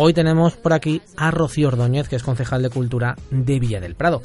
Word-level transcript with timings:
Hoy 0.00 0.14
tenemos 0.14 0.54
por 0.54 0.72
aquí 0.72 1.02
a 1.16 1.32
Rocío 1.32 1.66
Ordóñez, 1.68 2.08
que 2.08 2.14
es 2.14 2.22
concejal 2.22 2.62
de 2.62 2.70
Cultura 2.70 3.16
de 3.32 3.58
Villa 3.58 3.80
del 3.80 3.96
Prado. 3.96 4.22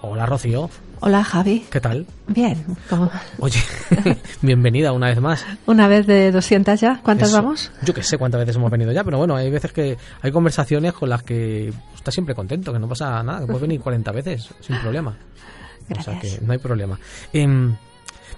Hola, 0.00 0.26
Rocío. 0.26 0.68
Hola, 0.98 1.22
Javi. 1.22 1.64
¿Qué 1.70 1.80
tal? 1.80 2.06
Bien. 2.26 2.64
¿cómo? 2.90 3.08
Oye, 3.38 3.60
bienvenida 4.42 4.90
una 4.90 5.06
vez 5.06 5.20
más. 5.20 5.46
Una 5.66 5.86
vez 5.86 6.08
de 6.08 6.32
200 6.32 6.80
ya. 6.80 7.00
¿Cuántas 7.04 7.28
Eso. 7.28 7.36
vamos? 7.40 7.70
Yo 7.82 7.94
que 7.94 8.02
sé 8.02 8.18
cuántas 8.18 8.40
veces 8.40 8.56
hemos 8.56 8.68
venido 8.68 8.90
ya, 8.90 9.04
pero 9.04 9.18
bueno, 9.18 9.36
hay 9.36 9.48
veces 9.48 9.72
que 9.72 9.96
hay 10.20 10.32
conversaciones 10.32 10.92
con 10.92 11.08
las 11.08 11.22
que 11.22 11.72
estás 11.94 12.12
siempre 12.12 12.34
contento, 12.34 12.72
que 12.72 12.80
no 12.80 12.88
pasa 12.88 13.22
nada, 13.22 13.40
que 13.40 13.46
puedes 13.46 13.62
venir 13.62 13.80
40 13.80 14.10
veces 14.10 14.48
sin 14.60 14.76
problema. 14.80 15.10
O 15.10 16.02
sea 16.02 16.14
Gracias. 16.14 16.40
que 16.40 16.44
no 16.44 16.52
hay 16.52 16.58
problema. 16.58 16.98
Em, 17.32 17.76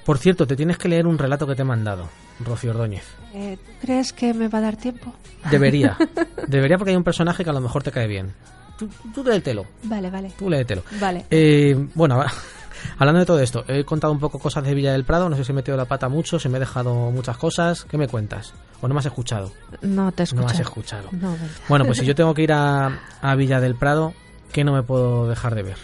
por 0.04 0.18
cierto, 0.18 0.46
te 0.46 0.54
tienes 0.54 0.76
que 0.76 0.90
leer 0.90 1.06
un 1.06 1.16
relato 1.16 1.46
que 1.46 1.54
te 1.54 1.62
he 1.62 1.64
mandado, 1.64 2.10
Rocío 2.40 2.72
Ordóñez. 2.72 3.04
Eh, 3.34 3.58
¿tú 3.64 3.72
¿Crees 3.80 4.12
que 4.12 4.32
me 4.32 4.48
va 4.48 4.58
a 4.58 4.62
dar 4.62 4.76
tiempo? 4.76 5.12
Debería. 5.50 5.96
Debería 6.48 6.78
porque 6.78 6.90
hay 6.92 6.96
un 6.96 7.04
personaje 7.04 7.42
que 7.44 7.50
a 7.50 7.52
lo 7.52 7.60
mejor 7.60 7.82
te 7.82 7.90
cae 7.90 8.06
bien. 8.06 8.32
Tú, 8.78 8.88
tú 9.14 9.22
léetelo, 9.24 9.66
Vale, 9.84 10.08
vale. 10.10 10.32
tú 10.38 10.48
léetelo. 10.48 10.82
Vale. 11.00 11.26
Eh, 11.30 11.76
bueno, 11.94 12.22
hablando 12.98 13.20
de 13.20 13.26
todo 13.26 13.40
esto, 13.40 13.64
he 13.68 13.84
contado 13.84 14.12
un 14.12 14.18
poco 14.20 14.38
cosas 14.38 14.64
de 14.64 14.74
Villa 14.74 14.92
del 14.92 15.04
Prado, 15.04 15.28
no 15.28 15.36
sé 15.36 15.44
si 15.44 15.52
he 15.52 15.54
metido 15.54 15.76
la 15.76 15.84
pata 15.84 16.08
mucho, 16.08 16.38
si 16.38 16.48
me 16.48 16.56
he 16.56 16.60
dejado 16.60 17.10
muchas 17.10 17.36
cosas. 17.36 17.84
¿Qué 17.84 17.98
me 17.98 18.08
cuentas? 18.08 18.52
¿O 18.80 18.88
no 18.88 18.94
me 18.94 19.00
has 19.00 19.06
escuchado? 19.06 19.52
No 19.82 20.10
te 20.12 20.24
escucho. 20.24 20.42
No 20.42 20.48
has 20.48 20.60
escuchado. 20.60 21.08
No, 21.12 21.30
vale. 21.30 21.42
Bueno, 21.68 21.84
pues 21.86 21.98
si 21.98 22.04
yo 22.06 22.14
tengo 22.16 22.34
que 22.34 22.42
ir 22.42 22.52
a, 22.52 23.00
a 23.20 23.34
Villa 23.36 23.60
del 23.60 23.74
Prado, 23.74 24.12
¿qué 24.52 24.64
no 24.64 24.72
me 24.72 24.82
puedo 24.82 25.28
dejar 25.28 25.54
de 25.54 25.62
ver? 25.62 25.78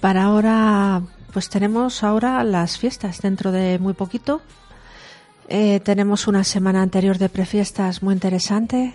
Para 0.00 0.24
ahora, 0.24 1.02
pues 1.32 1.48
tenemos 1.48 2.02
ahora 2.02 2.42
las 2.44 2.76
fiestas 2.78 3.20
dentro 3.20 3.52
de 3.52 3.78
muy 3.78 3.92
poquito. 3.94 4.40
Eh, 5.54 5.80
tenemos 5.80 6.28
una 6.28 6.44
semana 6.44 6.80
anterior 6.80 7.18
de 7.18 7.28
prefiestas 7.28 8.02
muy 8.02 8.14
interesante. 8.14 8.94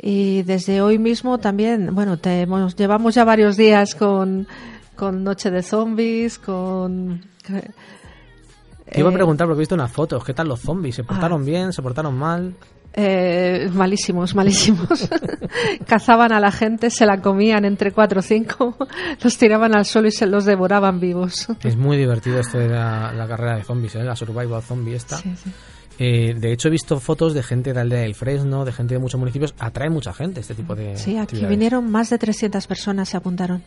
Y 0.00 0.42
desde 0.42 0.80
hoy 0.80 0.98
mismo 0.98 1.36
también, 1.36 1.94
bueno, 1.94 2.16
te 2.18 2.40
hemos- 2.42 2.76
llevamos 2.76 3.14
ya 3.14 3.24
varios 3.24 3.58
días 3.58 3.94
con, 3.94 4.46
con 4.94 5.22
Noche 5.22 5.50
de 5.50 5.62
Zombies, 5.62 6.38
con... 6.38 7.20
Te 7.46 9.00
iba 9.00 9.08
a 9.10 9.12
eh, 9.12 9.14
preguntar 9.14 9.46
porque 9.46 9.58
he 9.58 9.64
visto 9.64 9.74
unas 9.74 9.92
fotos. 9.92 10.24
¿Qué 10.24 10.32
tal 10.32 10.48
los 10.48 10.60
zombies? 10.60 10.94
¿Se 10.94 11.04
portaron 11.04 11.42
Ah. 11.42 11.44
bien? 11.44 11.72
¿Se 11.74 11.82
portaron 11.82 12.16
mal? 12.16 12.54
Eh, 12.92 13.68
malísimos, 13.72 14.34
malísimos. 14.34 15.08
Cazaban 15.86 16.32
a 16.32 16.40
la 16.40 16.50
gente, 16.50 16.90
se 16.90 17.04
la 17.04 17.20
comían 17.20 17.64
entre 17.64 17.92
cuatro 17.92 18.20
o 18.20 18.22
cinco, 18.22 18.76
los 19.22 19.36
tiraban 19.36 19.76
al 19.76 19.84
suelo 19.84 20.08
y 20.08 20.12
se 20.12 20.26
los 20.26 20.44
devoraban 20.44 20.98
vivos. 20.98 21.48
Es 21.62 21.76
muy 21.76 21.98
divertido 21.98 22.40
esto 22.40 22.58
de 22.58 22.68
la, 22.68 23.12
la 23.12 23.28
carrera 23.28 23.56
de 23.56 23.64
zombies, 23.64 23.96
¿eh? 23.96 24.02
la 24.02 24.16
survival 24.16 24.62
zombie 24.62 24.94
esta. 24.94 25.18
Sí, 25.18 25.34
sí. 25.36 25.50
Eh, 25.98 26.34
de 26.38 26.52
hecho, 26.52 26.68
he 26.68 26.70
visto 26.70 27.00
fotos 27.00 27.32
de 27.32 27.42
gente 27.42 27.72
de 27.72 27.80
Aldea 27.80 28.00
del 28.00 28.14
Fresno, 28.14 28.64
de 28.64 28.72
gente 28.72 28.94
de 28.94 29.00
muchos 29.00 29.18
municipios. 29.18 29.54
Atrae 29.58 29.88
mucha 29.88 30.12
gente 30.12 30.40
este 30.40 30.54
tipo 30.54 30.74
de. 30.74 30.96
Sí, 30.96 31.16
aquí 31.16 31.44
vinieron 31.46 31.90
más 31.90 32.10
de 32.10 32.18
300 32.18 32.66
personas, 32.66 33.08
se 33.08 33.16
apuntaron. 33.16 33.62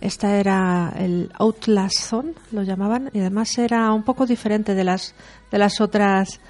Esta 0.00 0.36
era 0.36 0.92
el 0.96 1.30
Outlast 1.38 1.96
Zone, 1.96 2.32
lo 2.50 2.62
llamaban, 2.62 3.10
y 3.12 3.20
además 3.20 3.56
era 3.58 3.92
un 3.92 4.02
poco 4.02 4.26
diferente 4.26 4.74
de 4.74 4.82
las, 4.82 5.14
de 5.50 5.58
las 5.58 5.80
otras 5.80 6.40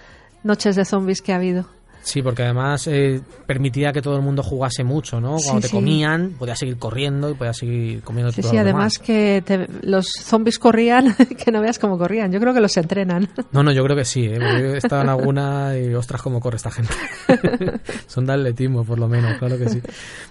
noches 0.43 0.77
de 0.77 0.85
zombies 0.85 1.21
que 1.21 1.33
ha 1.33 1.37
habido. 1.37 1.67
Sí, 2.05 2.21
porque 2.21 2.43
además 2.43 2.89
eh, 2.89 3.21
permitía 3.47 3.93
que 3.93 4.03
todo 4.03 4.17
el 4.17 4.23
mundo 4.23 4.43
jugase 4.43 4.83
mucho, 4.83 5.21
¿no? 5.21 5.37
Cuando 5.37 5.55
Sí, 5.55 5.61
te 5.61 5.69
sí. 5.69 5.75
comían, 5.77 6.33
podías 6.39 6.59
seguir 6.59 6.77
corriendo 6.77 7.31
y 7.31 7.35
podías 7.35 7.57
seguir 7.57 8.03
comiendo 8.03 8.33
Sí, 8.33 8.41
todo 8.43 8.51
sí, 8.51 8.57
lo 8.57 8.63
además 8.63 8.95
demás. 8.95 9.07
que 9.07 9.43
te- 9.47 9.69
los 9.87 10.07
zombies 10.21 10.59
corrían, 10.59 11.15
que 11.45 11.53
no 11.53 11.61
veas 11.61 11.79
cómo 11.79 11.97
corrían. 11.99 12.33
Yo 12.33 12.41
creo 12.41 12.53
que 12.53 12.61
los 12.61 12.77
entrenan. 12.77 13.29
No, 13.53 13.63
no, 13.63 13.71
yo 13.71 13.85
creo 13.85 13.97
que 13.97 14.05
sí. 14.05 14.25
¿eh? 14.25 14.37
He 14.75 14.77
estado 14.79 15.03
en 15.03 15.11
alguna 15.11 15.79
y 15.79 15.95
ostras, 15.95 16.21
cómo 16.23 16.41
corre 16.41 16.57
esta 16.57 16.73
gente. 16.73 16.93
Son 18.09 18.27
de 18.27 18.33
atletismo, 18.33 18.85
por 18.85 18.99
lo 18.99 19.07
menos, 19.09 19.39
claro 19.39 19.57
que 19.57 19.69
sí. 19.69 19.81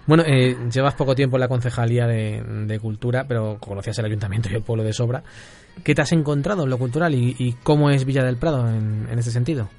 Bueno, 0.05 0.23
eh, 0.27 0.57
llevas 0.73 0.95
poco 0.95 1.15
tiempo 1.15 1.37
en 1.37 1.41
la 1.41 1.47
concejalía 1.47 2.05
de, 2.05 2.43
de 2.67 2.79
cultura, 2.79 3.25
pero 3.27 3.57
conocías 3.59 3.97
el 3.99 4.05
ayuntamiento 4.05 4.49
y 4.51 4.55
el 4.55 4.61
pueblo 4.61 4.83
de 4.83 4.91
sobra. 4.93 5.23
¿Qué 5.85 5.95
te 5.95 6.01
has 6.01 6.11
encontrado 6.11 6.65
en 6.65 6.69
lo 6.69 6.77
cultural 6.77 7.15
y, 7.15 7.33
y 7.39 7.53
cómo 7.63 7.89
es 7.89 8.03
Villa 8.03 8.23
del 8.25 8.35
Prado 8.35 8.67
en, 8.69 9.07
en 9.09 9.17
ese 9.19 9.31
sentido? 9.31 9.69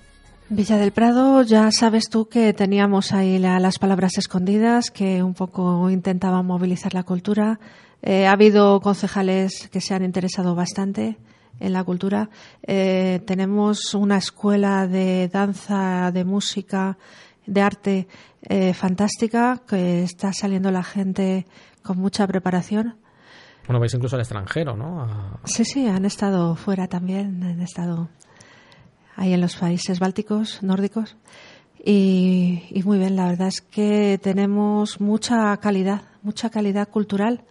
Villa 0.48 0.76
del 0.76 0.92
Prado, 0.92 1.42
ya 1.42 1.70
sabes 1.72 2.08
tú 2.10 2.28
que 2.28 2.52
teníamos 2.52 3.12
ahí 3.12 3.38
la- 3.38 3.58
las 3.58 3.78
palabras 3.78 4.18
escondidas, 4.18 4.90
que 4.90 5.22
un 5.22 5.32
poco 5.34 5.88
intentaban 5.88 6.44
movilizar 6.44 6.92
la 6.92 7.04
cultura. 7.04 7.58
Eh, 8.02 8.26
ha 8.26 8.32
habido 8.32 8.80
concejales 8.80 9.68
que 9.72 9.80
se 9.80 9.94
han 9.94 10.04
interesado 10.04 10.54
bastante 10.54 11.16
en 11.58 11.72
la 11.72 11.84
cultura. 11.84 12.28
Eh, 12.66 13.22
tenemos 13.26 13.94
una 13.94 14.18
escuela 14.18 14.86
de 14.86 15.28
danza, 15.32 16.10
de 16.12 16.24
música, 16.24 16.98
de 17.46 17.60
arte 17.62 18.08
eh, 18.48 18.74
fantástica, 18.74 19.62
que 19.66 20.02
está 20.02 20.32
saliendo 20.32 20.70
la 20.70 20.82
gente 20.82 21.46
con 21.82 21.96
mucha 21.98 22.26
preparación. 22.26 22.96
Bueno, 23.66 23.78
vais 23.80 23.94
incluso 23.94 24.16
al 24.16 24.20
extranjero, 24.22 24.76
¿no? 24.76 25.02
A- 25.02 25.38
Sí, 25.44 25.64
sí, 25.64 25.86
han 25.86 26.04
estado 26.04 26.56
fuera 26.56 26.88
también, 26.88 27.42
han 27.44 27.60
estado 27.60 28.08
ahí 29.16 29.32
en 29.32 29.40
los 29.40 29.56
países 29.56 29.98
bálticos, 29.98 30.62
nórdicos. 30.62 31.16
Y, 31.84 32.62
y 32.70 32.82
muy 32.84 32.98
bien, 32.98 33.16
la 33.16 33.26
verdad 33.26 33.48
es 33.48 33.60
que 33.60 34.18
tenemos 34.22 35.00
mucha 35.00 35.56
calidad, 35.56 36.02
mucha 36.22 36.50
calidad 36.50 36.88
cultural 36.88 37.42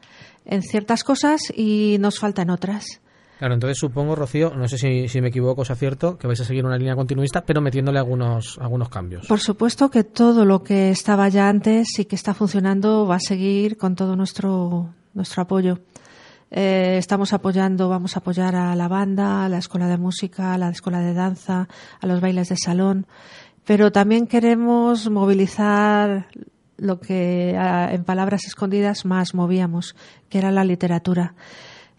en 0.45 0.61
ciertas 0.61 1.03
cosas 1.03 1.41
y 1.55 1.97
nos 1.99 2.19
faltan 2.19 2.49
otras. 2.49 3.01
Claro, 3.41 3.55
entonces 3.55 3.79
supongo, 3.79 4.15
Rocío, 4.15 4.53
no 4.55 4.67
sé 4.67 4.77
si, 4.77 5.07
si 5.07 5.19
me 5.19 5.29
equivoco 5.29 5.61
o 5.61 5.65
sea 5.65 5.75
cierto, 5.75 6.15
que 6.15 6.27
vais 6.27 6.39
a 6.39 6.45
seguir 6.45 6.63
una 6.63 6.77
línea 6.77 6.95
continuista, 6.95 7.41
pero 7.43 7.59
metiéndole 7.59 7.97
algunos, 7.97 8.59
algunos 8.61 8.87
cambios. 8.89 9.25
Por 9.25 9.39
supuesto 9.39 9.89
que 9.89 10.03
todo 10.03 10.45
lo 10.45 10.61
que 10.61 10.91
estaba 10.91 11.27
ya 11.27 11.49
antes 11.49 11.87
y 11.97 12.05
que 12.05 12.15
está 12.15 12.35
funcionando 12.35 13.07
va 13.07 13.15
a 13.15 13.19
seguir 13.19 13.77
con 13.77 13.95
todo 13.95 14.15
nuestro, 14.15 14.93
nuestro 15.15 15.41
apoyo. 15.41 15.79
Eh, 16.53 16.97
estamos 16.97 17.31
apoyando, 17.31 17.87
vamos 17.87 18.17
a 18.17 18.19
apoyar 18.19 18.57
a 18.57 18.75
la 18.75 18.89
banda, 18.89 19.45
a 19.45 19.49
la 19.49 19.57
escuela 19.57 19.87
de 19.87 19.97
música, 19.97 20.53
a 20.53 20.57
la 20.57 20.69
escuela 20.69 20.99
de 20.99 21.13
danza, 21.13 21.69
a 22.01 22.07
los 22.07 22.19
bailes 22.19 22.49
de 22.49 22.57
salón, 22.57 23.07
pero 23.65 23.93
también 23.93 24.27
queremos 24.27 25.09
movilizar 25.09 26.27
lo 26.75 26.99
que 26.99 27.51
en 27.51 28.03
palabras 28.03 28.45
escondidas 28.45 29.05
más 29.05 29.33
movíamos, 29.33 29.95
que 30.29 30.39
era 30.39 30.51
la 30.51 30.65
literatura. 30.65 31.35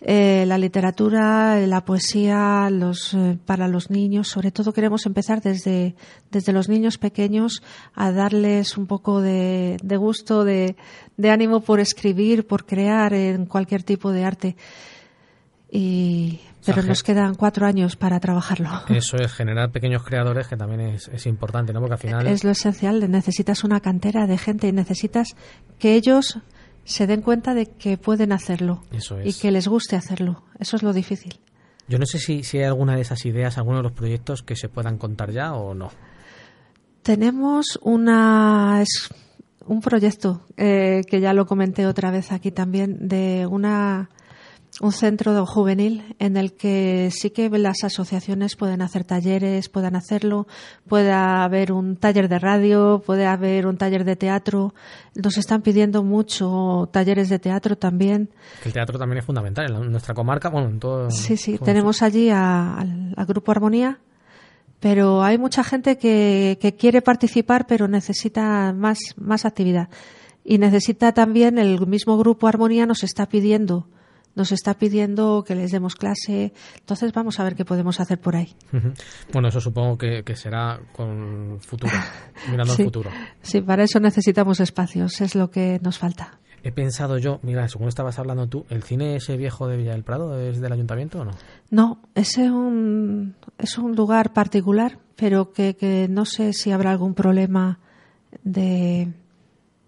Eh, 0.04 0.44
la 0.46 0.58
literatura, 0.58 1.64
la 1.64 1.84
poesía, 1.84 2.68
los, 2.70 3.14
eh, 3.14 3.38
para 3.46 3.68
los 3.68 3.88
niños, 3.88 4.26
sobre 4.26 4.50
todo 4.50 4.72
queremos 4.72 5.06
empezar 5.06 5.40
desde, 5.40 5.94
desde 6.28 6.52
los 6.52 6.68
niños 6.68 6.98
pequeños 6.98 7.62
a 7.94 8.10
darles 8.10 8.76
un 8.76 8.88
poco 8.88 9.20
de, 9.20 9.76
de 9.80 9.96
gusto, 9.96 10.44
de, 10.44 10.74
de 11.16 11.30
ánimo 11.30 11.60
por 11.60 11.78
escribir, 11.78 12.48
por 12.48 12.66
crear 12.66 13.14
en 13.14 13.46
cualquier 13.46 13.84
tipo 13.84 14.10
de 14.10 14.24
arte. 14.24 14.56
Y, 15.70 16.40
pero 16.66 16.82
nos 16.82 17.04
quedan 17.04 17.36
cuatro 17.36 17.64
años 17.64 17.94
para 17.94 18.19
trabajarlo. 18.19 18.70
Eso 18.88 19.16
es 19.19 19.32
generar 19.32 19.70
pequeños 19.70 20.02
creadores, 20.02 20.48
que 20.48 20.56
también 20.56 20.80
es, 20.80 21.08
es 21.08 21.26
importante, 21.26 21.72
¿no? 21.72 21.78
Porque 21.78 21.94
al 21.94 22.00
final... 22.00 22.26
Es 22.26 22.42
lo 22.42 22.50
esencial. 22.50 23.08
Necesitas 23.08 23.62
una 23.62 23.78
cantera 23.78 24.26
de 24.26 24.36
gente 24.36 24.66
y 24.66 24.72
necesitas 24.72 25.28
que 25.78 25.94
ellos 25.94 26.40
se 26.84 27.06
den 27.06 27.22
cuenta 27.22 27.54
de 27.54 27.66
que 27.66 27.96
pueden 27.96 28.32
hacerlo 28.32 28.82
Eso 28.90 29.20
y 29.23 29.32
que 29.34 29.50
les 29.50 29.69
guste 29.69 29.96
hacerlo. 29.96 30.43
Eso 30.58 30.76
es 30.76 30.82
lo 30.82 30.93
difícil. 30.93 31.38
Yo 31.88 31.99
no 31.99 32.06
sé 32.06 32.19
si, 32.19 32.43
si 32.43 32.58
hay 32.58 32.64
alguna 32.64 32.96
de 32.96 33.02
esas 33.02 33.25
ideas, 33.26 33.58
alguno 33.58 33.79
de 33.79 33.82
los 33.84 33.93
proyectos 33.93 34.43
que 34.43 34.56
se 34.56 34.69
puedan 34.69 34.99
contar 34.99 35.31
ya 35.31 35.52
o 35.52 35.75
no. 35.75 35.90
Tenemos 37.02 37.79
una, 37.82 38.81
es 38.81 39.11
un 39.67 39.81
proyecto 39.81 40.46
eh, 40.56 41.02
que 41.08 41.20
ya 41.20 41.32
lo 41.32 41.46
comenté 41.46 41.87
otra 41.87 42.11
vez 42.11 42.32
aquí 42.32 42.50
también 42.50 43.08
de 43.08 43.46
una 43.46 44.11
un 44.82 44.93
centro 44.93 45.46
juvenil 45.46 46.14
en 46.19 46.37
el 46.37 46.52
que 46.52 47.08
sí 47.11 47.31
que 47.31 47.49
las 47.49 47.84
asociaciones 47.84 48.56
pueden 48.56 48.82
hacer 48.82 49.05
talleres, 49.05 49.69
puedan 49.70 49.96
hacerlo, 49.96 50.46
puede 50.88 51.12
haber 51.12 51.73
un 51.73 51.96
taller 51.96 52.29
de 52.29 52.38
radio, 52.38 53.02
puede 53.06 53.25
haber 53.26 53.67
un 53.67 53.79
taller 53.79 54.05
de 54.05 54.17
teatro. 54.17 54.75
Nos 55.14 55.38
están 55.38 55.62
pidiendo 55.62 56.02
mucho 56.02 56.88
talleres 56.93 57.29
de 57.31 57.38
teatro 57.38 57.79
también. 57.79 58.29
El 58.64 58.73
teatro 58.73 58.99
también 58.99 59.19
es 59.20 59.25
fundamental 59.25 59.67
en, 59.67 59.73
la- 59.73 59.79
en 59.87 59.90
nuestra 59.93 60.14
comarca, 60.14 60.50
bueno, 60.50 60.69
en 60.69 60.79
todo... 60.81 61.11
Sí, 61.11 61.37
sí, 61.37 61.56
todo- 61.56 61.64
tenemos 61.64 62.02
allí 62.02 62.29
a- 62.31 62.75
al, 62.75 63.14
al 63.17 63.26
Grupo 63.26 63.52
Armonía, 63.52 64.00
pero 64.81 65.23
hay 65.23 65.38
mucha 65.38 65.62
gente 65.62 65.96
que, 65.96 66.58
que 66.61 66.75
quiere 66.75 67.02
participar, 67.02 67.67
pero 67.69 67.87
necesita 67.88 68.73
más, 68.73 68.99
más 69.17 69.44
actividad. 69.44 69.88
y 70.44 70.58
necesita 70.58 71.12
también 71.12 71.56
el 71.56 71.87
mismo 71.87 72.19
grupo 72.19 72.49
Armonía 72.49 72.84
nos 72.84 73.05
está 73.05 73.26
pidiendo 73.26 73.87
nos 74.34 74.52
está 74.52 74.75
pidiendo 74.75 75.44
que 75.46 75.55
les 75.55 75.70
demos 75.70 75.94
clase. 75.94 76.52
Entonces 76.79 77.12
vamos 77.12 77.38
a 77.40 77.44
ver 77.44 77.55
qué 77.55 77.64
podemos 77.64 78.00
hacer 78.00 78.20
por 78.20 78.37
ahí. 78.37 78.55
Bueno, 79.32 79.49
eso 79.49 79.61
supongo 79.61 79.99
que, 79.99 80.23
será 80.34 80.81
con 80.93 81.58
futuro, 81.61 81.93
mirando 82.50 82.75
sí, 82.75 82.82
al 82.82 82.87
futuro. 82.87 83.11
Sí, 83.43 83.61
para 83.61 83.84
eso 83.84 84.00
necesitamos 84.00 84.61
espacios, 84.61 85.20
es 85.20 85.34
lo 85.34 85.50
que 85.50 85.79
nos 85.82 85.99
falta. 85.99 86.38
He 86.64 86.70
pensado 86.70 87.19
yo, 87.19 87.40
mira, 87.43 87.67
según 87.69 87.88
estabas 87.88 88.20
hablando 88.20 88.49
tú, 88.49 88.67
¿el 88.70 88.84
cine 88.84 89.17
ese 89.17 89.37
viejo 89.37 89.67
de 89.67 89.76
Villa 89.76 89.93
del 89.93 90.05
Prado 90.05 90.38
es 90.38 90.61
del 90.61 90.73
ayuntamiento 90.73 91.20
o 91.20 91.25
no? 91.25 91.32
No, 91.70 92.02
es 92.14 92.38
un, 92.38 93.34
es 93.58 93.79
un 93.79 93.96
lugar 93.96 94.32
particular, 94.32 95.00
pero 95.17 95.52
que, 95.52 95.75
que 95.75 96.06
no 96.08 96.25
sé 96.25 96.52
si 96.52 96.70
habrá 96.70 96.93
algún 96.93 97.14
problema 97.14 97.81
de, 98.44 99.12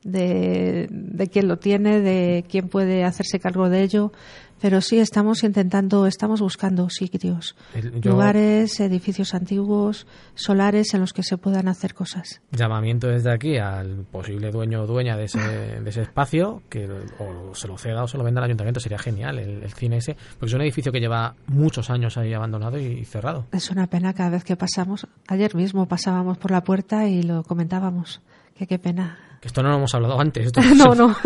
de, 0.05 0.87
de 0.91 1.29
quién 1.29 1.49
lo 1.49 1.59
tiene, 1.59 2.01
de 2.01 2.45
quién 2.49 2.69
puede 2.69 3.05
hacerse 3.05 3.41
cargo 3.41 3.69
de 3.69 3.83
ello. 3.83 4.13
Pero 4.61 4.81
sí 4.81 4.99
estamos 4.99 5.45
intentando, 5.45 6.07
estamos 6.07 6.41
buscando 6.41 6.89
sitios, 6.89 7.55
lugares, 8.03 8.81
edificios 8.81 9.35
antiguos, 9.35 10.07
solares 10.35 10.95
en 10.95 11.01
los 11.01 11.13
que 11.13 11.23
se 11.23 11.37
puedan 11.37 11.69
hacer 11.69 11.93
cosas. 11.93 12.41
Llamamiento 12.51 13.09
desde 13.09 13.31
aquí 13.31 13.59
al 13.59 14.07
posible 14.11 14.51
dueño 14.51 14.85
o 14.85 14.87
dueña 14.87 15.19
de 15.19 15.25
ese, 15.25 15.39
de 15.85 15.91
ese 15.91 16.03
espacio, 16.03 16.63
que 16.71 16.89
o 17.19 17.55
se 17.55 17.69
lo 17.69 17.77
ceda 17.77 18.05
o 18.05 18.09
se 18.09 18.17
lo 18.17 18.25
venda 18.25 18.41
al 18.41 18.47
ayuntamiento, 18.47 18.81
sería 18.81 18.99
genial 18.99 19.39
el, 19.39 19.71
cine 19.75 19.99
ese, 19.99 20.17
porque 20.39 20.47
es 20.47 20.55
un 20.55 20.63
edificio 20.63 20.93
que 20.93 21.01
lleva 21.01 21.35
muchos 21.47 21.91
años 21.91 22.17
ahí 22.17 22.33
abandonado 22.33 22.79
y 22.79 23.05
cerrado. 23.05 23.47
Es 23.53 23.71
una 23.71 23.89
pena 23.89 24.15
cada 24.15 24.31
vez 24.31 24.45
que 24.45 24.57
pasamos, 24.57 25.07
ayer 25.29 25.55
mismo 25.55 25.87
pasábamos 25.87 26.39
por 26.39 26.53
la 26.53 26.63
puerta 26.63 27.07
y 27.07 27.23
lo 27.23 27.43
comentábamos, 27.43 28.23
que 28.55 28.67
qué 28.67 28.79
pena 28.79 29.19
esto 29.45 29.63
no 29.63 29.69
lo 29.69 29.77
hemos 29.77 29.95
hablado 29.95 30.19
antes. 30.19 30.53
no, 30.77 30.95
no. 30.95 31.17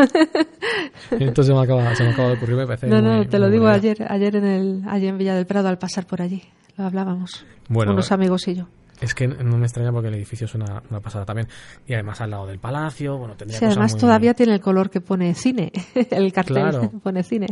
Esto 1.10 1.42
se 1.42 1.52
me, 1.52 1.60
acaba, 1.60 1.94
se 1.94 2.04
me 2.04 2.10
acaba 2.10 2.28
de 2.28 2.34
ocurrir, 2.34 2.56
me 2.56 2.66
parece. 2.66 2.86
No, 2.88 3.00
no, 3.00 3.26
te 3.26 3.38
lo 3.38 3.48
digo 3.48 3.68
ayer, 3.68 4.06
ayer 4.08 4.36
en, 4.36 4.44
el, 4.44 4.82
ayer 4.88 5.10
en 5.10 5.18
Villa 5.18 5.34
del 5.34 5.46
Prado 5.46 5.68
al 5.68 5.78
pasar 5.78 6.06
por 6.06 6.20
allí. 6.20 6.42
Lo 6.76 6.84
hablábamos. 6.84 7.44
Bueno, 7.68 7.92
unos 7.92 8.12
amigos 8.12 8.46
y 8.48 8.54
yo. 8.56 8.66
Es 9.00 9.14
que 9.14 9.28
no 9.28 9.56
me 9.58 9.66
extraña 9.66 9.92
porque 9.92 10.08
el 10.08 10.14
edificio 10.14 10.46
es 10.46 10.54
una, 10.54 10.80
pasada 11.02 11.24
también. 11.24 11.48
Y 11.86 11.94
además 11.94 12.20
al 12.20 12.30
lado 12.30 12.46
del 12.46 12.58
palacio, 12.58 13.16
bueno, 13.16 13.36
tendría 13.36 13.58
Sí, 13.58 13.64
además 13.64 13.96
todavía 13.96 14.34
tiene 14.34 14.54
el 14.54 14.60
color 14.60 14.90
que 14.90 15.00
pone 15.00 15.34
cine, 15.34 15.72
el 16.10 16.32
cartel 16.32 16.90
pone 17.02 17.22
cine. 17.22 17.46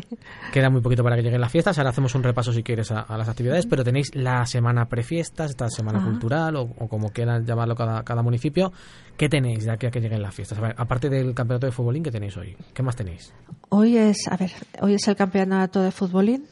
Queda 0.53 0.71
muy 0.71 0.81
poquito 0.81 1.05
para 1.05 1.17
que 1.17 1.23
lleguen 1.23 1.41
las 1.41 1.53
fiestas. 1.53 1.79
Ahora 1.79 1.91
hacemos 1.91 2.15
un 2.15 2.23
repaso, 2.23 2.53
si 2.53 2.63
quieres, 2.63 2.91
a, 2.91 3.17
las 3.17 3.29
actividades, 3.29 3.67
pero 3.67 3.85
tenéis 3.85 4.15
la 4.15 4.45
semana 4.47 4.89
prefiestas, 4.89 5.51
esta 5.51 5.69
semana 5.71 6.03
cultural, 6.03 6.57
o, 6.57 6.69
como 6.89 7.11
quieran 7.11 7.45
llamarlo 7.47 7.75
cada, 7.75 8.03
cada 8.03 8.23
municipio. 8.23 8.73
¿Qué 9.17 9.29
tenéis 9.29 9.65
de 9.65 9.73
aquí 9.73 9.87
a 9.87 9.91
que 9.91 10.01
lleguen 10.01 10.21
las 10.21 10.35
fiestas? 10.35 10.59
aparte 10.77 11.09
del 11.09 11.35
campeonato 11.35 11.67
de 11.67 11.73
futbolín, 11.73 12.03
¿qué 12.03 12.11
tenéis 12.11 12.37
hoy? 12.37 12.57
¿Qué 12.75 12.83
más 12.83 12.97
tenéis? 12.97 13.33
Hoy 13.71 13.97
es, 13.97 14.29
a 14.29 14.37
ver, 14.37 14.53
hoy 14.81 14.95
es 14.95 15.09
el 15.09 15.17
campeonato 15.17 15.81
de 15.81 15.91
futbolín. 15.91 16.47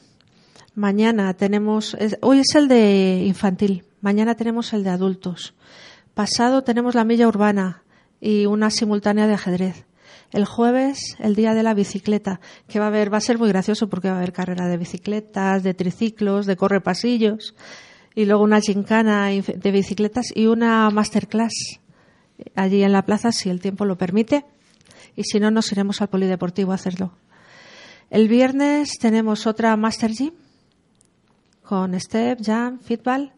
Mañana 0.75 1.35
tenemos, 1.35 1.97
hoy 2.20 2.40
es 2.40 2.55
el 2.55 2.69
de 2.69 3.23
infantil, 3.26 3.85
Mañana 4.04 4.34
tenemos 4.34 4.74
el 4.74 4.84
de 4.84 4.90
adultos. 4.90 5.54
Pasado 6.12 6.62
tenemos 6.62 6.94
la 6.94 7.04
milla 7.04 7.26
urbana 7.26 7.84
y 8.20 8.44
una 8.44 8.68
simultánea 8.68 9.26
de 9.26 9.32
ajedrez. 9.32 9.86
El 10.30 10.44
jueves, 10.44 11.16
el 11.20 11.34
día 11.34 11.54
de 11.54 11.62
la 11.62 11.72
bicicleta, 11.72 12.38
que 12.68 12.78
va 12.78 12.84
a 12.84 12.88
haber, 12.88 13.10
va 13.10 13.16
a 13.16 13.22
ser 13.22 13.38
muy 13.38 13.48
gracioso 13.48 13.88
porque 13.88 14.10
va 14.10 14.16
a 14.16 14.18
haber 14.18 14.34
carrera 14.34 14.66
de 14.66 14.76
bicicletas, 14.76 15.62
de 15.62 15.72
triciclos, 15.72 16.44
de 16.44 16.54
corre 16.54 16.82
pasillos, 16.82 17.54
y 18.14 18.26
luego 18.26 18.44
una 18.44 18.60
gincana 18.60 19.28
de 19.28 19.70
bicicletas 19.72 20.26
y 20.34 20.48
una 20.48 20.90
masterclass 20.90 21.80
allí 22.54 22.82
en 22.82 22.92
la 22.92 23.06
plaza 23.06 23.32
si 23.32 23.48
el 23.48 23.62
tiempo 23.62 23.86
lo 23.86 23.96
permite. 23.96 24.44
Y 25.16 25.24
si 25.24 25.40
no, 25.40 25.50
nos 25.50 25.72
iremos 25.72 26.02
al 26.02 26.08
polideportivo 26.08 26.72
a 26.72 26.74
hacerlo. 26.74 27.12
El 28.10 28.28
viernes 28.28 28.98
tenemos 29.00 29.46
otra 29.46 29.74
Master 29.78 30.10
Gym 30.10 30.32
con 31.62 31.98
Step, 31.98 32.40
Jam, 32.44 32.80
Fitball 32.80 33.32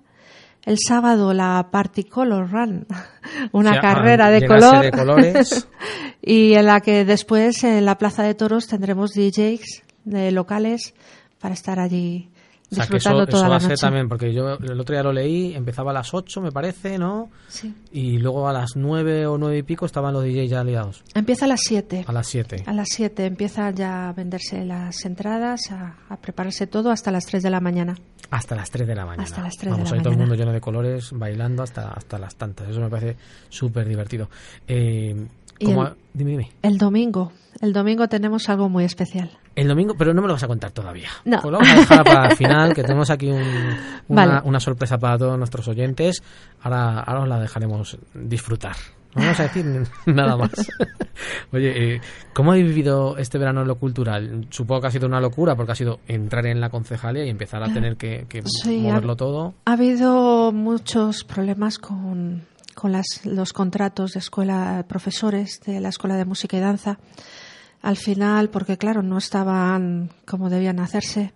el 0.67 0.79
sábado 0.85 1.33
la 1.33 1.71
Color 2.11 2.51
Run, 2.51 2.87
una 3.53 3.81
carrera 3.81 4.31
de 4.31 4.47
color. 4.47 4.85
y 6.21 6.55
en 6.55 6.67
la 6.67 6.81
que 6.81 7.05
después 7.07 7.65
en 7.65 7.85
la 7.87 7.97
Plaza 7.97 8.25
de 8.25 8.35
Toros 8.35 8.67
tendremos 8.67 9.13
DJs 9.13 9.85
de 10.05 10.33
locales 10.33 10.93
para 11.41 11.55
estar 11.55 11.79
allí 11.79 12.31
o 12.71 12.75
sea, 12.75 12.85
eso, 12.85 13.49
va 13.49 13.57
a 13.57 13.61
ser 13.61 13.79
también, 13.79 14.09
porque 14.09 14.33
yo 14.35 14.55
el 14.55 14.81
otro 14.81 14.95
día 14.95 15.03
lo 15.03 15.13
leí, 15.13 15.55
empezaba 15.55 15.93
a 15.93 15.95
las 15.95 16.13
8, 16.13 16.41
me 16.41 16.51
parece, 16.51 16.99
¿no? 16.99 17.31
Sí. 17.47 17.73
Y 17.93 18.19
luego 18.19 18.49
a 18.49 18.53
las 18.53 18.75
9 18.75 19.27
o 19.27 19.39
9 19.39 19.59
y 19.59 19.63
pico 19.63 19.87
estaban 19.87 20.13
los 20.13 20.25
DJs 20.25 20.51
ya 20.51 20.65
liados. 20.65 21.05
Empieza 21.15 21.45
a 21.45 21.49
las 21.49 21.61
7. 21.61 22.05
A 22.09 22.13
las 22.13 22.27
7. 22.27 22.65
A 22.67 22.73
las 22.73 22.89
7 22.91 23.25
empieza 23.27 23.71
ya 23.71 24.09
a 24.09 24.13
venderse 24.13 24.65
las 24.65 25.05
entradas, 25.05 25.61
a, 25.71 26.17
prepararse 26.21 26.67
todo 26.67 26.91
hasta 26.91 27.13
las 27.13 27.25
3 27.27 27.45
de 27.45 27.51
la 27.51 27.61
mañana. 27.61 27.97
Hasta 28.31 28.57
las 28.57 28.71
3 28.71 28.89
de 28.89 28.95
la 28.97 29.07
mañana. 29.07 29.23
Hasta 29.23 29.43
las 29.43 29.57
3 29.57 29.71
Vamos, 29.71 29.89
de 29.89 29.91
la 29.91 29.97
hay 29.99 30.03
todo 30.03 30.13
el 30.13 30.19
mundo 30.19 30.35
lleno 30.35 30.53
de 30.53 30.61
colores, 30.61 31.11
bailando 31.13 31.63
hasta, 31.63 31.91
hasta 31.91 32.19
las 32.19 32.35
tantas. 32.35 32.69
Eso 32.69 32.81
me 32.81 32.91
parece 32.91 33.17
súper 33.49 33.87
divertido. 33.87 34.29
Eh, 34.67 35.29
el, 35.59 35.95
dime, 36.15 36.31
dime. 36.31 36.53
El 36.63 36.79
domingo. 36.79 37.33
El 37.61 37.73
domingo 37.73 38.09
tenemos 38.09 38.49
algo 38.49 38.69
muy 38.69 38.85
especial. 38.85 39.31
El 39.55 39.69
domingo, 39.69 39.95
pero 39.97 40.13
no 40.13 40.21
me 40.21 40.29
lo 40.29 40.35
vas 40.35 40.43
a 40.43 40.49
contar 40.49 40.71
todavía. 40.73 41.09
No. 41.25 41.41
Pues 41.41 41.53
lo 41.53 41.59
vamos 41.59 41.73
a 41.73 41.77
dejar 41.77 42.05
para 42.05 42.29
el 42.29 42.37
final, 42.37 42.75
que 42.75 42.83
tenemos 42.83 43.11
aquí 43.11 43.33
una, 44.09 44.61
sorpresa 44.61 44.99
para 44.99 45.17
todos 45.17 45.39
nuestros 45.39 45.67
oyentes. 45.69 46.23
Ahora, 46.61 47.01
ahora 47.01 47.23
os 47.23 47.29
la 47.29 47.41
dejaremos 47.41 47.99
disfrutar. 48.15 48.77
No 49.15 49.23
vamos 49.23 49.41
a 49.41 49.43
decir 49.45 49.65
nada 50.07 50.37
más. 50.37 50.53
Oye, 51.53 51.95
eh, 51.95 52.01
¿cómo 52.35 52.53
habéis 52.53 52.67
vivido 52.67 53.17
este 53.17 53.39
verano 53.39 53.63
en 53.63 53.69
lo 53.69 53.77
cultural? 53.77 54.47
Supongo 54.51 54.83
que 54.83 54.87
ha 54.89 54.91
sido 54.91 55.07
una 55.07 55.21
locura 55.21 55.57
porque 55.57 55.73
ha 55.73 55.77
sido 55.77 56.01
entrar 56.07 56.45
en 56.47 56.61
la 56.61 56.69
concejalía 56.69 57.25
y 57.25 57.31
empezar 57.31 57.63
a 57.63 57.73
tener 57.73 57.97
que, 57.97 58.27
moverlo 58.67 59.17
todo. 59.17 59.55
Ha 59.65 59.73
habido 59.73 60.53
muchos 60.53 61.25
problemas 61.25 61.79
con, 61.79 62.43
con 62.77 62.93
las, 62.93 63.25
los 63.25 63.53
contratos 63.53 64.13
de 64.13 64.21
escuela, 64.21 64.85
profesores 64.87 65.61
de 65.65 65.81
la 65.81 65.89
Escuela 65.89 66.17
de 66.17 66.27
Música 66.27 66.57
y 66.57 66.61
Danza 66.61 66.99
al 67.83 67.97
final, 67.97 68.51
porque 68.51 68.77
claro, 68.77 69.03
no 69.03 69.19
estaban 69.19 70.11
como 70.27 70.51
debían 70.51 70.79
hacerse 70.79 71.33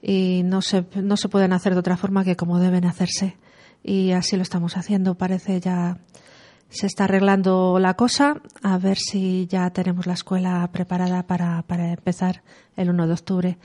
y 0.00 0.42
no 0.44 0.62
se, 0.62 0.84
no 0.96 1.16
se 1.16 1.28
pueden 1.28 1.52
hacer 1.52 1.74
de 1.74 1.80
otra 1.80 1.96
forma 1.96 2.24
que 2.24 2.36
como 2.36 2.58
deben 2.58 2.86
hacerse. 2.86 3.36
Y 3.84 4.12
así 4.12 4.36
lo 4.36 4.42
estamos 4.42 4.76
haciendo. 4.76 5.14
Parece 5.14 5.60
ya 5.60 5.98
se 6.70 6.86
está 6.86 7.04
arreglando 7.04 7.78
la 7.78 7.94
cosa. 7.94 8.40
A 8.62 8.78
ver 8.78 8.96
si 8.96 9.46
ya 9.46 9.70
tenemos 9.70 10.06
la 10.06 10.14
escuela 10.14 10.68
preparada 10.72 11.24
para, 11.24 11.62
para 11.62 11.92
empezar 11.92 12.42
el 12.76 12.90
1 12.90 13.06
de 13.06 13.12
octubre. 13.12 13.58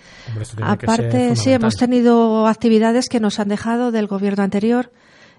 Aparte, 0.62 1.36
sí, 1.36 1.52
hemos 1.52 1.76
tenido 1.76 2.48
actividades 2.48 3.10
que 3.10 3.20
nos 3.20 3.40
han 3.40 3.48
dejado 3.48 3.92
del 3.92 4.08
gobierno 4.08 4.44
anterior, 4.44 4.92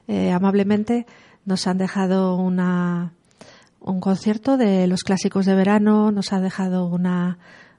eh, 0.07 0.33
amablemente. 0.33 1.07
Nos 1.49 1.67
han 1.67 1.79
dejado 1.79 2.37
una, 2.37 3.15
un 3.81 4.01
concierto 4.01 4.59
de 4.59 4.87
los 4.87 5.03
clásicos 5.03 5.47
de 5.47 5.55
verano, 5.55 6.13
nos 6.13 6.35
ha 6.35 6.41
dejado 6.41 6.85
una, 6.85 7.39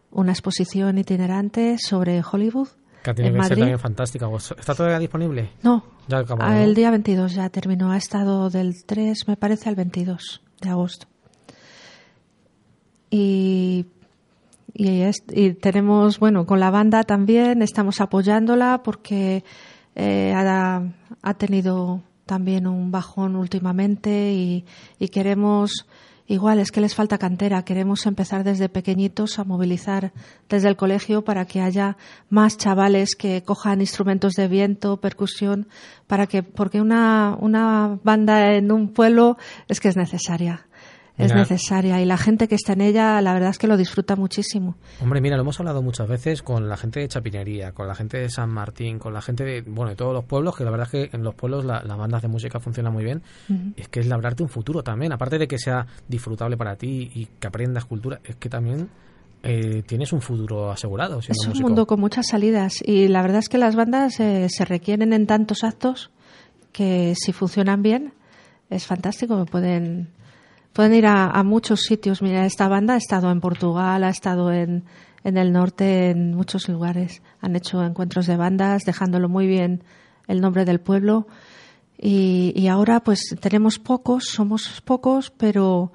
una 0.09 0.31
exposición 0.31 0.97
itinerante 0.97 1.77
sobre 1.77 2.23
Hollywood. 2.23 2.69
Que 3.03 3.13
tiene 3.13 3.31
que 3.31 3.43
ser 3.43 3.59
también 3.59 3.77
fantástica. 3.77 4.27
¿Está 4.57 4.73
todavía 4.73 4.97
disponible? 4.97 5.51
No, 5.61 5.83
ya 6.07 6.25
el 6.63 6.73
día 6.73 6.89
22 6.89 7.35
ya 7.35 7.47
terminó. 7.51 7.91
Ha 7.91 7.97
estado 7.97 8.49
del 8.49 8.73
3, 8.87 9.27
me 9.27 9.37
parece, 9.37 9.69
al 9.69 9.75
22 9.75 10.41
de 10.61 10.69
agosto. 10.69 11.05
Y, 13.11 13.85
y, 14.73 15.53
tenemos, 15.61 16.17
bueno, 16.17 16.47
con 16.47 16.59
la 16.59 16.71
banda 16.71 17.03
también 17.03 17.61
estamos 17.61 18.01
apoyándola 18.01 18.81
porque 18.83 19.43
eh, 19.93 20.33
ha, 20.35 20.81
ha 21.21 21.33
tenido 21.35 22.01
también 22.29 22.67
un 22.67 22.91
bajón 22.91 23.35
últimamente 23.35 24.31
y, 24.99 25.07
queremos 25.09 25.87
Igual 26.27 26.59
es 26.59 26.71
que 26.71 26.79
les 26.79 26.93
falta 26.93 27.17
cantera. 27.17 27.63
Queremos 27.63 28.05
empezar 28.05 28.43
desde 28.43 28.69
pequeñitos 28.69 29.39
a 29.39 29.43
movilizar 29.43 30.13
desde 30.47 30.67
el 30.67 30.75
colegio 30.75 31.23
para 31.23 31.45
que 31.45 31.59
haya 31.59 31.97
más 32.29 32.55
chavales 32.55 33.15
que 33.15 33.41
cojan 33.41 33.81
instrumentos 33.81 34.33
de 34.33 34.47
viento, 34.47 34.97
percusión, 34.97 35.67
para 36.05 36.27
que, 36.27 36.43
porque 36.43 36.81
una, 36.81 37.35
una 37.39 37.97
banda 38.03 38.53
en 38.53 38.71
un 38.71 38.93
pueblo 38.93 39.37
es 39.67 39.79
que 39.79 39.87
es 39.87 39.97
necesaria 39.97 40.68
es 41.19 41.35
necesaria 41.35 42.01
y 42.01 42.05
la 42.05 42.17
gente 42.17 42.47
que 42.47 42.55
está 42.55 42.73
en 42.73 42.81
ella 42.81 43.21
la 43.21 43.33
verdad 43.33 43.49
es 43.49 43.57
que 43.57 43.67
lo 43.67 43.77
disfruta 43.77 44.15
muchísimo. 44.15 44.75
Hombre, 45.01 45.21
mira, 45.21 45.35
lo 45.35 45.41
hemos 45.41 45.59
hablado 45.59 45.81
muchas 45.81 46.07
veces 46.07 46.41
con 46.41 46.69
la 46.69 46.77
gente 46.77 47.01
de 47.01 47.07
Chapinería, 47.07 47.73
con 47.73 47.87
la 47.87 47.95
gente 47.95 48.17
de 48.17 48.29
San 48.29 48.49
Martín, 48.49 48.99
con 48.99 49.13
la 49.13 49.21
gente 49.21 49.43
de, 49.43 49.61
bueno, 49.61 49.89
de 49.89 49.95
todos 49.95 50.13
los 50.13 50.25
pueblos, 50.25 50.55
que 50.55 50.63
la 50.63 50.71
verdad 50.71 50.87
es 50.87 51.09
que 51.09 51.15
en 51.15 51.23
los 51.23 51.35
pueblos 51.35 51.65
las 51.65 51.85
bandas 51.85 52.21
de 52.21 52.27
música 52.27 52.59
funcionan 52.59 52.93
muy 52.93 53.03
bien. 53.03 53.21
Es 53.75 53.89
que 53.89 53.99
es 53.99 54.07
labrarte 54.07 54.43
un 54.43 54.49
futuro 54.49 54.83
también, 54.83 55.11
aparte 55.11 55.37
de 55.37 55.47
que 55.47 55.57
sea 55.57 55.85
disfrutable 56.07 56.57
para 56.57 56.75
ti 56.75 57.11
y 57.13 57.27
que 57.39 57.47
aprendas 57.47 57.85
cultura, 57.85 58.19
es 58.23 58.35
que 58.37 58.49
también 58.49 58.89
eh, 59.43 59.83
tienes 59.85 60.13
un 60.13 60.21
futuro 60.21 60.71
asegurado. 60.71 61.19
Es 61.19 61.47
un 61.47 61.61
mundo 61.61 61.85
con 61.85 61.99
muchas 61.99 62.27
salidas 62.27 62.81
y 62.83 63.07
la 63.07 63.21
verdad 63.21 63.39
es 63.39 63.49
que 63.49 63.57
las 63.57 63.75
bandas 63.75 64.19
eh, 64.19 64.47
se 64.49 64.65
requieren 64.65 65.13
en 65.13 65.27
tantos 65.27 65.63
actos 65.63 66.11
que 66.71 67.13
si 67.15 67.33
funcionan 67.33 67.81
bien 67.81 68.13
es 68.69 68.85
fantástico, 68.85 69.45
pueden 69.45 70.09
pueden 70.79 70.93
ir 70.93 71.07
a, 71.07 71.43
muchos 71.43 71.81
sitios. 71.81 72.21
Mira, 72.21 72.45
esta 72.45 72.69
banda 72.69 72.93
ha 72.93 72.97
estado 72.97 73.31
en 73.31 73.41
Portugal, 73.41 74.01
ha 74.01 74.09
estado 74.09 74.53
en, 74.53 74.85
en 75.25 75.35
el 75.35 75.51
norte, 75.51 76.11
en 76.11 76.33
muchos 76.33 76.69
lugares. 76.69 77.21
Han 77.41 77.57
hecho 77.57 77.83
encuentros 77.83 78.27
de 78.27 78.37
bandas, 78.37 78.85
dejándolo 78.85 79.27
muy 79.27 79.45
bien 79.45 79.83
el 80.27 80.39
nombre 80.39 80.63
del 80.63 80.79
pueblo. 80.79 81.27
Y, 81.97 82.65
ahora, 82.67 83.01
pues 83.01 83.35
tenemos 83.41 83.77
pocos, 83.77 84.29
somos 84.29 84.79
pocos, 84.85 85.31
pero 85.31 85.91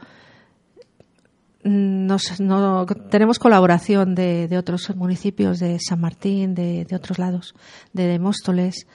Mm, 1.65 2.05
nos, 2.07 2.39
no, 2.43 2.85
tenemos 3.11 3.39
colaboración 3.39 4.15
de, 4.15 4.49
de, 4.49 4.59
otros 4.59 4.95
municipios, 4.95 5.61
de 5.61 5.79
San 5.81 5.99
Martín, 5.99 6.55
de, 6.55 6.85
de 6.85 6.95
otros 6.95 7.19
lados, 7.19 7.55
de 7.95 8.19
Móstoles, 8.19 8.87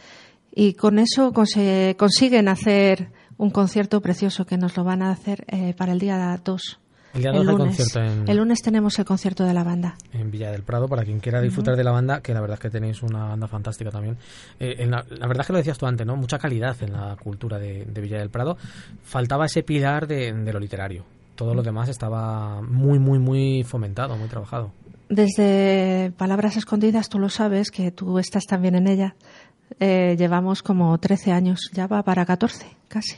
y 0.53 0.73
con 0.73 0.99
eso 0.99 1.33
consiguen 1.33 2.47
hacer 2.47 3.11
un 3.39 3.49
concierto 3.49 4.01
precioso 4.01 4.45
que 4.45 4.57
nos 4.57 4.77
lo 4.77 4.83
van 4.83 5.01
a 5.01 5.11
hacer 5.11 5.45
eh, 5.47 5.73
para 5.73 5.93
el 5.93 5.99
día 5.99 6.39
2. 6.43 6.79
El 7.15 7.21
día 7.21 7.31
2 7.31 7.45
lunes. 7.45 7.95
el 7.95 8.37
lunes 8.37 8.61
tenemos 8.61 8.99
el 8.99 9.05
concierto 9.05 9.45
de 9.45 9.53
la 9.53 9.63
banda. 9.63 9.95
En 10.13 10.29
Villa 10.29 10.51
del 10.51 10.61
Prado, 10.61 10.87
para 10.87 11.03
quien 11.03 11.19
quiera 11.19 11.41
disfrutar 11.41 11.75
de 11.75 11.83
la 11.83 11.91
banda, 11.91 12.21
que 12.21 12.33
la 12.35 12.41
verdad 12.41 12.55
es 12.55 12.59
que 12.59 12.69
tenéis 12.69 13.01
una 13.01 13.29
banda 13.29 13.47
fantástica 13.47 13.89
también. 13.89 14.17
Eh, 14.59 14.85
la, 14.85 15.03
verdad 15.27 15.39
es 15.39 15.47
que 15.47 15.53
lo 15.53 15.57
decías 15.59 15.77
tú 15.77 15.87
antes, 15.87 16.05
¿no? 16.05 16.15
Mucha 16.15 16.37
calidad 16.37 16.75
en 16.83 16.93
la 16.93 17.15
cultura 17.15 17.57
de, 17.57 17.85
de 17.85 18.01
Villa 18.01 18.19
del 18.19 18.29
Prado. 18.29 18.57
Faltaba 19.01 19.45
ese 19.45 19.63
pilar 19.63 20.05
de, 20.05 20.31
de 20.33 20.53
lo 20.53 20.59
literario 20.59 21.05
todo 21.39 21.53
lo 21.55 21.63
demás 21.63 21.87
estaba 21.87 22.61
muy, 22.61 22.99
muy, 22.99 23.17
muy 23.17 23.63
fomentado, 23.63 24.17
muy 24.17 24.27
trabajado. 24.27 24.73
Desde 25.07 26.11
Palabras 26.17 26.57
Escondidas, 26.57 27.07
tú 27.07 27.17
lo 27.17 27.29
sabes, 27.29 27.71
que 27.71 27.91
tú 27.91 28.19
estás 28.19 28.43
también 28.43 28.75
en 28.75 28.87
ella, 28.87 29.15
eh, 29.79 30.17
llevamos 30.17 30.61
como 30.61 30.97
13 30.97 31.31
años, 31.31 31.69
ya 31.73 31.87
va 31.87 32.03
para 32.03 32.25
14, 32.25 32.65
casi. 32.89 33.15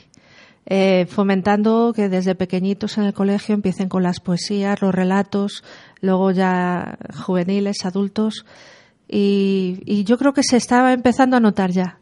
Eh, 0.64 1.06
fomentando 1.08 1.92
que 1.94 2.08
desde 2.08 2.34
pequeñitos 2.34 2.96
en 2.96 3.04
el 3.04 3.12
colegio 3.12 3.54
empiecen 3.54 3.88
con 3.88 4.02
las 4.02 4.20
poesías, 4.20 4.80
los 4.80 4.94
relatos, 4.94 5.64
luego 6.00 6.30
ya 6.30 6.98
juveniles, 7.14 7.84
adultos. 7.84 8.46
Y, 9.08 9.82
y 9.84 10.04
yo 10.04 10.18
creo 10.18 10.32
que 10.32 10.42
se 10.42 10.56
estaba 10.56 10.92
empezando 10.92 11.36
a 11.36 11.40
notar 11.40 11.70
ya. 11.70 11.98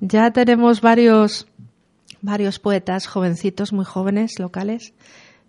Ya 0.00 0.30
tenemos 0.30 0.80
varios, 0.80 1.46
varios 2.22 2.58
poetas 2.58 3.06
jovencitos, 3.06 3.72
muy 3.72 3.84
jóvenes, 3.84 4.38
locales, 4.38 4.94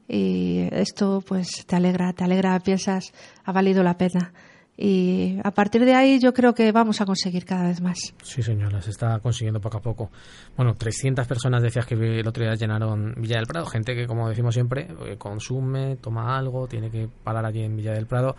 y 0.08 0.68
esto 0.72 1.24
pues 1.26 1.66
te 1.66 1.76
alegra, 1.76 2.14
te 2.14 2.24
alegra, 2.24 2.60
piensas, 2.60 3.14
ha 3.44 3.52
valido 3.52 3.84
la 3.84 3.98
pena. 3.98 4.34
Y 4.78 5.38
a 5.44 5.52
partir 5.52 5.86
de 5.86 5.94
ahí 5.94 6.20
yo 6.20 6.34
creo 6.34 6.54
que 6.54 6.72
vamos 6.74 7.00
a 7.00 7.06
conseguir 7.06 7.46
cada 7.46 7.64
vez 7.64 7.80
más. 7.82 7.98
Sí, 8.22 8.44
señora, 8.44 8.82
se 8.82 8.90
está 8.90 9.20
consiguiendo 9.20 9.62
poco 9.62 9.78
a 9.78 9.82
poco. 9.82 10.12
Bueno, 10.58 10.76
300 10.76 11.26
personas 11.28 11.64
decías 11.64 11.86
que 11.86 11.96
el 11.96 12.28
otro 12.28 12.44
día 12.44 12.56
llenaron 12.56 13.16
Villa 13.18 13.38
del 13.38 13.48
Prado, 13.48 13.66
gente 13.68 13.96
que 13.96 14.06
como 14.06 14.28
decimos 14.28 14.54
siempre, 14.54 14.88
eh, 15.06 15.16
consume, 15.18 15.96
toma 15.96 16.38
algo, 16.38 16.68
tiene 16.68 16.90
que 16.90 17.08
parar 17.24 17.46
allí 17.46 17.62
en 17.62 17.78
Villa 17.78 17.94
del 17.94 18.06
Prado. 18.06 18.36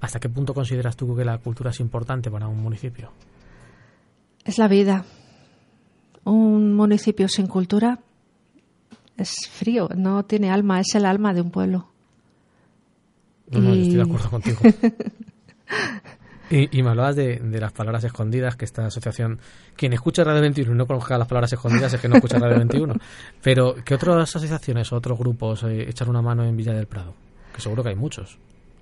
¿Hasta 0.00 0.20
qué 0.20 0.28
punto 0.28 0.54
consideras 0.54 0.96
tú 0.96 1.16
que 1.16 1.24
la 1.24 1.38
cultura 1.38 1.70
es 1.70 1.80
importante 1.80 2.30
para 2.30 2.46
un 2.46 2.62
municipio? 2.62 3.10
Es 4.44 4.58
la 4.58 4.68
vida. 4.68 5.04
Un 6.24 6.74
municipio 6.74 7.26
sin 7.28 7.48
cultura 7.48 7.98
es 9.16 9.48
frío, 9.50 9.88
no 9.96 10.24
tiene 10.24 10.50
alma, 10.50 10.80
es 10.80 10.94
el 10.94 11.06
alma 11.06 11.34
de 11.34 11.40
un 11.40 11.50
pueblo. 11.50 11.88
No, 13.50 13.72
estoy 13.72 13.96
de 13.96 14.02
acuerdo 14.02 14.30
contigo. 14.30 14.60
y, 16.50 16.82
me 16.82 16.90
hablabas 16.90 17.16
de, 17.16 17.40
las 17.42 17.72
palabras 17.72 18.04
escondidas, 18.04 18.56
que 18.56 18.66
esta 18.66 18.84
asociación, 18.84 19.38
quien 19.74 19.94
escucha 19.94 20.22
Radio 20.22 20.42
21 20.42 20.72
y 20.72 20.76
no 20.76 20.86
conozca 20.86 21.16
las 21.16 21.26
palabras 21.26 21.52
escondidas 21.54 21.94
es 21.94 22.00
que 22.00 22.08
no 22.08 22.16
escucha 22.16 22.38
Radio 22.38 22.58
21. 22.58 22.94
Pero, 23.42 23.74
¿qué 23.82 23.94
otras 23.94 24.28
asociaciones 24.28 24.92
o 24.92 24.96
otros 24.96 25.18
grupos 25.18 25.62
eh, 25.62 25.88
echan 25.88 26.10
una 26.10 26.20
mano 26.20 26.44
en 26.44 26.54
Villa 26.54 26.74
del 26.74 26.86
Prado? 26.86 27.14
Que 27.54 27.62
seguro 27.62 27.82
que 27.82 27.90
hay 27.90 27.96
muchos. 27.96 28.38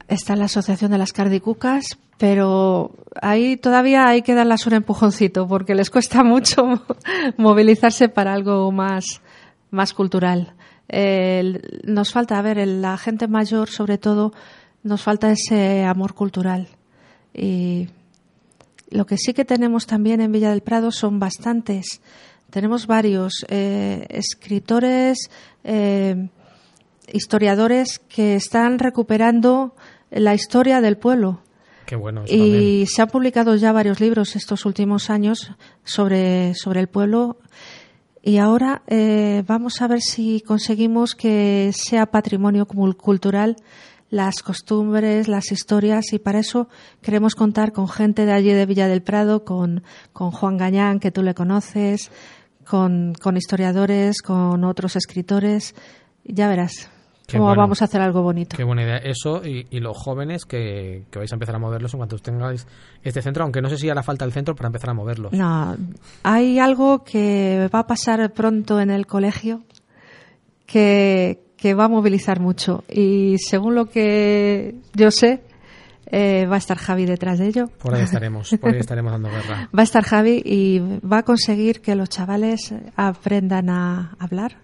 Está 0.09 0.35
la 0.35 0.47
Asociación 0.47 0.91
de 0.91 0.99
las 0.99 1.13
Cardicucas, 1.13 1.97
pero 2.19 2.91
ahí 3.23 3.57
todavía 3.57 4.09
hay 4.09 4.23
que 4.23 4.35
darles 4.35 4.67
un 4.67 4.73
empujoncito 4.73 5.47
porque 5.47 5.77
les 5.77 5.91
cuesta 5.91 6.25
mucho 6.25 6.83
movilizarse 7.37 8.09
para 8.09 8.33
algo 8.35 8.73
más, 8.73 9.23
más 9.71 9.95
cultural. 9.95 10.55
nos 11.85 12.11
falta, 12.11 12.37
a 12.37 12.43
ver, 12.43 12.67
la 12.67 12.99
gente 12.99 13.29
mayor, 13.29 13.69
sobre 13.69 13.97
todo, 13.97 14.33
nos 14.83 15.03
falta 15.03 15.31
ese 15.31 15.85
amor 15.85 16.15
cultural. 16.15 16.69
Y 17.35 17.89
lo 18.91 19.07
que 19.07 19.17
sí 19.17 19.35
que 19.35 19.45
tenemos 19.45 19.87
también 19.87 20.21
en 20.21 20.33
Villa 20.33 20.51
del 20.51 20.63
Prado 20.63 20.91
son 20.91 21.19
bastantes. 21.19 22.01
Tenemos 22.51 22.87
varios 22.87 23.45
eh, 23.49 24.07
escritores, 24.09 25.31
eh, 25.63 26.29
historiadores 27.13 27.99
que 27.99 28.35
están 28.35 28.79
recuperando 28.79 29.75
la 30.11 30.35
historia 30.35 30.81
del 30.81 30.97
pueblo. 30.97 31.43
Qué 31.87 31.97
bueno, 31.97 32.25
y 32.27 32.87
se 32.87 33.03
han 33.03 33.09
publicado 33.09 33.57
ya 33.57 33.73
varios 33.73 34.01
libros 34.01 34.37
estos 34.37 34.65
últimos 34.65 35.11
años 35.11 35.53
sobre, 35.83 36.55
sobre 36.55 36.81
el 36.81 36.87
pueblo 36.87 37.39
y 38.23 38.37
ahora 38.37 38.83
eh, 38.87 39.43
vamos 39.47 39.81
a 39.81 39.89
ver 39.89 40.01
si 40.03 40.41
conseguimos 40.43 41.15
que 41.15 41.71
sea 41.75 42.07
patrimonio 42.07 42.67
cultural 42.67 43.57
las 44.11 44.43
costumbres, 44.43 45.29
las 45.29 45.53
historias 45.53 46.13
y 46.13 46.19
para 46.19 46.41
eso 46.41 46.69
queremos 47.01 47.35
contar 47.35 47.73
con 47.73 47.89
gente 47.89 48.27
de 48.27 48.33
allí 48.33 48.53
de 48.53 48.67
Villa 48.67 48.89
del 48.89 49.03
Prado, 49.03 49.45
con, 49.45 49.83
con 50.13 50.31
Juan 50.33 50.57
Gañán, 50.57 51.01
que 51.01 51.13
tú 51.13 51.23
le 51.23 51.35
conoces, 51.35 52.11
con, 52.67 53.15
con 53.15 53.37
historiadores, 53.37 54.21
con 54.21 54.65
otros 54.65 54.97
escritores. 54.97 55.75
Ya 56.25 56.49
verás, 56.49 56.91
¿Cómo 57.33 57.55
vamos 57.55 57.83
a 57.83 57.85
hacer 57.85 58.01
algo 58.01 58.23
bonito? 58.23 58.57
Qué 58.57 58.65
buena 58.65 58.83
idea. 58.83 58.97
Eso 58.97 59.43
y, 59.45 59.65
los 59.81 59.97
jóvenes 59.97 60.45
que, 60.45 61.05
vais 61.15 61.31
a 61.33 61.35
empezar 61.35 61.55
a 61.55 61.59
moverlos 61.59 61.95
en 61.95 61.99
cuanto 61.99 62.19
tengáis 62.19 62.67
este 63.03 63.23
centro, 63.23 63.45
aunque 63.45 63.61
no 63.61 63.69
sé 63.69 63.77
si 63.77 63.89
hará 63.89 64.03
falta 64.03 64.25
el 64.25 64.33
centro 64.33 64.55
para 64.55 64.69
empezar 64.69 64.91
a 64.91 64.95
moverlos. 64.95 65.33
No, 65.33 65.77
hay 66.23 66.59
algo 66.59 67.05
que 67.05 67.69
va 67.73 67.81
a 67.81 67.87
pasar 67.87 68.33
pronto 68.33 68.81
en 68.81 68.91
el 68.91 69.07
colegio 69.07 69.63
que, 70.67 71.41
va 71.75 71.85
a 71.85 71.89
movilizar 71.89 72.41
mucho 72.41 72.85
y 72.89 73.37
según 73.39 73.75
lo 73.75 73.87
que 73.87 74.75
yo 74.95 75.11
sé, 75.11 75.43
eh, 76.13 76.47
va 76.47 76.57
a 76.57 76.59
estar 76.59 76.77
Javi 76.77 77.07
detrás 77.07 77.39
de 77.39 77.47
ello. 77.47 77.69
Por 77.79 77.95
ahí 77.95 78.03
estaremos, 78.03 78.51
por 78.61 78.73
ahí 78.73 78.81
estaremos 78.81 79.13
dando 79.13 79.29
guerra. 79.29 79.69
Va 79.77 79.81
a 79.81 79.85
estar 79.85 80.03
Javi 80.03 80.43
y 80.45 80.81
va 81.07 81.19
a 81.19 81.23
conseguir 81.23 81.81
que 81.81 81.95
los 81.95 82.09
chavales 82.09 82.75
aprendan 82.97 83.71
a 83.71 84.17
hablar, 84.19 84.57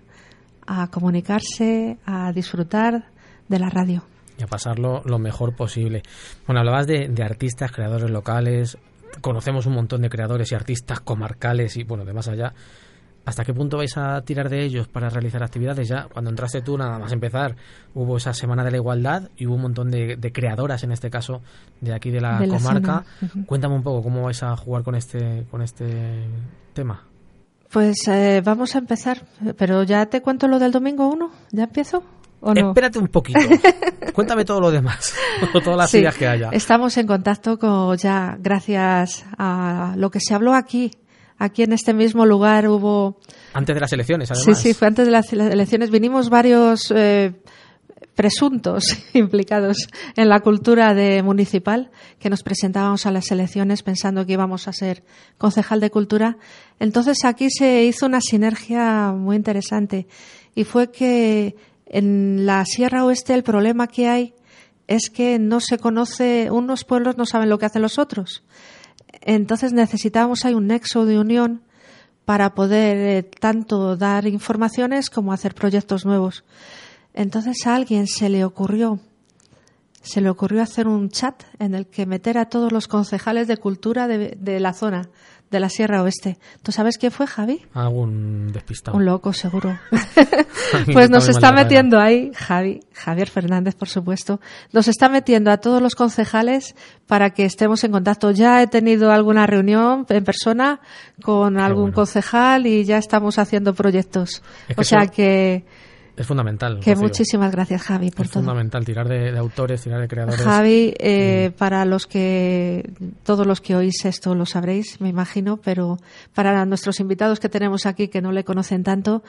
a 0.66 0.88
comunicarse, 0.88 1.98
a 2.04 2.32
disfrutar 2.32 3.04
de 3.48 3.58
la 3.58 3.70
radio. 3.70 4.02
Y 4.38 4.42
a 4.42 4.46
pasarlo 4.46 5.02
lo 5.04 5.18
mejor 5.18 5.54
posible. 5.54 6.02
Bueno, 6.46 6.60
hablabas 6.60 6.86
de, 6.86 7.08
artistas, 7.22 7.70
creadores 7.70 8.10
locales. 8.10 8.76
Conocemos 9.20 9.66
un 9.66 9.74
montón 9.74 10.02
de 10.02 10.10
creadores 10.10 10.50
y 10.50 10.56
artistas 10.56 11.00
comarcales 11.00 11.76
y, 11.76 11.84
bueno, 11.84 12.04
de 12.04 12.12
más 12.12 12.28
allá. 12.28 12.52
¿Hasta 13.26 13.44
qué 13.44 13.52
punto 13.52 13.78
vais 13.78 13.96
a 13.96 14.22
tirar 14.22 14.48
de 14.48 14.64
ellos 14.64 14.86
para 14.86 15.10
realizar 15.10 15.42
actividades? 15.42 15.88
Ya 15.88 16.06
cuando 16.12 16.30
entraste 16.30 16.62
tú, 16.62 16.78
nada 16.78 16.96
más 16.96 17.10
empezar, 17.10 17.56
hubo 17.92 18.18
esa 18.18 18.32
Semana 18.32 18.62
de 18.62 18.70
la 18.70 18.76
Igualdad 18.76 19.30
y 19.36 19.46
hubo 19.46 19.56
un 19.56 19.62
montón 19.62 19.90
de, 19.90 20.16
creadoras, 20.32 20.84
en 20.84 20.92
este 20.92 21.10
caso, 21.10 21.42
de 21.80 21.92
aquí 21.92 22.10
de 22.10 22.20
la 22.20 22.38
comarca. 22.48 23.04
Cuéntame 23.46 23.74
un 23.74 23.82
poco 23.82 24.04
cómo 24.04 24.22
vais 24.22 24.40
a 24.44 24.56
jugar 24.56 24.84
con 24.84 24.94
este, 24.94 25.44
con 25.50 25.60
este 25.60 26.24
tema. 26.72 27.02
Pues 27.72 28.06
eh, 28.06 28.42
vamos 28.44 28.76
a 28.76 28.78
empezar, 28.78 29.26
pero 29.58 29.82
ya 29.82 30.06
te 30.06 30.22
cuento 30.22 30.46
lo 30.46 30.60
del 30.60 30.70
domingo 30.70 31.08
1, 31.08 31.30
¿ya 31.50 31.64
empiezo? 31.64 32.04
¿O 32.40 32.54
no? 32.54 32.68
Espérate 32.68 33.00
un 33.00 33.08
poquito. 33.08 33.40
Cuéntame 34.14 34.44
todo 34.44 34.60
lo 34.60 34.70
demás, 34.70 35.14
todas 35.64 35.76
las 35.76 35.94
ideas 35.94 36.14
que 36.14 36.28
haya. 36.28 36.50
Estamos 36.52 36.96
en 36.96 37.08
contacto 37.08 37.58
con 37.58 37.96
ya, 37.96 38.36
gracias 38.38 39.26
a 39.36 39.94
lo 39.96 40.10
que 40.10 40.20
se 40.20 40.32
habló 40.32 40.54
aquí. 40.54 40.92
Aquí 41.38 41.62
en 41.62 41.72
este 41.72 41.92
mismo 41.92 42.24
lugar 42.24 42.68
hubo. 42.68 43.18
Antes 43.52 43.74
de 43.74 43.80
las 43.80 43.92
elecciones, 43.92 44.30
además. 44.30 44.58
Sí, 44.58 44.68
sí, 44.68 44.74
fue 44.74 44.88
antes 44.88 45.06
de 45.06 45.12
las 45.12 45.32
elecciones. 45.32 45.90
Vinimos 45.90 46.30
varios 46.30 46.90
eh, 46.94 47.34
presuntos 48.14 48.84
implicados 49.12 49.76
en 50.16 50.28
la 50.28 50.40
cultura 50.40 50.94
de 50.94 51.22
municipal, 51.22 51.90
que 52.18 52.30
nos 52.30 52.42
presentábamos 52.42 53.06
a 53.06 53.12
las 53.12 53.30
elecciones 53.30 53.82
pensando 53.82 54.26
que 54.26 54.32
íbamos 54.32 54.66
a 54.66 54.72
ser 54.72 55.04
concejal 55.38 55.80
de 55.80 55.90
cultura. 55.90 56.38
Entonces 56.80 57.24
aquí 57.24 57.50
se 57.50 57.84
hizo 57.84 58.06
una 58.06 58.20
sinergia 58.20 59.12
muy 59.12 59.36
interesante 59.36 60.08
y 60.54 60.64
fue 60.64 60.90
que 60.90 61.54
en 61.86 62.46
la 62.46 62.64
Sierra 62.64 63.04
Oeste 63.04 63.34
el 63.34 63.42
problema 63.42 63.86
que 63.86 64.08
hay 64.08 64.34
es 64.88 65.10
que 65.10 65.38
no 65.38 65.60
se 65.60 65.78
conoce, 65.78 66.50
unos 66.50 66.84
pueblos 66.84 67.16
no 67.16 67.26
saben 67.26 67.50
lo 67.50 67.58
que 67.58 67.66
hacen 67.66 67.82
los 67.82 67.98
otros. 67.98 68.44
Entonces 69.28 69.72
necesitábamos 69.72 70.44
hay 70.44 70.54
un 70.54 70.68
nexo 70.68 71.04
de 71.04 71.18
unión 71.18 71.62
para 72.24 72.54
poder 72.54 72.96
eh, 72.96 73.22
tanto 73.24 73.96
dar 73.96 74.24
informaciones 74.28 75.10
como 75.10 75.32
hacer 75.32 75.52
proyectos 75.52 76.06
nuevos. 76.06 76.44
Entonces 77.12 77.66
a 77.66 77.74
alguien 77.74 78.06
se 78.06 78.28
le 78.28 78.44
ocurrió, 78.44 79.00
se 80.00 80.20
le 80.20 80.30
ocurrió 80.30 80.62
hacer 80.62 80.86
un 80.86 81.08
chat 81.10 81.42
en 81.58 81.74
el 81.74 81.86
que 81.88 82.06
meter 82.06 82.38
a 82.38 82.48
todos 82.48 82.70
los 82.70 82.86
concejales 82.86 83.48
de 83.48 83.56
cultura 83.56 84.06
de 84.06 84.60
la 84.60 84.72
zona 84.72 85.10
de 85.50 85.60
la 85.60 85.68
Sierra 85.68 86.02
Oeste. 86.02 86.38
¿Tú 86.62 86.72
sabes 86.72 86.98
quién 86.98 87.12
fue, 87.12 87.26
Javi? 87.26 87.62
Algún 87.74 88.52
despistado. 88.52 88.96
Un 88.96 89.04
loco, 89.04 89.32
seguro. 89.32 89.78
pues 90.92 91.10
nos 91.10 91.28
está 91.28 91.52
metiendo 91.52 91.98
ahí, 91.98 92.32
Javi, 92.34 92.80
Javier 92.92 93.28
Fernández, 93.28 93.74
por 93.74 93.88
supuesto, 93.88 94.40
nos 94.72 94.88
está 94.88 95.08
metiendo 95.08 95.50
a 95.50 95.58
todos 95.58 95.80
los 95.80 95.94
concejales 95.94 96.74
para 97.06 97.30
que 97.30 97.44
estemos 97.44 97.84
en 97.84 97.92
contacto. 97.92 98.30
Ya 98.30 98.62
he 98.62 98.66
tenido 98.66 99.12
alguna 99.12 99.46
reunión 99.46 100.06
en 100.08 100.24
persona 100.24 100.80
con 101.22 101.58
algún 101.58 101.92
concejal 101.92 102.66
y 102.66 102.84
ya 102.84 102.98
estamos 102.98 103.38
haciendo 103.38 103.74
proyectos. 103.74 104.42
o 104.76 104.84
sea 104.84 105.06
que 105.06 105.64
es 106.16 106.26
fundamental. 106.26 106.80
Que 106.80 106.96
muchísimas 106.96 107.52
gracias, 107.52 107.82
Javi, 107.82 108.10
por 108.10 108.24
es 108.24 108.32
fundamental 108.32 108.84
tirar 108.84 109.06
de, 109.06 109.36
autores, 109.36 109.82
tirar 109.82 110.00
de 110.00 110.08
creadores. 110.08 110.40
Javi, 110.40 110.94
eh, 110.98 111.50
mm. 111.50 111.58
para 111.58 111.84
los 111.84 112.06
que, 112.06 112.90
todos 113.22 113.46
los 113.46 113.60
que 113.60 113.76
oís 113.76 114.04
esto 114.04 114.34
lo 114.34 114.46
sabréis, 114.46 115.00
me 115.00 115.10
imagino, 115.10 115.58
pero 115.58 115.98
para 116.34 116.64
nuestros 116.64 117.00
invitados 117.00 117.38
que 117.38 117.48
tenemos 117.48 117.84
aquí 117.84 118.08
que 118.08 118.22
no 118.22 118.32
le 118.32 118.44
conocen 118.44 118.82
tanto, 118.82 119.22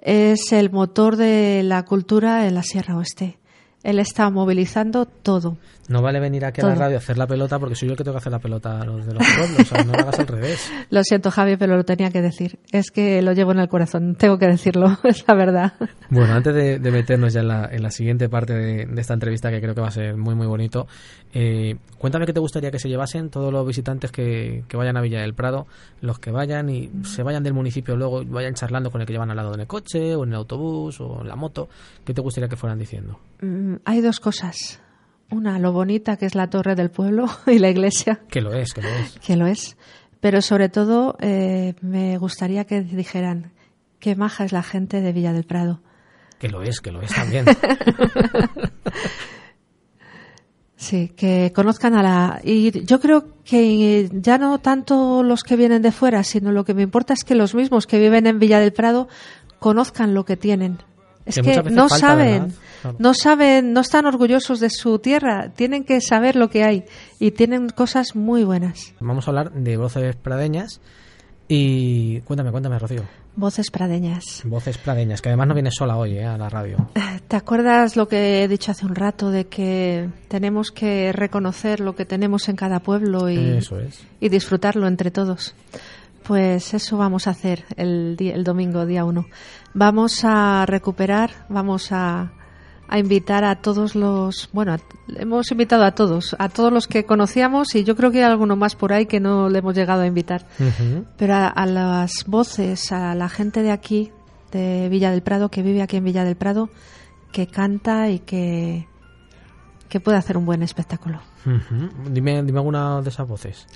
es 0.00 0.52
el 0.52 0.70
motor 0.70 1.16
de 1.16 1.62
la 1.62 1.84
cultura 1.84 2.46
en 2.46 2.54
la 2.54 2.62
Sierra 2.62 2.96
Oeste. 2.96 3.38
Él 3.82 3.98
está 3.98 4.30
movilizando 4.30 5.06
todo. 5.06 5.56
No 5.90 6.00
vale 6.02 6.20
venir 6.20 6.44
aquí 6.44 6.60
a 6.60 6.66
la 6.66 6.76
radio 6.76 6.94
a 6.94 6.98
hacer 6.98 7.18
la 7.18 7.26
pelota 7.26 7.58
porque 7.58 7.74
soy 7.74 7.88
yo 7.88 7.94
el 7.94 7.98
que 7.98 8.04
tengo 8.04 8.14
que 8.14 8.18
hacer 8.18 8.30
la 8.30 8.38
pelota 8.38 8.80
a 8.80 8.84
los 8.84 9.04
de 9.04 9.12
los 9.12 9.26
pueblos. 9.26 9.58
o 9.58 9.64
sea, 9.64 9.82
no 9.82 9.92
lo 9.92 9.98
hagas 9.98 10.20
al 10.20 10.28
revés. 10.28 10.70
Lo 10.90 11.02
siento, 11.02 11.32
Javi, 11.32 11.56
pero 11.56 11.76
lo 11.76 11.84
tenía 11.84 12.10
que 12.10 12.22
decir. 12.22 12.60
Es 12.70 12.92
que 12.92 13.22
lo 13.22 13.32
llevo 13.32 13.50
en 13.50 13.58
el 13.58 13.68
corazón. 13.68 14.14
Tengo 14.14 14.38
que 14.38 14.46
decirlo, 14.46 14.98
es 15.04 15.26
la 15.26 15.34
verdad. 15.34 15.72
Bueno, 16.08 16.32
antes 16.34 16.54
de, 16.54 16.90
meternos 16.92 17.32
ya 17.32 17.40
en 17.40 17.48
la, 17.48 17.68
en 17.72 17.82
la 17.82 17.90
siguiente 17.90 18.28
parte 18.28 18.54
de, 18.54 19.00
esta 19.00 19.14
entrevista, 19.14 19.50
que 19.50 19.60
creo 19.60 19.74
que 19.74 19.80
va 19.80 19.88
a 19.88 19.92
ser 19.92 20.16
muy, 20.16 20.36
muy 20.36 20.46
bonito, 20.46 20.86
eh, 21.34 21.76
cuéntame 21.98 22.24
qué 22.24 22.32
te 22.32 22.40
gustaría 22.40 22.70
que 22.70 22.78
se 22.78 22.88
llevasen 22.88 23.28
todos 23.28 23.52
los 23.52 23.66
visitantes 23.66 24.12
que, 24.12 24.62
que, 24.68 24.76
vayan 24.76 24.96
a 24.96 25.00
Villa 25.00 25.20
del 25.20 25.34
Prado, 25.34 25.66
los 26.02 26.20
que 26.20 26.30
vayan 26.30 26.70
y 26.70 26.88
se 27.02 27.24
vayan 27.24 27.42
del 27.42 27.54
municipio 27.54 27.96
luego, 27.96 28.24
vayan 28.24 28.54
charlando 28.54 28.92
con 28.92 29.00
el 29.00 29.08
que 29.08 29.12
llevan 29.12 29.30
al 29.30 29.36
lado 29.36 29.54
en 29.54 29.60
el 29.60 29.66
coche 29.66 30.14
o 30.14 30.22
en 30.22 30.30
el 30.30 30.36
autobús 30.36 31.00
o 31.00 31.22
en 31.22 31.26
la 31.26 31.34
moto. 31.34 31.68
¿Qué 32.04 32.14
te 32.14 32.20
gustaría 32.20 32.48
que 32.48 32.56
fueran 32.56 32.78
diciendo? 32.78 33.18
Mm, 33.40 33.76
hay 33.84 34.00
dos 34.00 34.20
cosas. 34.20 34.80
Una, 35.30 35.58
lo 35.58 35.72
bonita 35.72 36.16
que 36.16 36.26
es 36.26 36.34
la 36.34 36.50
torre 36.50 36.74
del 36.74 36.90
pueblo 36.90 37.26
y 37.46 37.58
la 37.58 37.70
iglesia. 37.70 38.20
Que 38.28 38.40
lo 38.40 38.52
es, 38.52 38.72
que 38.72 38.82
lo 38.82 38.88
es. 38.88 39.18
Que 39.18 39.36
lo 39.36 39.46
es. 39.46 39.76
Pero 40.20 40.42
sobre 40.42 40.68
todo 40.68 41.16
eh, 41.20 41.74
me 41.80 42.18
gustaría 42.18 42.64
que 42.64 42.82
dijeran 42.82 43.52
qué 44.00 44.16
maja 44.16 44.44
es 44.44 44.52
la 44.52 44.62
gente 44.62 45.00
de 45.00 45.12
Villa 45.12 45.32
del 45.32 45.44
Prado. 45.44 45.80
Que 46.38 46.48
lo 46.48 46.62
es, 46.62 46.80
que 46.80 46.90
lo 46.90 47.02
es 47.02 47.14
también. 47.14 47.44
sí, 50.76 51.12
que 51.16 51.52
conozcan 51.54 51.94
a 51.94 52.02
la... 52.02 52.40
Y 52.42 52.84
yo 52.84 52.98
creo 52.98 53.42
que 53.44 54.08
ya 54.12 54.38
no 54.38 54.58
tanto 54.58 55.22
los 55.22 55.42
que 55.42 55.56
vienen 55.56 55.82
de 55.82 55.92
fuera, 55.92 56.24
sino 56.24 56.50
lo 56.50 56.64
que 56.64 56.74
me 56.74 56.82
importa 56.82 57.12
es 57.12 57.24
que 57.24 57.34
los 57.34 57.54
mismos 57.54 57.86
que 57.86 57.98
viven 57.98 58.26
en 58.26 58.38
Villa 58.38 58.58
del 58.58 58.72
Prado 58.72 59.08
conozcan 59.58 60.14
lo 60.14 60.24
que 60.24 60.38
tienen. 60.38 60.78
Es 61.30 61.40
que, 61.40 61.70
no 61.70 61.88
saben. 61.88 62.52
No 62.98 63.12
saben, 63.14 63.72
no 63.72 63.80
están 63.80 64.06
orgullosos 64.06 64.58
de 64.60 64.70
su 64.70 64.98
tierra, 64.98 65.50
tienen 65.54 65.84
que 65.84 66.00
saber 66.00 66.36
lo 66.36 66.48
que 66.48 66.64
hay 66.64 66.84
y 67.18 67.32
tienen 67.32 67.68
cosas 67.68 68.16
muy 68.16 68.42
buenas. 68.44 68.94
Vamos 69.00 69.26
a 69.26 69.30
hablar 69.30 69.52
de 69.52 69.76
voces 69.76 70.16
pradeñas 70.16 70.80
y 71.46 72.20
cuéntame, 72.20 72.52
cuéntame, 72.52 72.78
Rocío. 72.78 73.02
Voces 73.36 73.70
pradeñas. 73.70 74.42
Voces 74.44 74.78
pradeñas, 74.78 75.20
que 75.20 75.28
además 75.28 75.48
no 75.48 75.54
viene 75.54 75.70
sola 75.70 75.96
hoy 75.96 76.16
eh, 76.16 76.24
a 76.24 76.38
la 76.38 76.48
radio. 76.48 76.90
¿Te 77.28 77.36
acuerdas 77.36 77.96
lo 77.96 78.08
que 78.08 78.42
he 78.42 78.48
dicho 78.48 78.70
hace 78.70 78.86
un 78.86 78.94
rato 78.94 79.30
de 79.30 79.46
que 79.46 80.08
tenemos 80.28 80.70
que 80.70 81.12
reconocer 81.12 81.80
lo 81.80 81.94
que 81.94 82.04
tenemos 82.04 82.48
en 82.48 82.56
cada 82.56 82.80
pueblo 82.80 83.30
y, 83.30 83.58
y 84.20 84.28
disfrutarlo 84.28 84.86
entre 84.86 85.10
todos? 85.10 85.54
Pues 86.24 86.74
eso 86.74 86.96
vamos 86.96 87.26
a 87.26 87.30
hacer 87.30 87.64
el, 87.76 88.16
el 88.18 88.44
domingo, 88.44 88.86
día 88.86 89.04
uno. 89.04 89.26
Vamos 89.74 90.24
a 90.24 90.66
recuperar, 90.66 91.46
vamos 91.48 91.92
a, 91.92 92.32
a 92.90 92.98
invitar 92.98 93.44
a 93.44 93.54
todos 93.54 93.94
los, 93.94 94.50
bueno, 94.52 94.76
hemos 95.16 95.50
invitado 95.52 95.84
a 95.84 95.92
todos, 95.92 96.34
a 96.40 96.48
todos 96.48 96.72
los 96.72 96.88
que 96.88 97.04
conocíamos 97.04 97.76
y 97.76 97.84
yo 97.84 97.94
creo 97.94 98.10
que 98.10 98.18
hay 98.18 98.28
alguno 98.28 98.56
más 98.56 98.74
por 98.74 98.92
ahí 98.92 99.06
que 99.06 99.20
no 99.20 99.48
le 99.48 99.60
hemos 99.60 99.76
llegado 99.76 100.02
a 100.02 100.06
invitar. 100.06 100.44
Pero 101.16 101.34
a, 101.36 101.66
las 101.66 102.24
voces, 102.26 102.90
a 102.90 103.14
la 103.14 103.28
gente 103.28 103.62
de 103.62 103.70
aquí, 103.70 104.10
de 104.50 104.88
Villa 104.88 105.12
del 105.12 105.22
Prado, 105.22 105.50
que 105.50 105.62
vive 105.62 105.82
aquí 105.82 105.98
en 105.98 106.04
Villa 106.04 106.24
del 106.24 106.34
Prado, 106.34 106.68
que 107.30 107.46
canta 107.46 108.10
y 108.10 108.18
que, 108.18 108.88
que 109.88 110.00
puede 110.00 110.18
hacer 110.18 110.36
un 110.36 110.44
buen 110.44 110.64
espectáculo. 110.64 111.20
dime, 112.10 112.42
dime 112.42 112.58
alguna 112.58 113.02
de 113.02 113.08
esas 113.08 113.28
voces. 113.28 113.68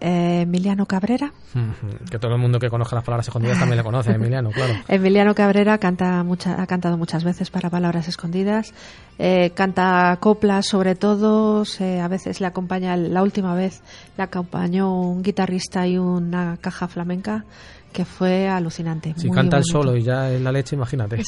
Eh, 0.00 0.42
Emiliano 0.42 0.86
Cabrera. 0.86 1.32
Que 2.10 2.18
todo 2.18 2.34
el 2.34 2.40
mundo 2.40 2.58
que 2.58 2.70
conozca 2.70 2.96
las 2.96 3.04
palabras 3.04 3.28
escondidas 3.28 3.58
también 3.58 3.76
le 3.78 3.84
conoce, 3.84 4.12
Emiliano, 4.12 4.50
claro. 4.50 4.74
Emiliano 4.88 5.34
Cabrera 5.34 5.78
canta 5.78 6.22
mucha, 6.24 6.60
ha 6.60 6.66
cantado 6.66 6.96
muchas 6.96 7.22
veces 7.22 7.50
para 7.50 7.70
palabras 7.70 8.08
escondidas. 8.08 8.72
Eh, 9.18 9.50
canta 9.54 10.16
coplas 10.20 10.66
sobre 10.66 10.94
todo. 10.94 11.62
a 11.62 12.08
veces 12.08 12.40
le 12.40 12.46
acompaña, 12.46 12.96
la 12.96 13.22
última 13.22 13.54
vez 13.54 13.82
le 14.16 14.24
acompañó 14.24 14.92
un 15.00 15.22
guitarrista 15.22 15.86
y 15.86 15.98
una 15.98 16.56
caja 16.56 16.88
flamenca 16.88 17.44
que 17.92 18.04
fue 18.04 18.48
alucinante. 18.48 19.14
Si 19.16 19.30
canta 19.30 19.58
el 19.58 19.64
solo 19.64 19.96
y 19.96 20.02
ya 20.02 20.32
en 20.32 20.44
la 20.44 20.52
leche, 20.52 20.76
imagínate. 20.76 21.22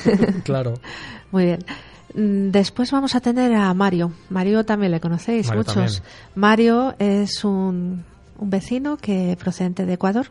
claro. 0.44 0.74
Muy 1.30 1.44
bien. 1.44 1.64
Mm, 2.14 2.50
después 2.50 2.90
vamos 2.90 3.14
a 3.14 3.20
tener 3.20 3.54
a 3.54 3.72
Mario. 3.74 4.12
Mario 4.30 4.64
también 4.64 4.92
le 4.92 5.00
conocéis 5.00 5.52
muchos. 5.52 6.02
Mario 6.34 6.94
es 6.98 7.44
un, 7.44 8.04
un, 8.38 8.50
vecino 8.50 8.96
que 8.96 9.36
procedente 9.38 9.86
de 9.86 9.94
Ecuador 9.94 10.28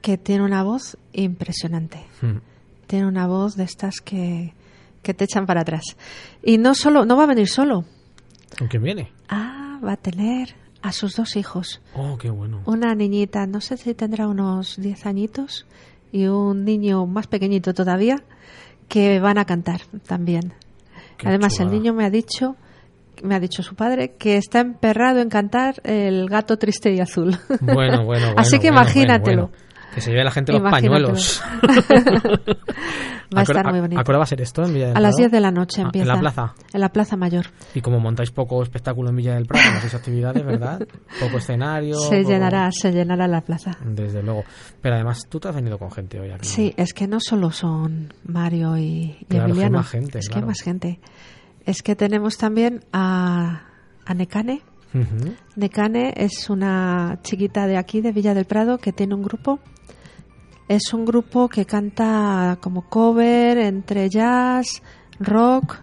que 0.00 0.18
tiene 0.18 0.44
una 0.44 0.62
voz 0.62 0.96
impresionante. 1.12 2.04
Hmm. 2.20 2.38
Tiene 2.86 3.06
una 3.06 3.26
voz 3.26 3.56
de 3.56 3.64
estas 3.64 4.00
que, 4.00 4.52
que 5.02 5.14
te 5.14 5.24
echan 5.24 5.46
para 5.46 5.62
atrás. 5.62 5.96
Y 6.42 6.58
no 6.58 6.74
solo, 6.74 7.04
no 7.04 7.16
va 7.16 7.24
a 7.24 7.26
venir 7.26 7.48
solo. 7.48 7.84
¿Con 8.58 8.68
quién 8.68 8.82
viene? 8.82 9.12
Ah, 9.28 9.78
va 9.84 9.92
a 9.92 9.96
tener 9.96 10.54
a 10.82 10.92
sus 10.92 11.16
dos 11.16 11.36
hijos. 11.36 11.80
Oh, 11.94 12.18
qué 12.18 12.30
bueno. 12.30 12.62
Una 12.66 12.94
niñita, 12.94 13.46
no 13.46 13.60
sé 13.60 13.76
si 13.76 13.94
tendrá 13.94 14.26
unos 14.26 14.76
10 14.80 15.06
añitos, 15.06 15.66
y 16.10 16.26
un 16.26 16.64
niño 16.64 17.06
más 17.06 17.26
pequeñito 17.26 17.72
todavía, 17.72 18.22
que 18.88 19.20
van 19.20 19.38
a 19.38 19.46
cantar 19.46 19.82
también. 20.06 20.52
Además, 21.24 21.58
el 21.60 21.70
niño 21.70 21.94
me 21.94 22.04
ha 22.04 22.10
dicho 22.10 22.56
me 23.22 23.34
ha 23.34 23.40
dicho 23.40 23.62
su 23.62 23.74
padre 23.74 24.14
que 24.18 24.36
está 24.36 24.60
emperrado 24.60 25.20
en 25.20 25.28
cantar 25.28 25.80
el 25.84 26.28
gato 26.28 26.56
triste 26.56 26.92
y 26.92 27.00
azul. 27.00 27.36
Bueno, 27.60 28.04
bueno, 28.04 28.32
Así 28.36 28.58
que 28.58 28.68
imagínatelo. 28.68 29.50
Que 29.94 30.00
se 30.00 30.10
lleve 30.10 30.24
la 30.24 30.30
gente 30.30 30.52
los 30.52 30.62
pañuelos. 30.62 31.42
va 33.36 33.40
a 33.40 33.42
estar 33.42 33.70
muy 33.70 33.80
bonito. 33.80 34.00
¿A 34.00 34.04
hora 34.06 34.18
va 34.18 34.24
a 34.24 34.26
ser 34.26 34.40
esto 34.40 34.64
en 34.64 34.72
Villa 34.72 34.88
del 34.88 34.96
A 34.96 35.00
las 35.00 35.16
10 35.16 35.30
de 35.30 35.40
la 35.40 35.50
noche 35.50 35.82
empieza. 35.82 36.12
Ah, 36.12 36.16
¿En 36.16 36.16
la 36.16 36.20
plaza? 36.20 36.54
En 36.72 36.80
la 36.80 36.88
plaza 36.88 37.16
mayor. 37.16 37.46
Y 37.74 37.80
como 37.82 38.00
montáis 38.00 38.30
poco 38.30 38.62
espectáculo 38.62 39.10
en 39.10 39.16
Villa 39.16 39.34
del 39.34 39.44
Prado, 39.46 39.70
no 39.70 39.78
hacéis 39.78 39.94
actividades, 39.94 40.44
¿verdad? 40.44 40.80
Poco 41.20 41.38
escenario. 41.38 41.94
Se 41.98 42.24
llenará, 42.24 42.70
se 42.72 42.90
llenará 42.90 43.28
la 43.28 43.42
plaza. 43.42 43.76
Desde 43.84 44.22
luego. 44.22 44.44
Pero 44.80 44.94
además 44.94 45.26
tú 45.28 45.38
te 45.38 45.48
has 45.48 45.54
venido 45.54 45.78
con 45.78 45.90
gente 45.90 46.18
hoy 46.18 46.30
aquí. 46.30 46.46
Sí, 46.46 46.74
es 46.76 46.94
que 46.94 47.06
no 47.06 47.20
solo 47.20 47.50
son 47.50 48.14
Mario 48.24 48.78
y, 48.78 49.26
Emiliano. 49.28 49.52
Es 49.52 49.58
que, 49.58 49.70
más 49.70 49.88
gente, 49.90 50.18
es 50.20 50.28
que 50.28 50.38
hay 50.38 50.44
más 50.44 50.62
gente. 50.62 51.00
Es 51.64 51.82
que 51.82 51.96
tenemos 51.96 52.36
también 52.36 52.84
a, 52.92 53.66
a 54.04 54.14
Necane. 54.14 54.62
Necane 55.56 56.12
es 56.16 56.50
una 56.50 57.18
chiquita 57.22 57.66
de 57.66 57.78
aquí, 57.78 58.02
de 58.02 58.12
Villa 58.12 58.34
del 58.34 58.44
Prado, 58.44 58.78
que 58.78 58.92
tiene 58.92 59.14
un 59.14 59.22
grupo 59.22 59.58
es 60.68 60.94
un 60.94 61.04
grupo 61.04 61.48
que 61.48 61.66
canta 61.66 62.58
como 62.60 62.88
cover 62.88 63.58
entre 63.58 64.08
jazz, 64.08 64.82
rock 65.20 65.76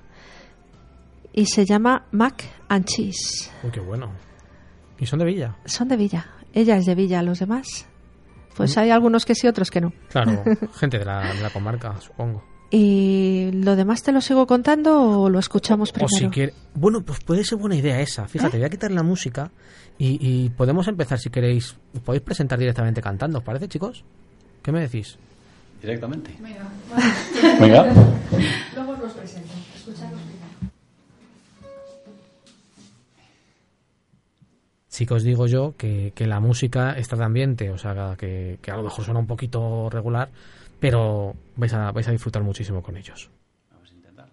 y 1.31 1.45
se 1.45 1.65
llama 1.65 2.07
Mac 2.11 2.43
and 2.69 2.85
Cheese. 2.85 3.51
Uy, 3.63 3.71
qué 3.71 3.79
bueno. 3.79 4.11
¿Y 4.97 5.05
son 5.05 5.19
de 5.19 5.25
Villa? 5.25 5.57
Son 5.65 5.87
de 5.87 5.95
Villa. 5.95 6.25
Ella 6.53 6.77
es 6.77 6.85
de 6.85 6.95
Villa, 6.95 7.21
los 7.21 7.39
demás. 7.39 7.85
Pues 8.55 8.75
mm. 8.75 8.79
hay 8.79 8.89
algunos 8.89 9.25
que 9.25 9.35
sí, 9.35 9.47
otros 9.47 9.69
que 9.69 9.79
no. 9.79 9.93
Claro, 10.09 10.43
gente 10.79 10.97
de 10.97 11.05
la, 11.05 11.33
de 11.33 11.41
la 11.41 11.51
comarca, 11.51 11.95
supongo. 12.01 12.43
¿Y 12.71 13.49
lo 13.51 13.75
demás 13.75 14.03
te 14.03 14.11
lo 14.11 14.21
sigo 14.21 14.45
contando 14.45 15.21
o 15.21 15.29
lo 15.29 15.39
escuchamos 15.39 15.91
primero? 15.91 16.15
O 16.15 16.33
si 16.33 16.51
Bueno, 16.75 17.01
pues 17.01 17.19
puede 17.21 17.43
ser 17.43 17.57
buena 17.57 17.75
idea 17.75 17.99
esa. 17.99 18.27
Fíjate, 18.27 18.57
¿Eh? 18.57 18.59
voy 18.59 18.67
a 18.67 18.69
quitar 18.69 18.91
la 18.91 19.01
música 19.01 19.49
y, 19.97 20.17
y, 20.21 20.49
podemos 20.49 20.87
empezar 20.87 21.17
si 21.17 21.29
queréis. 21.29 21.75
Podéis 22.05 22.23
presentar 22.23 22.59
directamente 22.59 23.01
cantando, 23.01 23.39
¿os 23.39 23.43
parece, 23.43 23.67
chicos? 23.67 24.03
¿Qué 24.61 24.71
me 24.71 24.81
decís? 24.81 25.17
Directamente. 25.81 26.35
Venga. 26.39 26.67
Venga. 27.59 27.93
Luego 28.75 28.95
los 29.01 29.13
presento. 29.13 29.53
Escuchadlos 29.75 30.21
primero. 30.21 30.71
Sí 34.89 35.05
que 35.05 35.13
os 35.13 35.23
digo 35.23 35.47
yo 35.47 35.75
que, 35.77 36.11
que 36.13 36.27
la 36.27 36.39
música 36.39 36.91
está 36.91 37.15
de 37.15 37.23
ambiente, 37.23 37.71
o 37.71 37.77
sea, 37.77 38.15
que, 38.17 38.59
que, 38.61 38.71
a 38.71 38.75
lo 38.75 38.83
mejor 38.83 39.05
suena 39.05 39.19
un 39.19 39.27
poquito 39.27 39.89
regular, 39.89 40.29
pero 40.79 41.35
vais 41.55 41.73
a, 41.73 41.91
vais 41.91 42.07
a 42.07 42.11
disfrutar 42.11 42.43
muchísimo 42.43 42.81
con 42.81 42.97
ellos. 42.97 43.29
Vamos 43.71 43.91
a 43.91 43.93
intentar. 43.93 44.29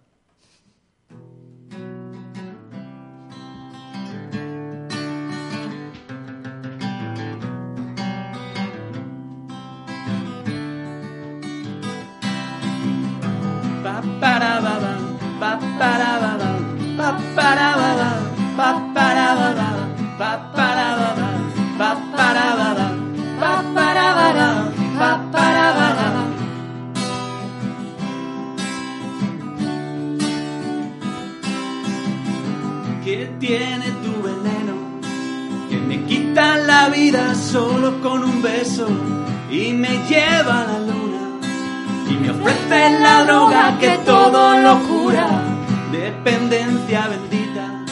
Pa, 13.83 14.01
para, 14.19 14.59
ba, 14.61 14.79
ba, 15.39 15.59
pa, 16.97 17.19
para, 17.37 17.75
ba, 18.57 18.86
solo 37.13 38.01
con 38.01 38.21
un 38.21 38.41
beso 38.41 38.85
y 39.49 39.71
me 39.71 40.05
lleva 40.09 40.61
a 40.61 40.65
la 40.65 40.79
luna 40.79 41.39
y 42.09 42.13
me 42.15 42.31
ofrece 42.31 42.99
la 42.99 43.23
droga 43.23 43.77
que 43.79 43.97
todo 44.05 44.59
lo 44.59 44.79
cura. 44.83 45.41
Dependencia 45.91 47.07
bendita, 47.07 47.85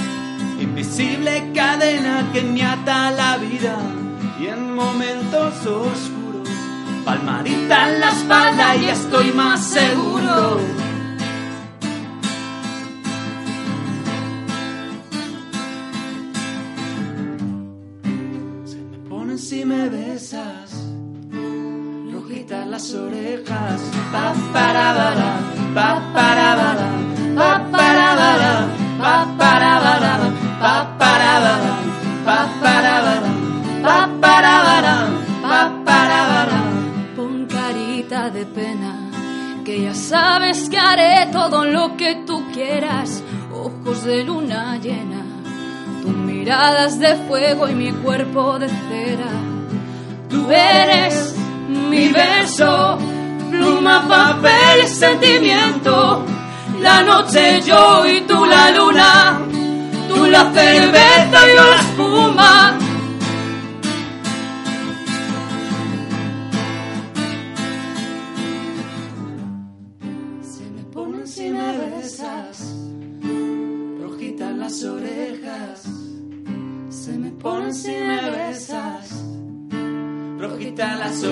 invisible 0.59 1.51
cadena 1.55 2.29
que 2.33 2.41
me 2.41 2.61
ata 2.65 3.11
la 3.11 3.37
vida 3.37 3.77
y 4.37 4.47
en 4.47 4.75
momentos 4.75 5.65
oscuros, 5.65 6.49
palmadita 7.05 7.93
en 7.93 7.99
la 8.01 8.09
espalda 8.09 8.75
y 8.75 8.85
estoy 8.85 9.31
más 9.31 9.63
seguro. 9.63 10.59
Me 19.65 19.89
besas, 19.89 20.69
rojitas 22.13 22.67
las 22.67 22.93
orejas, 22.93 23.81
pa 24.11 24.33
para 24.53 24.93
bara, 24.93 25.31
pa 25.73 25.89
para 26.13 26.55
bara, 26.55 26.89
pa 27.35 27.51
para 27.71 28.15
bara, 28.21 28.53
pa 28.99 29.15
para 29.39 29.73
pa 30.61 30.97
para 30.99 31.39
bara, 31.45 31.73
pa 32.25 32.49
para 32.61 32.95
pa 33.81 34.09
para 34.21 34.95
pa 35.41 35.59
para. 35.85 36.61
Pon 37.15 37.47
carita 37.47 38.29
de 38.29 38.45
pena, 38.45 38.93
que 39.65 39.81
ya 39.85 39.95
sabes 39.95 40.69
que 40.69 40.77
haré 40.77 41.27
todo 41.31 41.65
lo 41.65 41.97
que 41.97 42.23
tú 42.27 42.43
quieras. 42.53 43.23
Ojos 43.51 44.03
de 44.03 44.23
luna 44.23 44.77
llena, 44.77 45.23
tu 46.03 46.09
mirada 46.09 46.85
es 46.85 46.99
de 46.99 47.15
fuego 47.27 47.67
y 47.67 47.73
mi 47.73 47.91
cuerpo 47.91 48.59
de 48.59 48.69
cera. 48.69 49.44
Tú 50.35 50.51
eres 50.51 51.33
mi 51.69 52.09
verso, 52.09 52.97
pluma, 53.49 54.05
papel, 54.05 54.85
sentimiento. 54.85 56.25
La 56.81 57.01
noche 57.03 57.61
yo 57.61 58.05
y 58.05 58.19
tú 58.21 58.45
la 58.45 58.69
luna, 58.71 59.39
tú 60.09 60.25
la 60.25 60.51
cerveza 60.51 61.39
y 61.47 61.55
yo 61.55 61.63
la 61.63 61.79
espuma. 61.79 62.77
Rojitas 80.75 80.99
las 80.99 81.23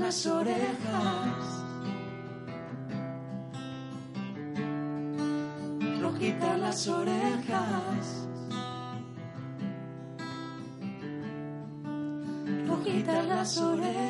las 0.00 0.26
orejas. 0.26 1.64
Rojitas 6.00 6.58
las 6.58 6.88
orejas. 6.88 8.28
Rojitas 12.66 13.26
las 13.26 13.58
orejas. 13.58 14.06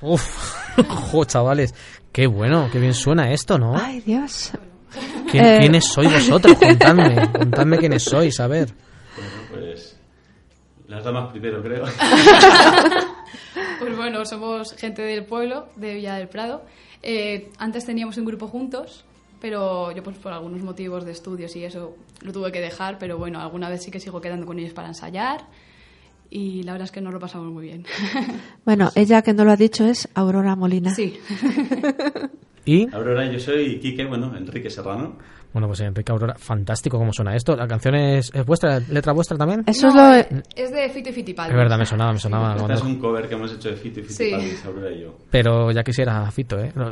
Uf, 0.00 0.54
jo, 1.12 1.24
chavales, 1.24 1.74
qué 2.12 2.26
bueno, 2.26 2.68
qué 2.70 2.78
bien 2.78 2.92
suena 2.94 3.32
esto, 3.32 3.58
¿no? 3.58 3.74
Ay, 3.76 4.00
Dios. 4.00 4.50
¿Quién- 5.30 5.44
eh. 5.44 5.56
¿Quiénes 5.60 5.84
sois 5.86 6.12
vosotros? 6.12 6.56
Contadme, 6.58 7.30
contadme 7.38 7.78
quiénes 7.78 8.02
sois, 8.02 8.38
a 8.38 8.46
ver. 8.46 8.68
Las 11.04 11.12
damas 11.12 11.30
primero, 11.32 11.62
creo. 11.62 11.84
Pues 13.78 13.96
bueno, 13.96 14.24
somos 14.24 14.72
gente 14.72 15.02
del 15.02 15.26
pueblo, 15.26 15.66
de 15.76 15.94
Villa 15.94 16.14
del 16.14 16.28
Prado. 16.28 16.64
Eh, 17.02 17.50
antes 17.58 17.84
teníamos 17.84 18.16
un 18.16 18.24
grupo 18.24 18.48
juntos, 18.48 19.04
pero 19.40 19.92
yo 19.92 20.02
pues 20.02 20.16
por 20.16 20.32
algunos 20.32 20.62
motivos 20.62 21.04
de 21.04 21.12
estudios 21.12 21.54
y 21.56 21.64
eso 21.64 21.94
lo 22.22 22.32
tuve 22.32 22.50
que 22.50 22.60
dejar, 22.60 22.98
pero 22.98 23.18
bueno, 23.18 23.40
alguna 23.40 23.68
vez 23.68 23.82
sí 23.82 23.90
que 23.90 24.00
sigo 24.00 24.20
quedando 24.22 24.46
con 24.46 24.58
ellos 24.58 24.72
para 24.72 24.88
ensayar 24.88 25.46
y 26.30 26.62
la 26.62 26.72
verdad 26.72 26.86
es 26.86 26.92
que 26.92 27.02
nos 27.02 27.12
lo 27.12 27.20
pasamos 27.20 27.52
muy 27.52 27.64
bien. 27.64 27.84
Bueno, 28.64 28.90
ella 28.94 29.20
que 29.20 29.34
no 29.34 29.44
lo 29.44 29.52
ha 29.52 29.56
dicho 29.56 29.84
es 29.84 30.08
Aurora 30.14 30.56
Molina. 30.56 30.94
Sí. 30.94 31.18
¿Y? 32.64 32.88
Aurora, 32.94 33.30
yo 33.30 33.38
soy 33.38 33.78
Quique, 33.78 34.06
bueno, 34.06 34.34
Enrique 34.34 34.70
Serrano. 34.70 35.18
Bueno, 35.54 35.68
pues 35.68 35.80
Enrique 35.80 36.10
Aurora, 36.12 36.34
fantástico 36.36 36.98
cómo 36.98 37.12
suena 37.12 37.34
esto. 37.34 37.54
¿La 37.56 37.66
canción 37.66 37.94
es, 37.94 38.30
es 38.34 38.44
vuestra, 38.44 38.80
letra 38.80 39.12
vuestra 39.14 39.38
también? 39.38 39.62
Eso 39.66 39.86
No, 39.88 40.12
es 40.14 40.30
lo... 40.30 40.36
eh, 40.38 40.42
es 40.56 40.72
de 40.72 40.90
Fito 40.90 41.08
y 41.10 41.12
Fitipaldi. 41.12 41.52
Es 41.52 41.56
verdad, 41.56 41.78
me 41.78 41.86
sonaba, 41.86 42.12
me 42.12 42.18
sonaba. 42.18 42.48
Este 42.50 42.58
cuando- 42.58 42.74
es 42.74 42.82
un 42.82 42.98
cover 42.98 43.28
que 43.28 43.34
hemos 43.36 43.52
hecho 43.52 43.68
de 43.70 43.76
Fito 43.76 44.00
y 44.00 44.04
Sí. 44.04 44.24
Fitipaldis, 44.24 44.64
Aurora 44.66 44.90
y 44.90 45.00
yo. 45.02 45.16
Pero 45.30 45.70
ya 45.70 45.82
quisiera 45.84 46.28
Fito, 46.30 46.58
¿eh? 46.58 46.72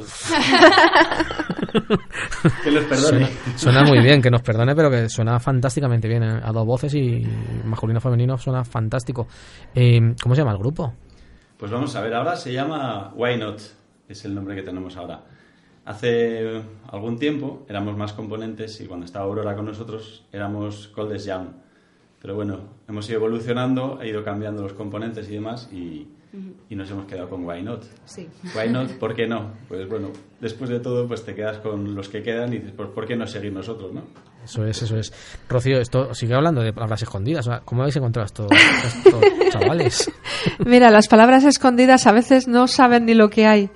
Que 2.62 2.70
los 2.70 2.84
perdone. 2.84 3.26
Suena, 3.26 3.58
suena 3.58 3.82
muy 3.84 4.00
bien, 4.00 4.20
que 4.22 4.30
nos 4.30 4.42
perdone, 4.42 4.74
pero 4.74 4.90
que 4.90 5.08
suena 5.08 5.38
fantásticamente 5.40 6.06
bien. 6.08 6.22
¿eh? 6.22 6.40
A 6.42 6.52
dos 6.52 6.66
voces 6.66 6.94
y 6.94 7.26
masculino 7.64 8.00
femenino 8.00 8.36
suena 8.38 8.64
fantástico. 8.64 9.26
Eh, 9.74 10.14
¿Cómo 10.22 10.34
se 10.34 10.40
llama 10.40 10.52
el 10.52 10.58
grupo? 10.58 10.92
Pues 11.56 11.70
vamos 11.70 11.94
a 11.96 12.00
ver, 12.00 12.14
ahora 12.14 12.36
se 12.36 12.52
llama 12.52 13.12
Why 13.14 13.38
Not, 13.38 13.60
es 14.08 14.24
el 14.24 14.34
nombre 14.34 14.54
que 14.56 14.62
tenemos 14.62 14.96
ahora. 14.96 15.20
Hace 15.84 16.62
algún 16.88 17.18
tiempo 17.18 17.66
éramos 17.68 17.96
más 17.96 18.12
componentes 18.12 18.80
y 18.80 18.86
cuando 18.86 19.04
estaba 19.04 19.24
Aurora 19.24 19.56
con 19.56 19.66
nosotros 19.66 20.24
éramos 20.32 20.88
Coldes 20.88 21.24
Young. 21.24 21.48
Pero 22.20 22.36
bueno, 22.36 22.60
hemos 22.88 23.08
ido 23.08 23.18
evolucionando, 23.18 24.00
he 24.00 24.08
ido 24.08 24.22
cambiando 24.22 24.62
los 24.62 24.74
componentes 24.74 25.28
y 25.28 25.34
demás 25.34 25.68
y, 25.72 26.06
y 26.70 26.76
nos 26.76 26.88
hemos 26.88 27.06
quedado 27.06 27.28
con 27.28 27.44
Why 27.44 27.62
Not. 27.62 27.84
Sí. 28.04 28.28
Why 28.56 28.70
Not, 28.70 28.92
¿por 29.00 29.14
qué 29.14 29.26
no? 29.26 29.54
Pues 29.66 29.88
bueno, 29.88 30.10
después 30.40 30.70
de 30.70 30.78
todo, 30.78 31.08
pues 31.08 31.24
te 31.24 31.34
quedas 31.34 31.58
con 31.58 31.96
los 31.96 32.08
que 32.08 32.22
quedan 32.22 32.52
y 32.52 32.58
dices, 32.58 32.74
pues 32.76 32.88
¿por 32.90 33.04
qué 33.06 33.16
no 33.16 33.26
seguir 33.26 33.52
nosotros, 33.52 33.92
no? 33.92 34.02
Eso 34.44 34.64
es, 34.64 34.82
eso 34.82 34.96
es. 34.96 35.12
Rocío, 35.48 35.80
esto 35.80 36.14
sigue 36.14 36.34
hablando 36.34 36.62
de 36.62 36.72
palabras 36.72 37.02
escondidas. 37.02 37.48
¿Cómo 37.64 37.82
habéis 37.82 37.96
encontrado 37.96 38.26
esto, 38.26 38.46
estos 38.50 39.20
chavales? 39.50 40.12
Mira, 40.64 40.90
las 40.90 41.08
palabras 41.08 41.44
escondidas 41.44 42.06
a 42.06 42.12
veces 42.12 42.48
no 42.48 42.66
saben 42.66 43.04
ni 43.06 43.14
lo 43.14 43.30
que 43.30 43.46
hay. 43.46 43.70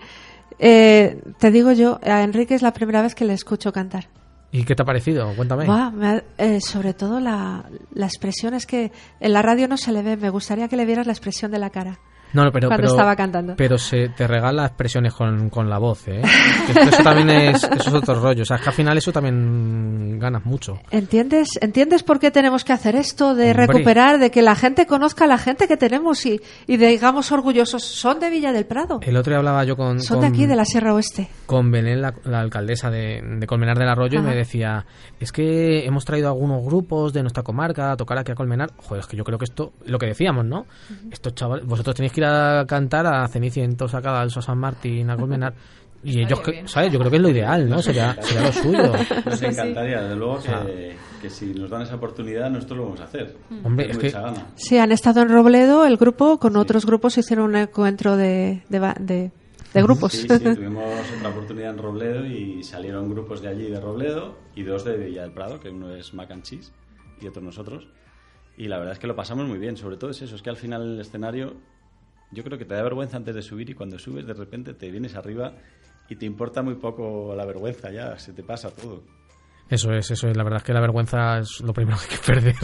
Eh, 0.58 1.20
te 1.38 1.50
digo 1.50 1.72
yo, 1.72 1.98
a 2.02 2.22
Enrique 2.22 2.54
es 2.54 2.62
la 2.62 2.72
primera 2.72 3.02
vez 3.02 3.14
que 3.14 3.24
le 3.24 3.34
escucho 3.34 3.72
cantar. 3.72 4.08
¿Y 4.52 4.64
qué 4.64 4.74
te 4.74 4.82
ha 4.82 4.86
parecido? 4.86 5.34
Cuéntame. 5.36 5.66
Va, 5.66 5.90
me 5.90 6.08
ha- 6.08 6.24
eh, 6.38 6.60
sobre 6.60 6.94
todo 6.94 7.20
la, 7.20 7.64
la 7.92 8.06
expresión 8.06 8.54
es 8.54 8.64
que 8.66 8.90
en 9.20 9.32
la 9.32 9.42
radio 9.42 9.68
no 9.68 9.76
se 9.76 9.92
le 9.92 10.02
ve. 10.02 10.16
Me 10.16 10.30
gustaría 10.30 10.68
que 10.68 10.76
le 10.76 10.86
vieras 10.86 11.06
la 11.06 11.12
expresión 11.12 11.50
de 11.50 11.58
la 11.58 11.70
cara. 11.70 11.98
No, 12.32 12.44
no, 12.44 12.52
pero, 12.52 12.68
cuando 12.68 12.82
pero, 12.82 12.92
estaba 12.94 13.16
cantando. 13.16 13.54
Pero 13.56 13.78
se 13.78 14.08
te 14.10 14.26
regala 14.26 14.66
expresiones 14.66 15.14
con, 15.14 15.48
con 15.48 15.70
la 15.70 15.78
voz, 15.78 16.06
¿eh? 16.08 16.20
Eso 16.68 17.02
también 17.02 17.30
es, 17.30 17.64
eso 17.64 17.88
es 17.88 17.94
otro 17.94 18.20
rollo. 18.20 18.42
O 18.42 18.44
sea, 18.44 18.56
es 18.56 18.62
que 18.62 18.68
al 18.68 18.74
final 18.74 18.98
eso 18.98 19.12
también 19.12 20.18
ganas 20.18 20.44
mucho. 20.44 20.78
¿Entiendes? 20.90 21.50
¿Entiendes 21.60 22.02
por 22.02 22.18
qué 22.18 22.30
tenemos 22.30 22.64
que 22.64 22.72
hacer 22.72 22.96
esto? 22.96 23.34
De 23.34 23.50
Hombre. 23.50 23.66
recuperar, 23.66 24.18
de 24.18 24.30
que 24.30 24.42
la 24.42 24.54
gente 24.54 24.86
conozca 24.86 25.24
a 25.24 25.28
la 25.28 25.38
gente 25.38 25.66
que 25.68 25.76
tenemos 25.76 26.24
y, 26.26 26.40
y 26.66 26.76
digamos 26.76 27.32
orgullosos. 27.32 27.84
Son 27.84 28.20
de 28.20 28.30
Villa 28.30 28.52
del 28.52 28.66
Prado. 28.66 28.98
El 29.02 29.16
otro 29.16 29.30
día 29.30 29.38
hablaba 29.38 29.64
yo 29.64 29.76
con, 29.76 30.00
Son 30.00 30.16
con, 30.18 30.22
de 30.22 30.26
aquí, 30.28 30.46
de 30.46 30.56
la 30.56 30.64
Sierra 30.64 30.92
Oeste. 30.94 31.28
con 31.46 31.70
Belén, 31.70 32.02
la, 32.02 32.14
la 32.24 32.40
alcaldesa 32.40 32.90
de, 32.90 33.22
de 33.38 33.46
Colmenar 33.46 33.78
del 33.78 33.88
Arroyo, 33.88 34.18
y 34.18 34.22
me 34.22 34.34
decía, 34.34 34.84
es 35.20 35.32
que 35.32 35.86
hemos 35.86 36.04
traído 36.04 36.28
algunos 36.28 36.64
grupos 36.64 37.12
de 37.12 37.22
nuestra 37.22 37.42
comarca 37.42 37.92
a 37.92 37.96
tocar 37.96 38.18
aquí 38.18 38.32
a 38.32 38.34
Colmenar. 38.34 38.70
Joder, 38.76 39.00
es 39.00 39.06
que 39.06 39.16
yo 39.16 39.24
creo 39.24 39.38
que 39.38 39.44
esto, 39.44 39.72
lo 39.86 39.98
que 39.98 40.06
decíamos, 40.06 40.44
¿no? 40.44 40.66
Estos 41.10 41.34
chavales, 41.34 41.64
vosotros 41.66 41.94
tenéis 41.96 42.12
que 42.12 42.15
ir 42.20 42.26
a 42.26 42.64
cantar 42.66 43.06
a 43.06 43.26
Cenicientos, 43.28 43.94
a 43.94 44.02
Cadalso, 44.02 44.40
a 44.40 44.42
San 44.42 44.58
Martín, 44.58 45.10
a 45.10 45.16
Colmenar. 45.16 45.54
Y 46.04 46.20
ellos, 46.20 46.38
que, 46.40 46.52
bien. 46.52 46.68
¿sabes? 46.68 46.92
Yo 46.92 47.00
creo 47.00 47.10
que 47.10 47.16
es 47.16 47.22
lo 47.22 47.30
ideal, 47.30 47.68
¿no? 47.68 47.82
Sería, 47.82 48.14
sería 48.22 48.42
lo 48.46 48.52
suyo. 48.52 48.92
Nos 49.24 49.38
Sí, 49.38 49.38
sí. 49.40 49.46
encantaría, 49.46 50.02
desde 50.02 50.14
luego, 50.14 50.36
que, 50.36 50.42
sea- 50.42 50.66
que 51.20 51.30
si 51.30 51.46
nos 51.46 51.68
dan 51.68 51.82
esa 51.82 51.96
oportunidad, 51.96 52.48
nosotros 52.48 52.78
lo 52.78 52.84
vamos 52.84 53.00
a 53.00 53.04
hacer. 53.04 53.36
Hombre, 53.64 53.86
Tengo 53.86 53.98
es 54.00 54.12
que- 54.12 54.18
mucha 54.18 54.20
gana. 54.20 54.46
Sí, 54.54 54.78
han 54.78 54.92
estado 54.92 55.22
en 55.22 55.30
Robledo, 55.30 55.84
el 55.84 55.96
grupo, 55.96 56.38
con 56.38 56.54
otros 56.56 56.86
grupos 56.86 57.18
hicieron 57.18 57.46
un 57.46 57.56
encuentro 57.56 58.16
de, 58.16 58.62
de, 58.68 58.78
de- 59.00 59.32
de 59.74 59.82
grupos. 59.82 60.12
Sí, 60.12 60.28
sí, 60.28 60.38
tuvimos 60.54 60.84
otra 61.18 61.30
oportunidad 61.30 61.70
en 61.70 61.78
Robledo 61.78 62.24
y 62.24 62.62
salieron 62.62 63.10
grupos 63.10 63.42
de 63.42 63.48
allí 63.48 63.68
de 63.68 63.80
Robledo 63.80 64.36
y 64.54 64.62
dos 64.62 64.84
de 64.84 64.96
Villa 64.98 65.22
del 65.22 65.32
Prado, 65.32 65.58
que 65.58 65.70
uno 65.70 65.92
es 65.92 66.14
Mac 66.14 66.30
and 66.30 66.44
Cheese 66.44 66.70
y 67.20 67.26
otro 67.26 67.42
nosotros. 67.42 67.88
Y 68.56 68.68
la 68.68 68.78
verdad 68.78 68.92
es 68.92 69.00
que 69.00 69.08
lo 69.08 69.16
pasamos 69.16 69.46
muy 69.48 69.58
bien, 69.58 69.76
sobre 69.76 69.96
todo 69.96 70.10
es 70.10 70.22
eso, 70.22 70.36
es 70.36 70.42
que 70.42 70.50
al 70.50 70.56
final 70.56 70.82
el 70.82 71.00
escenario 71.00 71.54
yo 72.32 72.42
creo 72.44 72.58
que 72.58 72.64
te 72.64 72.74
da 72.74 72.82
vergüenza 72.82 73.16
antes 73.16 73.34
de 73.34 73.42
subir 73.42 73.70
y 73.70 73.74
cuando 73.74 73.98
subes 73.98 74.26
de 74.26 74.34
repente 74.34 74.74
te 74.74 74.90
vienes 74.90 75.14
arriba 75.14 75.52
y 76.08 76.16
te 76.16 76.26
importa 76.26 76.62
muy 76.62 76.74
poco 76.76 77.34
la 77.36 77.44
vergüenza 77.44 77.90
ya, 77.90 78.18
se 78.18 78.32
te 78.32 78.42
pasa 78.42 78.70
todo. 78.70 79.02
Eso 79.68 79.92
es, 79.92 80.08
eso 80.12 80.28
es. 80.28 80.36
La 80.36 80.44
verdad 80.44 80.58
es 80.58 80.62
que 80.62 80.72
la 80.72 80.80
vergüenza 80.80 81.38
es 81.38 81.60
lo 81.60 81.72
primero 81.72 81.96
que 82.08 82.14
hay 82.14 82.20
que 82.20 82.24
perder. 82.26 82.54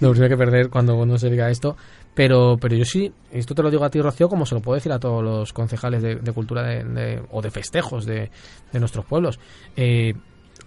lo 0.00 0.10
primero 0.12 0.14
que 0.14 0.22
hay 0.24 0.28
que 0.30 0.36
perder 0.36 0.70
cuando 0.70 0.94
uno 0.96 1.18
se 1.18 1.28
diga 1.28 1.50
esto. 1.50 1.76
Pero, 2.14 2.56
pero 2.60 2.76
yo 2.76 2.84
sí, 2.84 3.12
esto 3.32 3.52
te 3.54 3.62
lo 3.64 3.70
digo 3.70 3.84
a 3.84 3.90
ti, 3.90 4.00
Rocío, 4.00 4.28
como 4.28 4.46
se 4.46 4.54
lo 4.54 4.60
puedo 4.60 4.76
decir 4.76 4.92
a 4.92 5.00
todos 5.00 5.24
los 5.24 5.52
concejales 5.52 6.02
de, 6.02 6.16
de 6.16 6.32
cultura 6.32 6.62
de- 6.62 6.84
de- 6.84 7.22
o 7.32 7.42
de 7.42 7.50
festejos 7.50 8.06
de, 8.06 8.30
de 8.72 8.78
nuestros 8.80 9.04
pueblos. 9.06 9.40
Eh, 9.76 10.14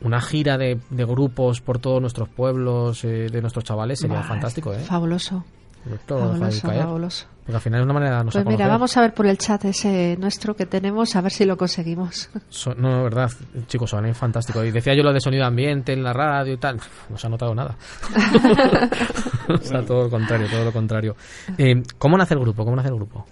una 0.01 0.19
gira 0.19 0.57
de, 0.57 0.79
de 0.89 1.05
grupos 1.05 1.61
por 1.61 1.79
todos 1.79 2.01
nuestros 2.01 2.27
pueblos, 2.27 3.03
eh, 3.05 3.27
de 3.31 3.39
nuestros 3.41 3.63
chavales, 3.63 3.99
sería 3.99 4.21
fantástico, 4.23 4.73
¿eh? 4.73 4.79
Fabuloso. 4.79 5.45
Ahí 5.85 5.97
Fabuloso, 6.07 6.67
caer. 6.67 6.81
fabuloso. 6.83 7.27
Porque 7.43 7.55
al 7.57 7.61
final 7.61 7.79
es 7.81 7.83
una 7.83 7.93
manera 7.93 8.11
de 8.11 8.15
darnos 8.17 8.35
a 8.35 8.43
Pues 8.43 8.55
mira, 8.55 8.67
vamos 8.69 8.95
a 8.95 9.01
ver 9.01 9.13
por 9.13 9.25
el 9.25 9.37
chat 9.37 9.65
ese 9.65 10.15
nuestro 10.17 10.55
que 10.55 10.65
tenemos, 10.65 11.13
a 11.17 11.21
ver 11.21 11.31
si 11.31 11.43
lo 11.43 11.57
conseguimos. 11.57 12.29
So- 12.47 12.73
no, 12.73 13.03
verdad, 13.03 13.29
chicos, 13.67 13.89
sonéis 13.89 14.15
fantástico. 14.17 14.63
Y 14.63 14.71
decía 14.71 14.93
yo 14.95 15.03
lo 15.03 15.11
de 15.11 15.19
sonido 15.19 15.43
ambiente 15.45 15.91
en 15.91 16.03
la 16.03 16.13
radio 16.13 16.53
y 16.53 16.57
tal. 16.57 16.79
No 17.09 17.17
se 17.17 17.27
ha 17.27 17.29
notado 17.29 17.53
nada. 17.53 17.75
o 19.49 19.57
sea, 19.57 19.85
todo 19.85 20.03
lo 20.03 20.09
contrario, 20.09 20.47
todo 20.49 20.63
lo 20.63 20.71
contrario. 20.71 21.15
Eh, 21.57 21.83
¿Cómo 21.97 22.17
nace 22.17 22.33
el 22.33 22.39
grupo? 22.39 22.63
¿Cómo 22.63 22.75
nace 22.77 22.89
el 22.89 22.95
grupo? 22.95 23.25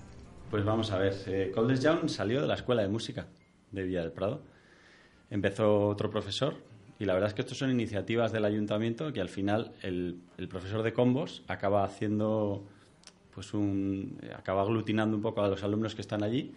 Pues 0.49 0.65
vamos 0.65 0.91
a 0.91 0.97
ver, 0.97 1.13
eh, 1.27 1.51
Coldes 1.55 1.81
Young 1.81 2.09
salió 2.09 2.41
de 2.41 2.47
la 2.47 2.55
Escuela 2.55 2.81
de 2.81 2.89
Música 2.89 3.25
de 3.71 3.83
Villa 3.83 4.01
del 4.01 4.11
Prado. 4.11 4.41
Empezó 5.29 5.87
otro 5.87 6.09
profesor 6.09 6.55
y 7.01 7.05
la 7.05 7.13
verdad 7.13 7.29
es 7.29 7.33
que 7.33 7.41
estas 7.41 7.57
son 7.57 7.71
iniciativas 7.71 8.31
del 8.31 8.45
ayuntamiento 8.45 9.11
que 9.11 9.21
al 9.21 9.29
final 9.29 9.71
el, 9.81 10.21
el 10.37 10.47
profesor 10.47 10.83
de 10.83 10.93
combos 10.93 11.41
acaba 11.47 11.83
haciendo, 11.83 12.63
pues 13.33 13.55
un, 13.55 14.19
acaba 14.37 14.61
aglutinando 14.61 15.15
un 15.17 15.23
poco 15.23 15.41
a 15.41 15.47
los 15.47 15.63
alumnos 15.63 15.95
que 15.95 16.01
están 16.01 16.21
allí 16.21 16.53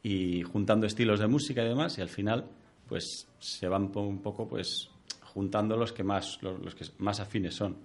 y 0.00 0.42
juntando 0.42 0.86
estilos 0.86 1.18
de 1.18 1.26
música 1.26 1.64
y 1.64 1.68
demás 1.68 1.98
y 1.98 2.02
al 2.02 2.08
final 2.08 2.44
pues 2.86 3.26
se 3.40 3.66
van 3.66 3.90
un 3.96 4.22
poco 4.22 4.46
pues 4.46 4.92
juntando 5.22 5.76
los 5.76 5.92
que 5.92 6.04
más 6.04 6.40
los, 6.40 6.60
los 6.60 6.76
que 6.76 6.84
más 6.98 7.18
afines 7.18 7.56
son. 7.56 7.78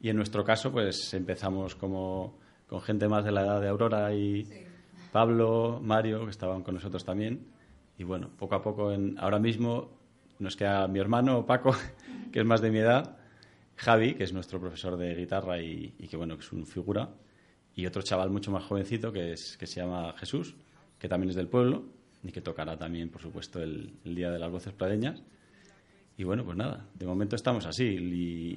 Y 0.00 0.08
en 0.08 0.16
nuestro 0.16 0.44
caso 0.44 0.72
pues 0.72 1.12
empezamos 1.12 1.74
como 1.74 2.38
con 2.66 2.80
gente 2.80 3.06
más 3.06 3.22
de 3.22 3.32
la 3.32 3.42
edad 3.42 3.60
de 3.60 3.68
Aurora 3.68 4.14
y 4.14 4.48
Pablo 5.12 5.78
Mario 5.82 6.24
que 6.24 6.30
estaban 6.30 6.62
con 6.62 6.76
nosotros 6.76 7.04
también. 7.04 7.46
Y 7.98 8.04
bueno 8.04 8.30
poco 8.38 8.54
a 8.54 8.62
poco 8.62 8.92
en, 8.92 9.18
ahora 9.18 9.38
mismo 9.38 10.03
nos 10.38 10.56
queda 10.56 10.86
mi 10.88 10.98
hermano 10.98 11.46
Paco 11.46 11.74
que 12.32 12.40
es 12.40 12.46
más 12.46 12.60
de 12.60 12.70
mi 12.70 12.78
edad 12.78 13.16
Javi 13.76 14.14
que 14.14 14.24
es 14.24 14.32
nuestro 14.32 14.60
profesor 14.60 14.96
de 14.96 15.14
guitarra 15.14 15.60
y, 15.60 15.90
que 16.08 16.16
bueno 16.16 16.34
es 16.34 16.52
un 16.52 16.66
figura 16.66 17.10
y 17.74 17.86
otro 17.86 18.02
chaval 18.02 18.30
mucho 18.30 18.50
más 18.50 18.64
jovencito 18.64 19.12
que 19.12 19.32
es 19.32 19.56
que 19.56 19.66
se 19.66 19.80
llama 19.80 20.14
Jesús 20.16 20.54
que 20.98 21.08
también 21.08 21.30
es 21.30 21.36
del 21.36 21.48
pueblo 21.48 21.84
y 22.22 22.32
que 22.32 22.40
tocará 22.40 22.76
también 22.76 23.10
por 23.10 23.20
supuesto 23.22 23.62
el, 23.62 23.92
día 24.04 24.30
de 24.30 24.38
las 24.38 24.50
voces 24.50 24.72
pradeñas 24.72 25.22
y 26.16 26.22
bueno, 26.22 26.44
pues 26.44 26.56
nada, 26.56 26.86
de 26.94 27.06
momento 27.06 27.34
estamos 27.34 27.66
así. 27.66 27.84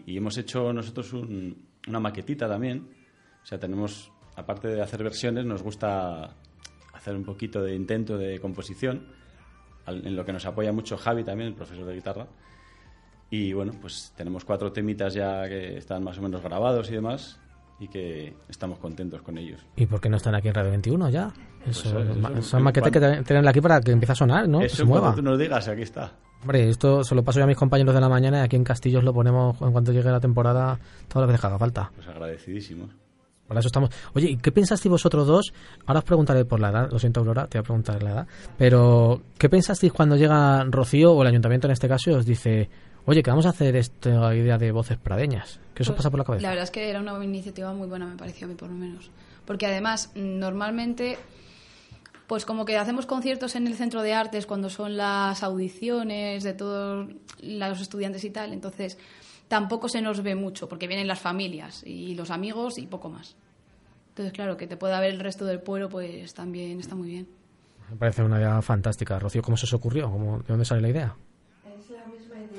Y, 0.05 0.15
hemos 0.15 0.37
hecho 0.37 0.71
nosotros 0.71 1.11
un- 1.13 1.65
una 1.87 1.99
maquetita 1.99 2.47
también. 2.47 2.87
O 3.41 3.45
sea, 3.47 3.59
tenemos, 3.59 4.11
aparte 4.35 4.67
de 4.67 4.79
hacer 4.79 5.03
versiones, 5.03 5.43
nos 5.43 5.63
gusta 5.63 6.35
hacer 6.93 7.15
un 7.15 7.23
poquito 7.23 7.63
de 7.63 7.73
intento 7.73 8.15
de 8.15 8.39
composición, 8.39 9.07
en 9.87 10.15
lo 10.15 10.25
que 10.25 10.33
nos 10.33 10.45
apoya 10.45 10.71
mucho 10.71 10.97
Javi 10.97 11.23
también, 11.23 11.49
el 11.49 11.55
profesor 11.55 11.85
de 11.85 11.95
guitarra. 11.95 12.27
Y 13.29 13.53
bueno, 13.53 13.73
pues 13.81 14.13
tenemos 14.15 14.45
cuatro 14.45 14.71
temitas 14.71 15.13
ya 15.13 15.47
que 15.47 15.77
están 15.77 16.03
más 16.03 16.17
o 16.17 16.21
menos 16.21 16.41
grabados 16.41 16.89
y 16.89 16.93
demás, 16.93 17.39
y 17.79 17.87
que 17.87 18.33
estamos 18.49 18.79
contentos 18.79 19.21
con 19.21 19.37
ellos. 19.37 19.65
¿Y 19.75 19.85
por 19.85 19.99
qué 19.99 20.09
no 20.09 20.17
están 20.17 20.35
aquí 20.35 20.47
en 20.47 20.53
Radio 20.53 20.71
21 20.71 21.09
ya? 21.09 21.33
Eso, 21.65 21.89
eso, 21.89 21.99
eso, 21.99 22.11
eso, 22.13 22.39
esa 22.39 22.59
maqueta 22.59 22.85
hay 22.87 22.91
que 22.91 23.23
tenerla 23.23 23.49
aquí 23.49 23.59
para 23.61 23.81
que 23.81 23.91
empiece 23.91 24.13
a 24.13 24.15
sonar, 24.15 24.47
¿no? 24.47 24.59
Que 24.59 24.67
Eso 24.67 24.77
se 24.77 24.85
mueva. 24.85 25.07
cuando 25.07 25.21
tú 25.21 25.29
nos 25.29 25.37
digas, 25.39 25.67
aquí 25.67 25.81
está. 25.81 26.13
Hombre, 26.41 26.69
esto 26.69 27.03
se 27.03 27.15
lo 27.15 27.23
paso 27.23 27.39
yo 27.39 27.43
a 27.43 27.47
mis 27.47 27.57
compañeros 27.57 27.93
de 27.93 27.99
la 28.01 28.09
mañana 28.09 28.39
y 28.39 28.41
aquí 28.43 28.55
en 28.55 28.63
Castillos 28.63 29.03
lo 29.03 29.13
ponemos 29.13 29.59
en 29.61 29.71
cuanto 29.71 29.91
llegue 29.91 30.09
la 30.09 30.19
temporada 30.19 30.79
todas 31.07 31.23
las 31.23 31.27
veces 31.27 31.41
que 31.41 31.47
haga 31.47 31.57
falta. 31.57 31.91
Pues 31.95 32.07
agradecidísimos. 32.07 32.89
Para 33.47 33.59
eso 33.61 33.67
estamos. 33.67 33.89
Oye, 34.13 34.31
¿y 34.31 34.37
qué 34.37 34.51
pensasteis 34.51 34.91
vosotros 34.91 35.25
dos? 35.25 35.53
Ahora 35.85 35.99
os 35.99 36.05
preguntaré 36.05 36.43
por 36.45 36.59
la 36.59 36.69
edad, 36.69 36.91
lo 36.91 36.99
siento, 36.99 37.21
Aurora, 37.21 37.47
te 37.47 37.57
voy 37.57 37.61
a 37.61 37.63
preguntar 37.63 38.03
la 38.03 38.09
edad. 38.11 38.27
Pero, 38.57 39.21
¿qué 39.37 39.47
pensasteis 39.49 39.93
cuando 39.93 40.15
llega 40.17 40.63
Rocío 40.65 41.13
o 41.13 41.21
el 41.21 41.27
ayuntamiento 41.29 41.67
en 41.67 41.71
este 41.71 41.87
caso 41.87 42.11
y 42.11 42.13
os 42.13 42.25
dice, 42.25 42.69
oye, 43.05 43.23
que 43.23 43.29
vamos 43.29 43.45
a 43.45 43.49
hacer 43.49 43.75
esta 43.77 44.35
idea 44.35 44.57
de 44.57 44.71
voces 44.71 44.97
pradeñas? 44.97 45.59
¿Qué 45.73 45.83
os 45.83 45.87
Pues, 45.89 45.97
pasa 45.97 46.09
por 46.11 46.19
la 46.19 46.25
cabeza? 46.25 46.41
La 46.43 46.49
verdad 46.49 46.63
es 46.65 46.71
que 46.71 46.89
era 46.89 46.99
una 46.99 47.23
iniciativa 47.23 47.71
muy 47.73 47.87
buena, 47.87 48.05
me 48.05 48.17
pareció 48.17 48.47
a 48.47 48.49
mí 48.49 48.55
por 48.55 48.69
lo 48.69 48.75
menos. 48.75 49.09
Porque 49.45 49.65
además, 49.65 50.11
normalmente, 50.15 51.17
pues 52.27 52.43
como 52.43 52.65
que 52.65 52.77
hacemos 52.77 53.05
conciertos 53.05 53.55
en 53.55 53.65
el 53.67 53.75
centro 53.75 54.01
de 54.01 54.13
artes 54.13 54.45
cuando 54.45 54.69
son 54.69 54.97
las 54.97 55.41
audiciones 55.43 56.43
de 56.43 56.53
todos 56.53 57.07
los 57.41 57.79
estudiantes 57.79 58.25
y 58.25 58.29
tal, 58.29 58.51
entonces 58.51 58.97
tampoco 59.47 59.89
se 59.89 60.01
nos 60.01 60.21
ve 60.21 60.35
mucho, 60.35 60.67
porque 60.67 60.87
vienen 60.87 61.07
las 61.07 61.19
familias 61.19 61.83
y 61.85 62.15
los 62.15 62.31
amigos 62.31 62.77
y 62.77 62.87
poco 62.87 63.09
más. 63.09 63.35
Entonces, 64.09 64.33
claro, 64.33 64.57
que 64.57 64.67
te 64.67 64.77
pueda 64.77 64.99
ver 64.99 65.13
el 65.13 65.19
resto 65.19 65.45
del 65.45 65.61
pueblo, 65.61 65.89
pues 65.89 66.33
también 66.33 66.79
está 66.79 66.95
muy 66.95 67.09
bien. 67.09 67.27
Me 67.89 67.95
parece 67.95 68.23
una 68.23 68.37
idea 68.37 68.61
fantástica. 68.61 69.19
Rocío, 69.19 69.41
¿cómo 69.41 69.57
se 69.57 69.65
os 69.65 69.73
ocurrió? 69.73 70.11
¿Cómo, 70.11 70.39
¿De 70.39 70.45
dónde 70.47 70.65
sale 70.65 70.81
la 70.81 70.89
idea? 70.89 71.15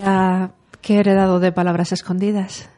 Ya 0.00 0.52
que 0.80 0.94
he 0.94 1.00
heredado 1.00 1.40
de 1.40 1.52
palabras 1.52 1.92
escondidas. 1.92 2.70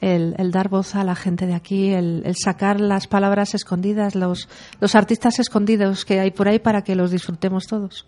El, 0.00 0.34
el 0.38 0.50
dar 0.50 0.68
voz 0.68 0.96
a 0.96 1.04
la 1.04 1.14
gente 1.14 1.46
de 1.46 1.54
aquí, 1.54 1.92
el, 1.92 2.22
el 2.26 2.34
sacar 2.36 2.80
las 2.80 3.06
palabras 3.06 3.54
escondidas, 3.54 4.14
los, 4.14 4.48
los 4.80 4.94
artistas 4.94 5.38
escondidos 5.38 6.04
que 6.04 6.20
hay 6.20 6.30
por 6.30 6.48
ahí 6.48 6.58
para 6.58 6.82
que 6.82 6.94
los 6.94 7.10
disfrutemos 7.10 7.66
todos. 7.66 8.06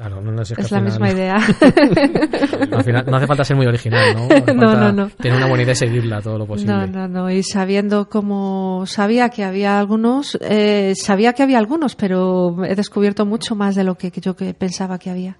Claro, 0.00 0.22
no, 0.22 0.32
no 0.32 0.44
sé, 0.46 0.54
que 0.54 0.62
Es 0.62 0.70
la 0.70 0.78
final- 0.78 0.92
misma 0.92 1.10
idea. 1.10 1.36
al 2.72 2.84
final 2.84 3.04
no 3.06 3.16
hace 3.18 3.26
falta 3.26 3.44
ser 3.44 3.54
muy 3.56 3.66
original, 3.66 4.14
¿no? 4.16 4.24
Hace 4.34 4.40
No, 4.54 4.68
falta 4.70 4.80
no, 4.80 4.92
no. 4.92 5.08
Tener 5.10 5.36
una 5.36 5.46
buena 5.46 5.62
idea 5.64 5.72
y 5.72 5.76
seguirla 5.76 6.22
todo 6.22 6.38
lo 6.38 6.46
posible. 6.46 6.72
No, 6.72 6.86
no, 6.86 7.06
no. 7.08 7.30
Y 7.30 7.42
sabiendo 7.42 8.08
cómo 8.08 8.84
sabía 8.86 9.28
que 9.28 9.44
había 9.44 9.78
algunos, 9.78 10.38
eh, 10.40 10.94
sabía 10.96 11.34
que 11.34 11.42
había 11.42 11.58
algunos, 11.58 11.96
pero 11.96 12.64
he 12.64 12.74
descubierto 12.74 13.26
mucho 13.26 13.54
más 13.54 13.74
de 13.74 13.84
lo 13.84 13.96
que 13.96 14.10
yo 14.10 14.34
que 14.34 14.54
pensaba 14.54 14.98
que 14.98 15.10
había. 15.10 15.36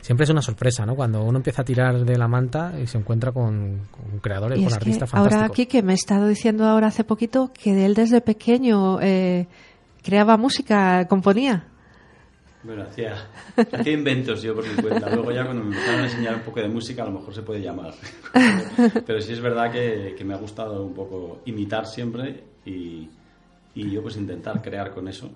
siempre 0.00 0.24
es 0.24 0.30
una 0.30 0.40
sorpresa, 0.42 0.86
¿no? 0.86 0.94
Cuando 0.94 1.22
uno 1.22 1.36
empieza 1.38 1.60
a 1.60 1.64
tirar 1.66 2.04
de 2.06 2.16
la 2.16 2.26
manta 2.26 2.72
y 2.82 2.86
se 2.86 2.96
encuentra 2.96 3.32
con, 3.32 3.80
con 3.90 4.18
creadores, 4.20 4.60
Y 4.60 4.64
con 4.64 4.72
artistas 4.72 5.12
ahora 5.12 5.30
fantásticos. 5.30 5.50
aquí 5.54 5.66
que 5.66 5.82
me 5.82 5.92
he 5.92 5.96
estado 5.96 6.26
diciendo 6.28 6.64
ahora 6.66 6.86
hace 6.86 7.04
poquito 7.04 7.52
que 7.52 7.84
él 7.84 7.92
desde 7.94 8.22
pequeño 8.22 8.98
eh, 9.02 9.46
creaba 10.02 10.38
música, 10.38 11.06
componía. 11.06 11.66
Bueno, 12.64 12.82
hacía, 12.82 13.28
hacía 13.56 13.92
inventos 13.92 14.42
yo 14.42 14.54
por 14.54 14.66
mi 14.66 14.82
cuenta. 14.82 15.10
Luego 15.14 15.32
ya 15.32 15.44
cuando 15.44 15.64
me 15.64 15.74
empezaron 15.74 16.00
a 16.00 16.04
enseñar 16.04 16.34
un 16.36 16.40
poco 16.40 16.60
de 16.60 16.68
música, 16.68 17.02
a 17.02 17.06
lo 17.06 17.12
mejor 17.12 17.34
se 17.34 17.42
puede 17.42 17.60
llamar. 17.60 17.94
Pero 19.06 19.20
sí 19.20 19.34
es 19.34 19.40
verdad 19.40 19.70
que, 19.70 20.14
que 20.16 20.24
me 20.24 20.32
ha 20.32 20.38
gustado 20.38 20.82
un 20.82 20.94
poco 20.94 21.42
imitar 21.44 21.86
siempre 21.86 22.42
y, 22.64 23.08
y 23.74 23.90
yo 23.90 24.02
pues 24.02 24.16
intentar 24.16 24.62
crear 24.62 24.92
con 24.92 25.08
eso. 25.08 25.30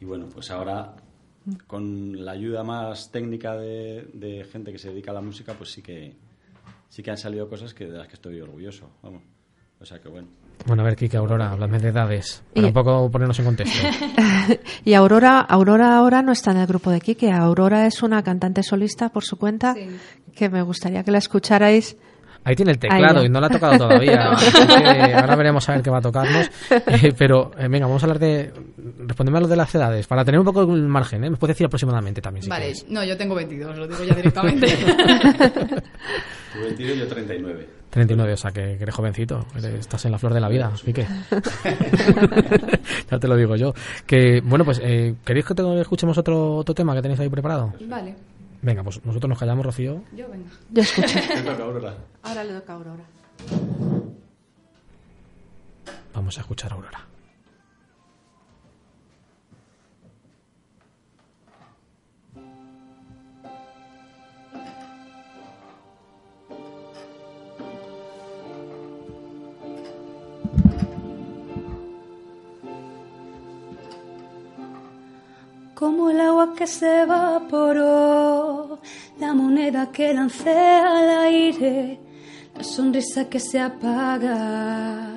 Y 0.00 0.04
bueno, 0.04 0.26
pues 0.32 0.50
ahora 0.50 0.96
con 1.66 2.24
la 2.24 2.32
ayuda 2.32 2.64
más 2.64 3.10
técnica 3.12 3.56
de, 3.56 4.08
de 4.12 4.44
gente 4.44 4.72
que 4.72 4.78
se 4.78 4.90
dedica 4.90 5.12
a 5.12 5.14
la 5.14 5.20
música, 5.20 5.54
pues 5.54 5.70
sí 5.70 5.80
que 5.80 6.16
sí 6.88 7.02
que 7.02 7.10
han 7.10 7.18
salido 7.18 7.48
cosas 7.48 7.72
que 7.72 7.86
de 7.86 7.98
las 7.98 8.08
que 8.08 8.14
estoy 8.14 8.40
orgulloso. 8.40 8.90
Vamos. 9.02 9.22
O 9.80 9.84
sea 9.84 10.00
que 10.00 10.08
bueno. 10.08 10.28
Bueno, 10.66 10.82
a 10.82 10.84
ver, 10.86 10.96
Kike, 10.96 11.16
Aurora, 11.16 11.50
háblame 11.50 11.78
de 11.80 11.88
edades. 11.88 12.42
Para 12.54 12.66
Y- 12.66 12.68
un 12.68 12.74
poco 12.74 13.10
ponernos 13.10 13.38
en 13.40 13.44
contexto. 13.46 13.86
Y 14.84 14.94
Aurora, 14.94 15.40
Aurora 15.40 15.96
ahora 15.96 16.22
no 16.22 16.32
está 16.32 16.50
en 16.52 16.58
el 16.58 16.66
grupo 16.66 16.90
de 16.90 17.00
Kike. 17.00 17.30
Aurora 17.32 17.86
es 17.86 18.02
una 18.02 18.22
cantante 18.22 18.62
solista 18.62 19.08
por 19.08 19.24
su 19.24 19.36
cuenta 19.36 19.74
Sí. 19.74 19.88
que 20.36 20.48
me 20.48 20.62
gustaría 20.62 21.02
que 21.02 21.10
la 21.10 21.18
escucharais. 21.18 21.96
Ahí 22.44 22.56
tiene 22.56 22.72
el 22.72 22.78
teclado 22.78 23.20
Ahí. 23.20 23.26
y 23.26 23.28
no 23.28 23.38
lo 23.38 23.46
ha 23.46 23.50
tocado 23.50 23.78
todavía. 23.78 24.30
Que 25.06 25.14
ahora 25.14 25.36
veremos 25.36 25.68
a 25.68 25.72
ver 25.74 25.82
qué 25.82 25.90
va 25.90 25.98
a 25.98 26.00
tocarnos. 26.02 26.50
Eh, 26.70 27.12
pero 27.16 27.52
eh, 27.56 27.68
venga, 27.68 27.86
vamos 27.86 28.02
a 28.02 28.06
hablar 28.06 28.18
de. 28.18 28.52
Respondeme 29.06 29.38
a 29.38 29.40
lo 29.42 29.46
de 29.48 29.56
las 29.56 29.72
edades, 29.74 30.06
para 30.08 30.24
tener 30.24 30.40
un 30.40 30.46
poco 30.46 30.62
el 30.62 30.82
margen, 30.88 31.22
¿eh? 31.24 31.30
Me 31.30 31.36
puedes 31.36 31.54
decir 31.56 31.66
aproximadamente 31.66 32.20
también, 32.20 32.42
si 32.42 32.48
Vale, 32.50 32.64
quieres. 32.66 32.86
no, 32.88 33.04
yo 33.04 33.16
tengo 33.16 33.34
22, 33.36 33.78
lo 33.78 33.86
digo 33.86 34.02
ya 34.04 34.14
directamente. 34.14 34.66
Tú 36.52 36.60
22 36.60 36.96
y 36.96 36.98
yo 36.98 37.06
39. 37.08 37.68
39, 37.92 38.32
o 38.32 38.36
sea 38.38 38.50
que, 38.52 38.72
eres 38.72 38.94
jovencito, 38.94 39.44
eres- 39.54 39.80
estás 39.80 40.02
en 40.06 40.12
la 40.12 40.18
flor 40.18 40.32
de 40.32 40.40
la 40.40 40.48
vida, 40.48 40.72
Quique. 40.82 41.06
ya 43.10 43.18
te 43.18 43.28
lo 43.28 43.36
digo 43.36 43.54
yo. 43.54 43.74
Que, 44.06 44.40
bueno, 44.42 44.64
pues, 44.64 44.80
eh, 44.82 45.14
¿queréis 45.26 45.44
que 45.44 45.54
te- 45.54 45.80
escuchemos 45.80 46.16
otro, 46.16 46.56
otro 46.56 46.74
tema 46.74 46.94
que 46.94 47.02
tenéis 47.02 47.20
ahí 47.20 47.28
preparado? 47.28 47.74
vale, 47.88 48.14
Venga, 48.62 48.82
pues 48.82 49.04
nosotros 49.04 49.28
nos 49.28 49.38
callamos, 49.38 49.66
Rocío. 49.66 50.02
yo 50.16 50.26
venga. 50.30 50.48
Yo 50.70 50.80
escucho. 50.82 51.18
Ahora 52.22 52.44
le 52.44 52.54
toca 52.54 52.72
a 52.72 52.76
Aurora. 52.76 53.04
Vamos 56.14 56.38
a 56.38 56.40
escuchar 56.40 56.72
a 56.72 56.76
Aurora. 56.76 57.00
Como 75.82 76.10
el 76.10 76.20
agua 76.20 76.54
que 76.54 76.64
se 76.64 77.00
evaporó, 77.00 78.78
la 79.18 79.34
moneda 79.34 79.90
que 79.90 80.14
lancé 80.14 80.52
al 80.52 81.10
aire, 81.26 81.98
la 82.54 82.62
sonrisa 82.62 83.28
que 83.28 83.40
se 83.40 83.58
apaga, 83.58 85.10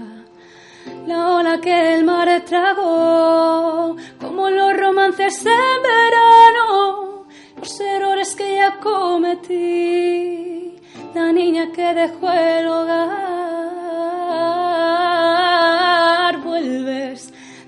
la 1.05 1.35
ola 1.35 1.61
que 1.61 1.93
el 1.93 2.03
mar 2.03 2.27
tragó, 2.47 3.95
como 4.19 4.49
los 4.49 4.75
romances 4.75 5.45
en 5.45 5.83
verano, 5.83 7.27
los 7.59 7.79
errores 7.79 8.35
que 8.35 8.55
ya 8.55 8.79
cometí, 8.79 10.77
la 11.13 11.31
niña 11.31 11.71
que 11.71 11.93
dejó 11.93 12.31
el 12.31 12.67
hogar, 12.67 13.64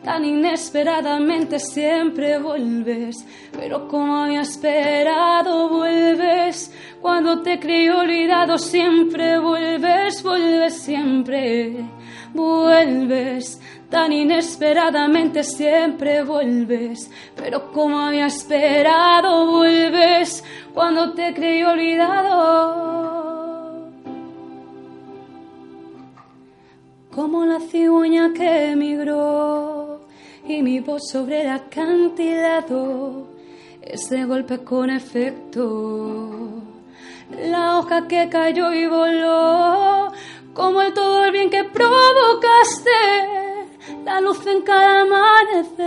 tan 0.07 0.23
inesperadamente 0.23 1.59
siempre 1.59 2.39
vuelves, 2.39 3.25
pero 3.51 3.89
como 3.89 4.23
había 4.23 4.39
esperado 4.39 5.67
vuelves, 5.67 6.73
cuando 7.01 7.41
te 7.41 7.59
creí 7.59 7.89
olvidado 7.89 8.57
siempre 8.57 9.37
vuelves, 9.37 10.23
vuelves 10.23 10.75
siempre, 10.75 11.73
vuelves, 12.33 13.59
tan 13.89 14.13
inesperadamente 14.13 15.43
siempre 15.43 16.23
vuelves, 16.23 17.11
pero 17.35 17.73
como 17.73 17.99
había 17.99 18.27
esperado 18.27 19.51
vuelves, 19.51 20.41
cuando 20.73 21.13
te 21.15 21.33
creí 21.33 21.63
olvidado. 21.63 22.77
como 27.13 27.45
la 27.45 27.59
cigüeña 27.59 28.31
que 28.31 28.73
emigró 28.73 29.86
y 30.47 30.63
mi 30.63 30.79
voz 30.79 31.09
sobre 31.11 31.41
el 31.41 31.49
acantilado, 31.49 33.27
ese 33.81 34.23
golpe 34.23 34.59
con 34.59 34.89
efecto, 34.89 36.29
la 37.49 37.77
hoja 37.77 38.07
que 38.07 38.29
cayó 38.29 38.73
y 38.73 38.87
voló, 38.87 40.13
como 40.53 40.81
el 40.81 40.93
todo 40.93 41.25
el 41.25 41.31
bien 41.31 41.49
que 41.49 41.65
provocaste, 41.65 42.89
la 44.05 44.21
luz 44.21 44.47
en 44.47 44.61
cada 44.61 45.01
amanecer, 45.01 45.77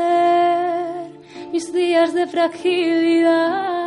mis 1.52 1.72
días 1.72 2.12
de 2.12 2.26
fragilidad, 2.26 3.80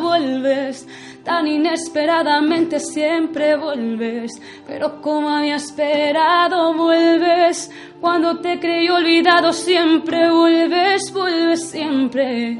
vuelves 0.00 0.81
tan 1.24 1.46
inesperadamente 1.46 2.80
siempre 2.80 3.56
vuelves, 3.56 4.32
pero 4.66 5.00
como 5.00 5.28
había 5.28 5.56
esperado 5.56 6.74
vuelves, 6.74 7.70
cuando 8.00 8.38
te 8.40 8.58
creí 8.58 8.88
olvidado 8.88 9.52
siempre 9.52 10.30
vuelves, 10.30 11.12
vuelves 11.12 11.70
siempre, 11.70 12.58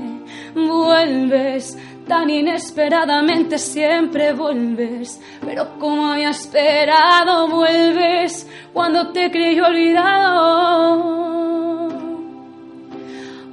vuelves, 0.55 1.77
tan 2.07 2.31
inesperadamente 2.31 3.59
siempre 3.59 4.33
vuelves, 4.33 5.21
pero 5.45 5.79
como 5.79 6.07
había 6.13 6.31
esperado 6.31 7.49
vuelves, 7.49 8.49
cuando 8.73 9.13
te 9.13 9.31
creí 9.31 9.59
olvidado. 9.61 11.23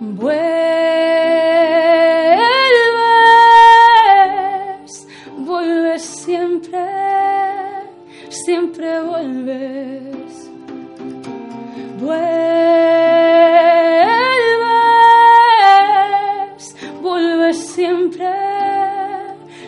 Vuelves, 0.01 1.78
siempre 8.49 8.89
vuelves. 9.03 10.49
Vuelves, 11.99 12.25
vuelves 16.99 17.57
siempre, 17.75 18.33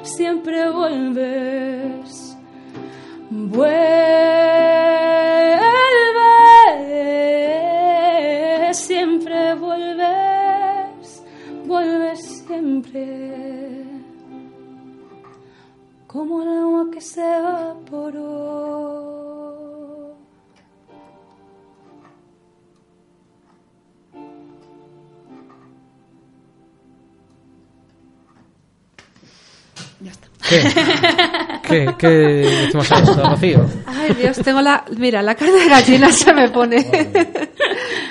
siempre 0.02 0.72
vuelves. 0.72 2.36
Vuelves, 3.30 3.68
siempre 8.78 9.54
vuelves, 9.56 11.24
vuelves 11.68 12.20
siempre. 12.48 13.41
Como 16.12 16.42
el 16.42 16.50
agua 16.50 16.88
que 16.92 17.00
se 17.00 17.22
evaporó. 17.22 18.20
Ya 30.02 30.12
está. 30.12 30.28
¿Qué? 30.50 30.62
¿Qué, 31.64 31.96
qué 31.98 32.08
decimos 32.10 32.92
a 32.92 33.00
esto, 33.00 33.30
Rocío? 33.30 33.66
Ay, 33.86 34.14
Dios, 34.16 34.38
tengo 34.44 34.62
la. 34.62 34.84
Mira, 34.98 35.22
la 35.22 35.36
cara 35.36 35.54
de 35.54 35.70
gallina 35.70 36.12
se 36.12 36.34
me 36.34 36.50
pone. 36.50 36.86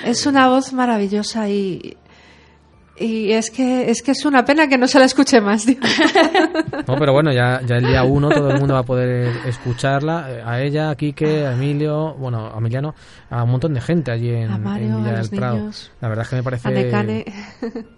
es 0.05 0.25
una 0.25 0.47
voz 0.47 0.73
maravillosa 0.73 1.47
y. 1.47 1.90
Y 3.01 3.31
es 3.31 3.49
que, 3.49 3.89
es 3.89 4.01
que 4.01 4.11
es 4.11 4.25
una 4.25 4.45
pena 4.45 4.67
que 4.67 4.77
no 4.77 4.87
se 4.87 4.99
la 4.99 5.05
escuche 5.05 5.41
más. 5.41 5.65
tío. 5.65 5.77
No, 6.87 6.95
pero 6.97 7.13
bueno, 7.13 7.31
ya, 7.31 7.61
ya 7.65 7.77
el 7.77 7.85
día 7.85 8.03
uno 8.03 8.29
todo 8.29 8.51
el 8.51 8.59
mundo 8.59 8.73
va 8.73 8.81
a 8.81 8.83
poder 8.83 9.31
escucharla. 9.45 10.41
A 10.45 10.61
ella, 10.61 10.89
a 10.89 10.95
Quique, 10.95 11.45
a 11.45 11.53
Emilio, 11.53 12.15
bueno, 12.15 12.51
a 12.53 12.57
Emiliano, 12.57 12.95
a 13.29 13.43
un 13.43 13.51
montón 13.51 13.73
de 13.73 13.81
gente 13.81 14.11
allí 14.11 14.29
en, 14.29 14.51
A 14.51 14.57
Mario, 14.57 14.87
en 14.87 14.93
a 14.93 14.97
Villa 14.97 15.13
del 15.13 15.29
Prado. 15.29 15.57
niños. 15.57 15.91
La 16.01 16.09
verdad 16.09 16.23
es 16.23 16.29
que 16.29 16.35
me 16.37 16.43
parece 16.43 17.25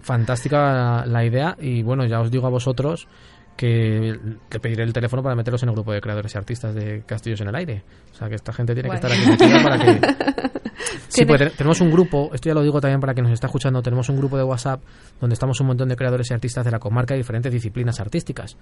fantástica 0.01 0.57
la, 0.57 1.05
la 1.05 1.25
idea 1.25 1.55
y 1.59 1.81
bueno, 1.81 2.05
ya 2.05 2.19
os 2.19 2.29
digo 2.29 2.45
a 2.45 2.49
vosotros 2.49 3.07
que 3.55 4.19
te 4.49 4.59
pediré 4.59 4.83
el 4.83 4.93
teléfono 4.93 5.21
para 5.23 5.35
meterlos 5.35 5.61
en 5.63 5.69
el 5.69 5.75
grupo 5.75 5.93
de 5.93 6.01
creadores 6.01 6.33
y 6.33 6.37
artistas 6.37 6.73
de 6.75 7.03
Castillos 7.05 7.41
en 7.41 7.47
el 7.49 7.55
Aire. 7.55 7.83
O 8.11 8.15
sea, 8.15 8.27
que 8.29 8.35
esta 8.35 8.51
gente 8.53 8.73
tiene 8.73 8.89
que 8.89 8.95
estar 8.95 9.11
aquí 9.11 9.63
para 9.63 9.77
que... 9.79 10.01
Sí, 11.07 11.25
pues 11.25 11.39
te- 11.39 11.49
tenemos 11.51 11.79
un 11.79 11.91
grupo, 11.91 12.31
esto 12.33 12.49
ya 12.49 12.55
lo 12.55 12.63
digo 12.63 12.81
también 12.81 12.99
para 12.99 13.13
quien 13.13 13.23
nos 13.25 13.33
está 13.33 13.45
escuchando, 13.47 13.81
tenemos 13.83 14.09
un 14.09 14.17
grupo 14.17 14.35
de 14.35 14.43
WhatsApp 14.43 14.81
donde 15.21 15.35
estamos 15.35 15.59
un 15.61 15.67
montón 15.67 15.87
de 15.87 15.95
creadores 15.95 16.29
y 16.31 16.33
artistas 16.33 16.65
de 16.65 16.71
la 16.71 16.79
comarca 16.79 17.13
de 17.13 17.19
diferentes 17.19 17.51
disciplinas 17.53 17.99
artísticas. 17.99 18.57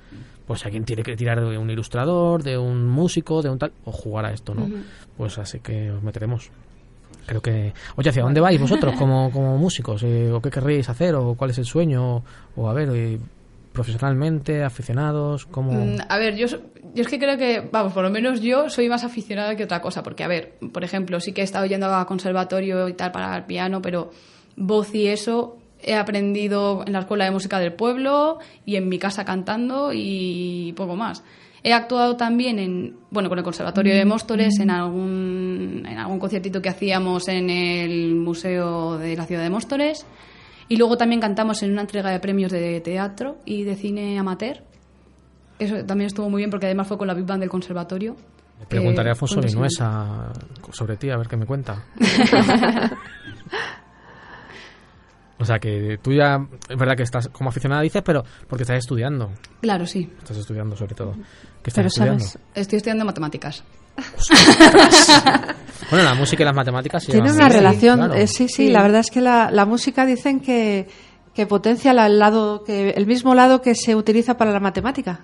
Pues 0.46 0.64
alguien 0.66 0.84
tiene 0.84 1.02
que 1.02 1.16
tirar 1.16 1.40
de 1.40 1.58
un 1.58 1.70
ilustrador, 1.70 2.44
de 2.44 2.58
un 2.58 2.88
músico, 2.88 3.42
de 3.42 3.50
un 3.50 3.58
tal, 3.58 3.72
o 3.86 3.92
jugar 3.94 4.26
a 4.26 4.34
esto, 4.34 4.54
¿no? 4.54 4.70
Pues 5.18 5.38
así 5.40 5.62
que 5.62 5.92
os 5.92 6.04
meteremos. 6.04 6.52
Creo 7.26 7.42
que... 7.42 7.74
Oye, 7.96 8.10
¿hacia 8.10 8.24
dónde 8.24 8.42
vais 8.42 8.60
vosotros 8.60 8.96
como, 9.00 9.32
como 9.32 9.58
músicos? 9.58 10.04
Eh, 10.04 10.30
¿O 10.32 10.42
qué 10.42 10.50
querréis 10.50 10.90
hacer? 10.90 11.16
¿O 11.16 11.36
cuál 11.36 11.52
es 11.52 11.58
el 11.58 11.66
sueño? 11.66 12.22
O 12.58 12.70
a 12.70 12.74
ver, 12.74 12.90
eh, 12.94 13.18
profesionalmente, 13.74 14.64
aficionados, 14.64 15.46
¿cómo...? 15.46 15.72
Mm, 15.72 15.98
A 16.10 16.18
ver, 16.18 16.36
yo, 16.36 16.48
yo 16.48 16.58
es 16.96 17.08
que 17.08 17.20
creo 17.20 17.38
que, 17.38 17.68
vamos, 17.72 17.94
por 17.94 18.04
lo 18.04 18.10
menos 18.10 18.42
yo 18.42 18.70
soy 18.70 18.90
más 18.90 19.04
aficionada 19.04 19.56
que 19.56 19.64
otra 19.64 19.82
cosa, 19.82 20.04
porque, 20.04 20.24
a 20.24 20.28
ver, 20.28 20.56
por 20.74 20.84
ejemplo, 20.84 21.20
sí 21.20 21.32
que 21.32 21.42
he 21.42 21.44
estado 21.44 21.66
yendo 21.66 21.94
a 21.94 22.06
conservatorio 22.06 22.88
y 22.88 22.94
tal 22.94 23.12
para 23.12 23.36
el 23.38 23.46
piano, 23.46 23.82
pero 23.82 24.12
voz 24.56 24.94
y 24.94 25.08
eso 25.08 25.58
he 25.82 25.96
aprendido 25.96 26.84
en 26.86 26.94
la 26.94 27.00
escuela 27.00 27.26
de 27.26 27.32
música 27.32 27.60
del 27.60 27.74
pueblo 27.74 28.40
y 28.66 28.76
en 28.76 28.88
mi 28.88 29.00
casa 29.00 29.26
cantando 29.26 29.92
y 29.94 30.74
poco 30.76 30.96
más. 30.96 31.24
He 31.64 31.74
actuado 31.74 32.18
también 32.18 32.58
en, 32.60 32.98
bueno, 33.12 33.30
con 33.30 33.38
el 33.38 33.44
Conservatorio 33.44 33.94
de 33.96 34.04
Móstoles 34.04 34.60
en 34.60 34.72
algún, 34.72 35.86
en 35.88 35.98
algún 35.98 36.18
conciertito 36.20 36.62
que 36.62 36.70
hacíamos 36.70 37.28
en 37.28 37.50
el 37.52 38.16
Museo 38.16 38.98
de 38.98 39.16
la 39.16 39.26
Ciudad 39.26 39.44
de 39.44 39.50
Móstoles. 39.52 40.06
Y 40.72 40.78
luego 40.78 40.96
también 40.96 41.20
cantamos 41.20 41.62
en 41.64 41.72
una 41.74 41.82
entrega 41.82 42.12
de 42.12 42.20
premios 42.22 42.50
de 42.50 42.80
teatro 42.80 43.40
y 43.44 43.64
de 43.66 43.76
cine 43.76 44.18
amateur. 44.18 44.64
Eso 45.60 45.84
también 45.84 46.08
estuvo 46.08 46.30
muy 46.30 46.40
bien 46.40 46.50
porque 46.50 46.68
además 46.68 46.88
fue 46.88 46.98
con 46.98 47.08
la 47.10 47.14
Big 47.14 47.26
Band 47.26 47.42
del 47.42 47.50
conservatorio. 47.50 48.16
Le 48.58 48.66
preguntaré 48.68 49.10
Eh, 49.10 49.12
a 49.12 49.12
Afonso 49.12 49.42
fue 49.42 49.48
Vinuesa 49.48 50.32
sobre 50.72 50.96
ti, 50.96 51.10
a 51.10 51.18
ver 51.18 51.28
qué 51.28 51.36
me 51.36 51.46
cuenta. 51.46 51.84
o 55.40 55.44
sea 55.44 55.60
que 55.60 56.00
tú 56.02 56.14
ya, 56.14 56.48
es 56.70 56.78
verdad 56.78 56.96
que 56.96 57.04
estás 57.04 57.28
como 57.28 57.50
aficionada, 57.50 57.82
dices, 57.82 58.02
pero 58.06 58.24
porque 58.48 58.64
estás 58.64 58.78
estudiando. 58.78 59.30
Claro, 59.60 59.86
sí. 59.86 60.10
Estás 60.20 60.38
estudiando 60.38 60.78
sobre 60.78 60.96
todo. 60.96 61.16
¿Qué 61.62 61.70
estás 61.70 61.74
Pero 61.74 61.88
estudiando? 61.88 62.24
sabes, 62.24 62.40
Estoy 62.56 62.78
estudiando 62.78 63.04
matemáticas. 63.04 63.64
Bueno, 65.90 66.06
la 66.06 66.14
música 66.16 66.44
y 66.44 66.46
las 66.46 66.56
matemáticas 66.56 67.04
se 67.04 67.12
tiene 67.12 67.28
llevan 67.28 67.36
una 67.42 67.50
bien, 67.50 67.60
relación. 67.60 67.98
claro. 68.00 68.14
eh, 68.14 68.28
sí, 68.28 68.48
sí, 68.48 68.68
Sí. 68.68 68.70
la 68.70 68.82
verdad 68.84 69.02
es 69.02 69.12
que 69.12 69.20
la, 69.20 69.52
la 69.52 69.66
música 69.66 70.06
dicen 70.06 70.40
que, 70.40 70.88
que 71.34 71.46
potencia 71.46 71.92
la- 71.94 72.06
el 72.08 72.18
lado, 72.18 72.64
que 72.64 72.92
el 72.92 73.06
mismo 73.06 73.36
lado 73.36 73.62
que 73.62 73.76
se 73.76 73.94
utiliza 73.96 74.38
para 74.38 74.52
la 74.54 74.62
matemática. 74.62 75.20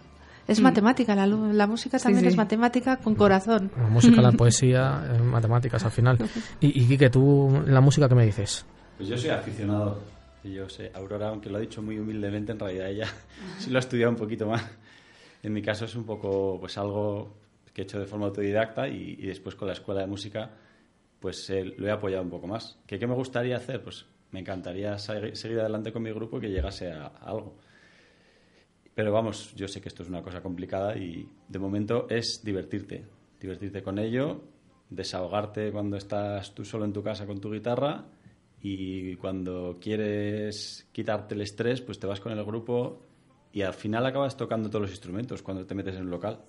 Es 0.46 0.60
Mm. 0.60 0.64
matemática, 0.64 1.16
la, 1.16 1.26
lu- 1.26 1.54
la 1.54 1.68
música 1.68 1.98
también 2.00 2.24
sí. 2.24 2.28
es 2.30 2.36
matemática 2.38 2.98
con 2.98 3.16
corazón. 3.16 3.72
La 3.78 3.88
música, 3.88 4.22
la 4.22 4.32
poesía, 4.34 5.04
eh, 5.14 5.20
matemáticas 5.22 5.86
al 5.86 5.92
final. 5.92 6.18
Y, 6.60 6.94
y 6.94 6.98
que 6.98 7.10
tú, 7.10 7.64
la 7.66 7.80
música, 7.80 8.10
¿qué 8.10 8.16
me 8.16 8.26
dices? 8.26 8.66
Pues 8.98 9.08
yo 9.08 9.18
soy 9.18 9.30
aficionado. 9.30 10.00
Y 10.44 10.54
yo 10.54 10.68
sé, 10.68 10.92
Aurora, 10.96 11.30
aunque 11.30 11.50
lo 11.50 11.58
ha 11.58 11.62
dicho 11.62 11.82
muy 11.82 11.98
humildemente, 11.98 12.52
en 12.52 12.60
realidad 12.60 12.90
ella 12.90 13.08
sí 13.58 13.70
lo 13.70 13.78
ha 13.78 13.80
estudiado 13.80 14.12
un 14.12 14.18
poquito 14.18 14.48
más. 14.48 14.66
En 15.44 15.54
mi 15.54 15.62
caso 15.62 15.86
es 15.86 15.96
un 15.96 16.04
poco 16.04 16.58
pues 16.60 16.78
algo 16.78 17.34
que 17.78 17.82
he 17.82 17.84
hecho 17.84 18.00
de 18.00 18.08
forma 18.08 18.26
autodidacta 18.26 18.88
y, 18.88 19.18
y 19.20 19.28
después 19.28 19.54
con 19.54 19.68
la 19.68 19.74
escuela 19.76 20.02
de 20.02 20.08
música 20.08 20.50
pues 21.20 21.48
eh, 21.52 21.64
lo 21.78 21.86
he 21.88 21.92
apoyado 21.92 22.24
un 22.24 22.32
poco 22.32 22.48
más. 22.48 22.80
¿Qué, 22.88 22.98
¿Qué 22.98 23.06
me 23.06 23.14
gustaría 23.14 23.56
hacer? 23.58 23.84
Pues 23.84 24.08
me 24.32 24.40
encantaría 24.40 24.96
segui- 24.96 25.36
seguir 25.36 25.60
adelante 25.60 25.92
con 25.94 26.02
mi 26.02 26.12
grupo 26.12 26.40
y 26.40 26.42
que 26.42 26.50
llegase 26.50 26.92
a, 26.92 27.06
a 27.06 27.30
algo. 27.30 27.56
Pero 28.96 29.12
vamos, 29.12 29.54
yo 29.56 29.68
sé 29.68 29.80
que 29.80 29.90
esto 29.90 30.02
es 30.02 30.10
una 30.10 30.24
cosa 30.24 30.42
complicada 30.42 30.98
y 30.98 31.30
de 31.48 31.60
momento 31.60 32.08
es 32.10 32.42
divertirte. 32.44 33.06
Divertirte 33.40 33.84
con 33.84 34.00
ello, 34.00 34.42
desahogarte 34.90 35.72
cuando 35.72 35.98
estás 35.98 36.56
tú 36.56 36.66
solo 36.66 36.84
en 36.86 36.94
tu 36.94 37.04
casa 37.04 37.28
con 37.28 37.40
tu 37.40 37.52
guitarra 37.52 38.06
y 38.60 39.16
cuando 39.18 39.78
quieres 39.80 40.88
quitarte 40.92 41.36
el 41.36 41.42
estrés, 41.42 41.82
pues 41.82 42.00
te 42.00 42.08
vas 42.08 42.20
con 42.20 42.32
el 42.32 42.44
grupo 42.44 43.04
y 43.54 43.62
al 43.62 43.76
final 43.76 44.04
acabas 44.08 44.36
tocando 44.36 44.68
todos 44.70 44.82
los 44.82 44.92
instrumentos 44.92 45.44
cuando 45.44 45.66
te 45.68 45.76
metes 45.76 45.96
en 45.96 46.02
un 46.02 46.10
local. 46.10 46.40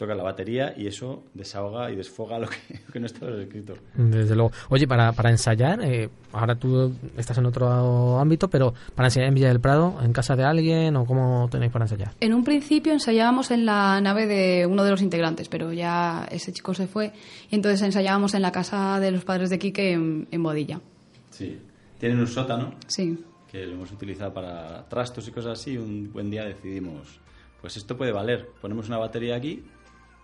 Toca 0.00 0.14
la 0.14 0.22
batería 0.22 0.72
y 0.78 0.86
eso 0.86 1.24
desahoga 1.34 1.90
y 1.90 1.96
desfoga 1.96 2.38
lo 2.38 2.48
que, 2.48 2.56
lo 2.86 2.90
que 2.90 3.00
no 3.00 3.04
está 3.04 3.28
escrito. 3.38 3.74
Desde 3.94 4.34
luego. 4.34 4.50
Oye, 4.70 4.88
para, 4.88 5.12
para 5.12 5.28
ensayar, 5.28 5.78
eh, 5.84 6.08
ahora 6.32 6.54
tú 6.54 6.94
estás 7.18 7.36
en 7.36 7.44
otro 7.44 8.18
ámbito, 8.18 8.48
pero 8.48 8.72
para 8.94 9.08
ensayar 9.08 9.28
en 9.28 9.34
Villa 9.34 9.48
del 9.48 9.60
Prado, 9.60 9.98
en 10.02 10.14
casa 10.14 10.36
de 10.36 10.44
alguien 10.44 10.96
o 10.96 11.04
cómo 11.04 11.48
tenéis 11.50 11.70
para 11.70 11.84
ensayar? 11.84 12.14
En 12.18 12.32
un 12.32 12.44
principio 12.44 12.94
ensayábamos 12.94 13.50
en 13.50 13.66
la 13.66 14.00
nave 14.00 14.26
de 14.26 14.64
uno 14.64 14.84
de 14.84 14.90
los 14.90 15.02
integrantes, 15.02 15.50
pero 15.50 15.70
ya 15.70 16.26
ese 16.30 16.50
chico 16.50 16.72
se 16.72 16.86
fue 16.86 17.12
y 17.50 17.54
entonces 17.56 17.82
ensayábamos 17.82 18.32
en 18.32 18.40
la 18.40 18.52
casa 18.52 18.98
de 19.00 19.10
los 19.10 19.26
padres 19.26 19.50
de 19.50 19.58
Quique 19.58 19.92
en, 19.92 20.26
en 20.30 20.42
Bodilla. 20.42 20.80
Sí. 21.28 21.58
Tienen 21.98 22.20
un 22.20 22.26
sótano 22.26 22.72
Sí. 22.86 23.22
que 23.52 23.66
lo 23.66 23.74
hemos 23.74 23.92
utilizado 23.92 24.32
para 24.32 24.88
trastos 24.88 25.28
y 25.28 25.30
cosas 25.30 25.60
así. 25.60 25.76
Un 25.76 26.10
buen 26.10 26.30
día 26.30 26.46
decidimos, 26.46 27.20
pues 27.60 27.76
esto 27.76 27.98
puede 27.98 28.12
valer. 28.12 28.48
Ponemos 28.62 28.88
una 28.88 28.96
batería 28.96 29.36
aquí 29.36 29.62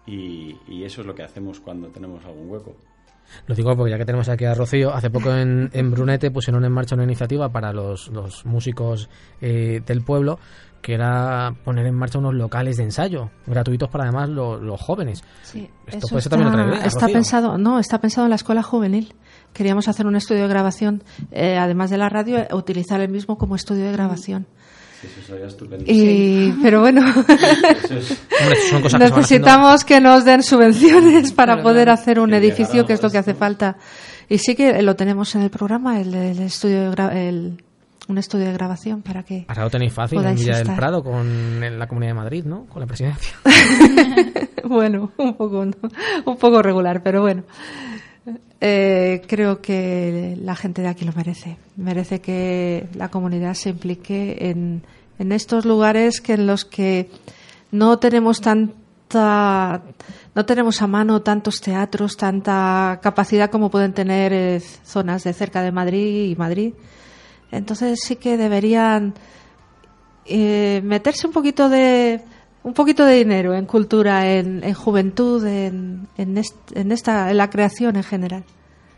y, 0.07 0.57
y 0.69 0.85
eso 0.85 1.01
es 1.01 1.07
lo 1.07 1.15
que 1.15 1.23
hacemos 1.23 1.61
cuando 1.61 1.89
tenemos 1.89 2.25
algún 2.25 2.49
hueco. 2.51 2.77
Lo 3.49 3.57
digo 3.57 3.75
porque 3.77 3.91
ya 3.91 3.99
que 3.99 4.05
tenemos 4.05 4.29
aquí 4.29 4.45
a 4.45 4.55
Rocío, 4.55 4.95
hace 4.95 5.11
poco 5.11 5.33
en, 5.35 5.69
en 5.73 5.91
Brunete 5.91 6.31
pusieron 6.31 6.65
en 6.65 6.71
marcha 6.71 6.95
una 6.95 7.03
iniciativa 7.05 7.49
para 7.49 7.73
los, 7.73 8.07
los 8.09 8.47
músicos 8.47 9.09
eh, 9.41 9.83
del 9.85 10.03
pueblo 10.03 10.39
que 10.81 10.95
era 10.95 11.53
poner 11.65 11.87
en 11.87 11.97
marcha 11.97 12.21
unos 12.21 12.35
locales 12.35 12.77
de 12.77 12.85
ensayo 12.85 13.31
gratuitos 13.45 13.89
para 13.89 14.05
además 14.05 14.29
lo- 14.29 14.59
los 14.61 14.81
jóvenes. 14.81 15.25
Sí, 15.43 15.69
Esto 15.89 15.99
eso 15.99 16.09
puede 16.11 16.23
ser 16.23 16.33
está, 16.35 16.37
también 16.37 16.49
otra 16.61 16.77
idea, 16.77 16.87
está 16.87 17.01
Rocío. 17.01 17.15
pensado, 17.15 17.59
no, 17.59 17.81
está 17.81 18.01
pensado 18.01 18.27
en 18.27 18.31
la 18.31 18.37
escuela 18.37 18.63
juvenil. 18.63 19.15
Queríamos 19.53 19.89
hacer 19.89 20.07
un 20.07 20.15
estudio 20.15 20.43
de 20.43 20.49
grabación, 20.49 21.03
eh, 21.33 21.57
además 21.59 21.91
de 21.91 21.99
la 21.99 22.09
radio, 22.09 22.39
eh, 22.39 22.49
utilizar 22.53 23.01
el 23.01 23.09
mismo 23.11 23.37
como 23.37 23.57
estudio 23.57 23.85
de 23.87 23.91
grabación. 23.93 24.47
Eso 25.07 25.23
sería 25.27 25.47
estupendo. 25.47 25.85
Y, 25.87 26.53
pero 26.63 26.81
bueno, 26.81 27.03
necesitamos 28.99 29.85
que 29.85 30.01
nos 30.01 30.25
den 30.25 30.43
subvenciones 30.43 31.33
para 31.33 31.63
poder 31.63 31.85
claro. 31.87 32.01
hacer 32.01 32.21
un 32.21 32.31
Que 32.31 32.37
edificio, 32.37 32.87
que 32.87 32.95
es 32.95 33.03
lo 33.03 33.11
que 33.11 33.19
hace 33.19 33.35
falta. 33.35 33.77
Y 34.29 34.39
sí 34.39 34.55
que 34.55 34.83
lo 34.83 34.97
tenemos 34.97 35.35
en 35.35 35.43
el 35.43 35.51
programa, 35.51 36.01
el, 36.01 36.15
el 36.15 36.39
estudio 36.41 36.83
de 36.91 36.97
gra- 36.97 37.15
el, 37.15 37.63
un 38.09 38.19
estudio 38.19 38.47
de 38.47 38.53
grabación 38.53 39.03
para 39.03 39.23
que 39.23 39.45
Ahora 39.49 39.65
lo 39.65 39.71
tenéis 39.71 39.93
fácil 39.93 40.25
en 40.25 40.35
Villa 40.35 40.59
del. 40.59 40.75
Prado 40.75 41.03
con 41.03 41.63
en 41.63 41.79
la 41.79 41.87
Comunidad 41.87 42.11
de 42.11 42.15
Madrid, 42.15 42.45
¿no? 42.45 42.67
Con 42.67 42.81
la 42.81 42.87
presidencia. 42.87 43.35
bueno, 44.65 45.13
un 45.17 45.35
poco, 45.37 45.65
¿no? 45.65 45.73
un 46.25 46.37
poco 46.37 46.63
regular, 46.63 47.03
pero 47.03 47.23
bueno. 47.23 47.45
Eh, 48.61 49.21
creo 49.29 49.61
que 49.61 50.37
la 50.41 50.57
gente 50.57 50.83
de 50.83 50.89
aquí 50.89 51.05
lo 51.05 51.13
merece. 51.13 51.57
Merece 51.77 52.21
que 52.21 52.89
la 52.95 53.09
comunidad 53.11 53.55
se 53.55 53.69
implique 53.71 54.37
en, 54.41 54.83
en 55.19 55.33
estos 55.33 55.65
lugares 55.65 56.21
que 56.21 56.35
en 56.35 56.47
los 56.47 56.65
que 56.65 57.11
no 57.71 57.99
tenemos 57.99 58.41
tanta, 58.41 59.83
no 60.35 60.47
tenemos 60.47 60.83
a 60.83 60.87
mano 60.87 61.23
tantos 61.23 61.61
teatros, 61.61 62.17
tanta 62.17 63.01
capacidad 63.03 63.51
como 63.51 63.71
pueden 63.71 63.93
tener 63.93 64.33
eh, 64.33 64.61
zonas 64.61 65.25
de 65.25 65.33
cerca 65.33 65.63
de 65.63 65.73
Madrid 65.73 66.31
y 66.31 66.37
Madrid. 66.37 66.75
Entonces 67.51 68.01
sí 68.03 68.17
que 68.17 68.37
deberían 68.37 69.15
eh, 70.25 70.81
meterse 70.85 71.27
un 71.27 71.33
poquito 71.33 71.69
de 71.69 72.21
un 72.63 72.75
poquito 72.75 73.07
de 73.07 73.15
dinero 73.15 73.55
en 73.55 73.65
cultura, 73.65 74.29
en, 74.29 74.65
en 74.65 74.75
juventud, 74.75 75.47
en, 75.47 76.09
en 76.17 76.37
esta, 76.93 77.31
en 77.31 77.37
la 77.37 77.49
creación 77.49 77.95
en 77.95 78.03
general. 78.03 78.45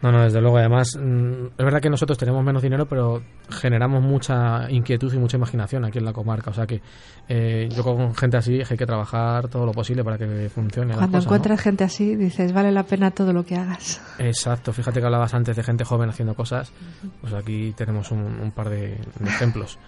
No, 0.01 0.12
no, 0.12 0.22
desde 0.22 0.40
luego. 0.40 0.59
Además, 0.59 0.96
mm, 0.96 1.46
es 1.59 1.64
verdad 1.64 1.80
que 1.80 1.90
nosotros 1.90 2.16
tenemos 2.16 2.44
menos 2.44 2.62
dinero, 2.62 2.86
pero 2.86 3.22
generamos 3.51 4.03
mucha 4.03 4.70
inquietud 4.70 5.12
y 5.12 5.18
mucha 5.18 5.36
imaginación 5.36 5.84
aquí 5.84 5.99
en 5.99 6.05
la 6.05 6.12
comarca. 6.12 6.51
O 6.51 6.55
sea 6.55 6.66
que 6.66 6.80
eh, 7.28 7.68
yo 7.74 7.82
con 7.82 8.14
gente 8.14 8.36
así 8.36 8.61
hay 8.68 8.76
que 8.76 8.86
trabajar 8.86 9.49
todo 9.49 9.66
lo 9.66 9.72
posible 9.72 10.05
para 10.05 10.16
que 10.16 10.49
funcione. 10.49 10.94
Cuando 10.94 11.18
encuentras 11.18 11.61
gente 11.61 11.84
así, 11.84 12.14
dices, 12.14 12.53
vale 12.53 12.70
la 12.70 12.84
pena 12.84 13.11
todo 13.11 13.32
lo 13.32 13.44
que 13.44 13.57
hagas. 13.57 14.01
Exacto, 14.18 14.72
fíjate 14.72 15.01
que 15.01 15.07
hablabas 15.07 15.34
antes 15.34 15.57
de 15.57 15.62
gente 15.62 15.84
joven 15.84 16.11
haciendo 16.11 16.34
cosas. 16.34 16.72
Pues 17.20 17.32
aquí 17.34 17.72
tenemos 17.76 18.12
un, 18.12 18.40
un 18.40 18.53
par 18.53 18.68
de, 18.68 18.99
de 19.18 19.28
ejemplos. 19.28 19.78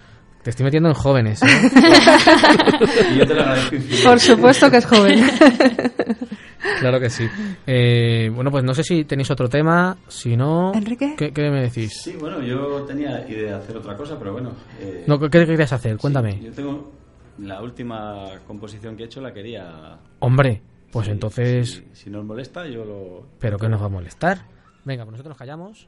Te 0.43 0.49
estoy 0.49 0.63
metiendo 0.63 0.89
en 0.89 0.95
jóvenes. 0.95 1.41
¿eh? 1.43 1.45
Y 3.13 3.17
yo 3.19 3.27
te 3.27 3.33
lo 3.35 3.41
agradezco. 3.41 3.75
Por 4.09 4.19
supuesto 4.19 4.71
que 4.71 4.77
es 4.77 4.85
joven. 4.85 5.19
claro 6.79 6.99
que 6.99 7.09
sí. 7.09 7.27
Eh, 7.67 8.31
bueno, 8.33 8.49
pues 8.49 8.63
no 8.63 8.73
sé 8.73 8.83
si 8.83 9.03
tenéis 9.05 9.29
otro 9.31 9.47
tema. 9.47 9.97
Si 10.07 10.35
no, 10.35 10.73
Enrique. 10.73 11.13
¿qué, 11.17 11.31
qué 11.31 11.49
me 11.49 11.61
decís? 11.61 12.01
Sí, 12.03 12.15
bueno, 12.19 12.41
yo 12.41 12.83
tenía 12.83 13.27
idea 13.29 13.49
de 13.57 13.63
hacer 13.63 13.77
otra 13.77 13.95
cosa, 13.95 14.17
pero 14.17 14.33
bueno. 14.33 14.51
eh, 14.79 15.03
No, 15.07 15.19
¿Qué 15.19 15.29
qué 15.29 15.45
querías 15.45 15.73
hacer? 15.73 15.97
Cuéntame. 15.97 16.33
sí, 16.33 16.45
yo 16.45 16.51
tengo 16.53 16.91
la 17.39 17.61
última 17.61 18.25
composición 18.47 18.95
que 18.95 19.03
he 19.03 19.05
hecho, 19.05 19.21
la 19.21 19.31
quería. 19.33 19.97
Hombre, 20.19 20.61
pues 20.91 21.07
entonces... 21.07 21.83
Si, 21.93 22.03
si 22.05 22.09
no 22.09 22.19
os 22.19 22.25
molesta, 22.25 22.67
yo 22.67 22.83
lo. 22.83 23.27
¿Pero 23.39 23.57
qué 23.59 23.69
nos 23.69 23.81
va 23.81 23.85
a 23.85 23.89
molestar? 23.89 24.39
Venga, 24.85 25.03
pues 25.03 25.11
nosotros 25.11 25.31
nos 25.31 25.37
callamos. 25.37 25.87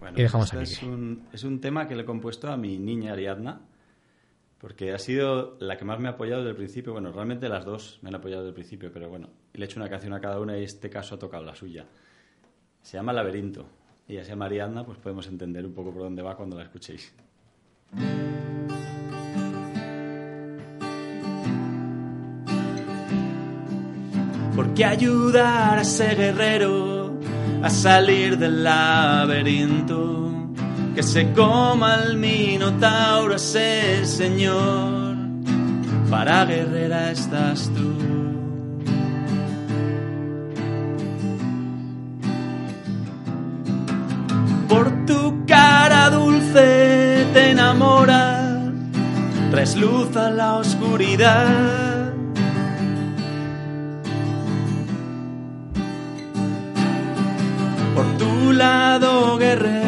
Bueno, 0.00 0.18
Y 0.18 0.22
dejamos 0.22 0.52
este 0.52 0.58
aquí. 0.58 0.72
Es 0.74 0.82
un, 0.82 1.22
es 1.32 1.44
un 1.44 1.60
tema 1.60 1.88
que 1.88 1.94
le 1.96 2.02
he 2.02 2.04
compuesto 2.04 2.50
a 2.50 2.56
mi 2.58 2.76
niña 2.78 3.14
Ariadna. 3.14 3.60
Porque 4.58 4.92
ha 4.92 4.98
sido 4.98 5.56
la 5.60 5.76
que 5.76 5.84
más 5.84 6.00
me 6.00 6.08
ha 6.08 6.12
apoyado 6.12 6.40
desde 6.40 6.50
el 6.50 6.56
principio. 6.56 6.92
Bueno, 6.92 7.12
realmente 7.12 7.48
las 7.48 7.64
dos 7.64 7.98
me 8.02 8.08
han 8.08 8.14
apoyado 8.14 8.42
desde 8.42 8.50
el 8.50 8.54
principio, 8.54 8.90
pero 8.92 9.08
bueno, 9.08 9.28
le 9.52 9.64
he 9.64 9.68
hecho 9.68 9.78
una 9.78 9.88
canción 9.88 10.12
a 10.14 10.20
cada 10.20 10.40
una 10.40 10.58
y 10.58 10.64
este 10.64 10.88
caso 10.88 11.14
ha 11.14 11.18
tocado 11.18 11.44
la 11.44 11.54
suya. 11.54 11.86
Se 12.82 12.96
llama 12.96 13.12
Laberinto. 13.12 13.66
Y 14.08 14.14
ya 14.14 14.24
sea 14.24 14.36
Mariana, 14.36 14.84
pues 14.84 14.98
podemos 14.98 15.26
entender 15.26 15.66
un 15.66 15.74
poco 15.74 15.92
por 15.92 16.02
dónde 16.02 16.22
va 16.22 16.36
cuando 16.36 16.56
la 16.56 16.62
escuchéis. 16.62 17.12
¿Por 24.54 24.72
qué 24.72 24.84
ayudar 24.84 25.78
a 25.78 25.82
ese 25.82 26.14
guerrero 26.14 27.18
a 27.62 27.68
salir 27.68 28.38
del 28.38 28.62
laberinto? 28.64 30.25
Que 30.96 31.02
se 31.02 31.30
coma 31.34 31.96
el 32.04 32.16
minotauro 32.16 33.38
señor. 33.38 35.14
Para 36.08 36.46
guerrera 36.46 37.10
estás 37.10 37.70
tú. 37.76 37.92
Por 44.70 45.04
tu 45.04 45.44
cara 45.46 46.08
dulce 46.08 47.26
te 47.34 47.50
enamoras, 47.50 48.70
traes 49.50 49.76
luz 49.76 50.16
a 50.16 50.30
la 50.30 50.54
oscuridad. 50.54 52.14
Por 57.94 58.06
tu 58.16 58.52
lado 58.54 59.36
guerrero, 59.36 59.85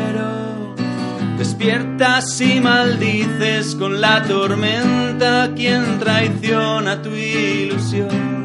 despiertas 1.59 2.41
y 2.41 2.61
maldices 2.61 3.75
con 3.75 4.01
la 4.01 4.23
tormenta 4.23 5.51
quien 5.57 5.99
traiciona 5.99 7.03
tu 7.03 7.11
ilusión. 7.11 8.39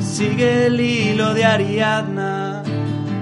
Sigue 0.00 0.66
el 0.66 0.80
hilo 0.80 1.32
de 1.34 1.44
Ariadna, 1.44 2.64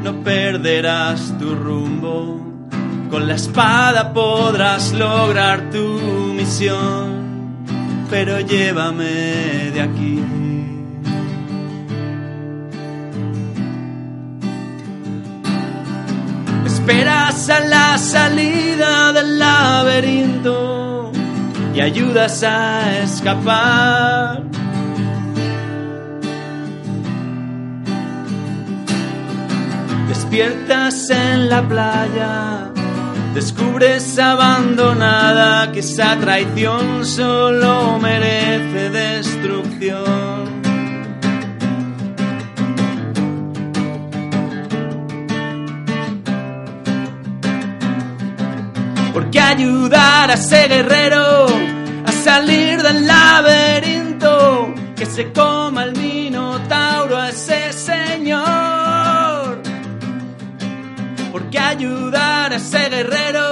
no 0.03 0.25
perderás 0.25 1.37
tu 1.39 1.55
rumbo. 1.55 2.43
Con 3.11 3.29
la 3.29 3.35
espada 3.35 4.15
podrás 4.15 4.93
lograr 4.95 5.71
tu 5.71 6.01
misión, 6.35 7.65
pero 8.09 8.41
llévame 8.41 9.71
de 9.75 9.81
aquí. 9.83 10.45
Esperas 16.89 17.51
a 17.51 17.59
la 17.59 17.99
salida 17.99 19.12
del 19.12 19.41
laberinto 19.41 21.11
y 21.74 21.80
ayudas 21.80 22.45
a 22.45 23.03
escapar. 23.03 24.41
Despiertas 30.07 31.11
en 31.11 31.49
la 31.49 31.66
playa, 31.66 32.70
descubres 33.34 34.16
abandonada 34.20 35.72
que 35.72 35.80
esa 35.80 36.16
traición 36.20 37.05
solo 37.05 37.99
merece 37.99 38.91
destrucción. 38.91 40.26
Ayudar 49.49 50.30
a 50.30 50.34
ese 50.34 50.68
guerrero 50.68 51.47
a 52.05 52.12
salir 52.12 52.82
del 52.82 53.07
laberinto, 53.07 54.74
que 54.97 55.07
se 55.07 55.32
coma 55.32 55.84
el 55.84 55.92
minotauro 55.92 57.16
a 57.16 57.28
ese 57.30 57.72
señor. 57.72 59.62
Porque 61.32 61.59
ayudar 61.59 62.53
a 62.53 62.57
ese 62.57 62.88
guerrero, 62.88 63.45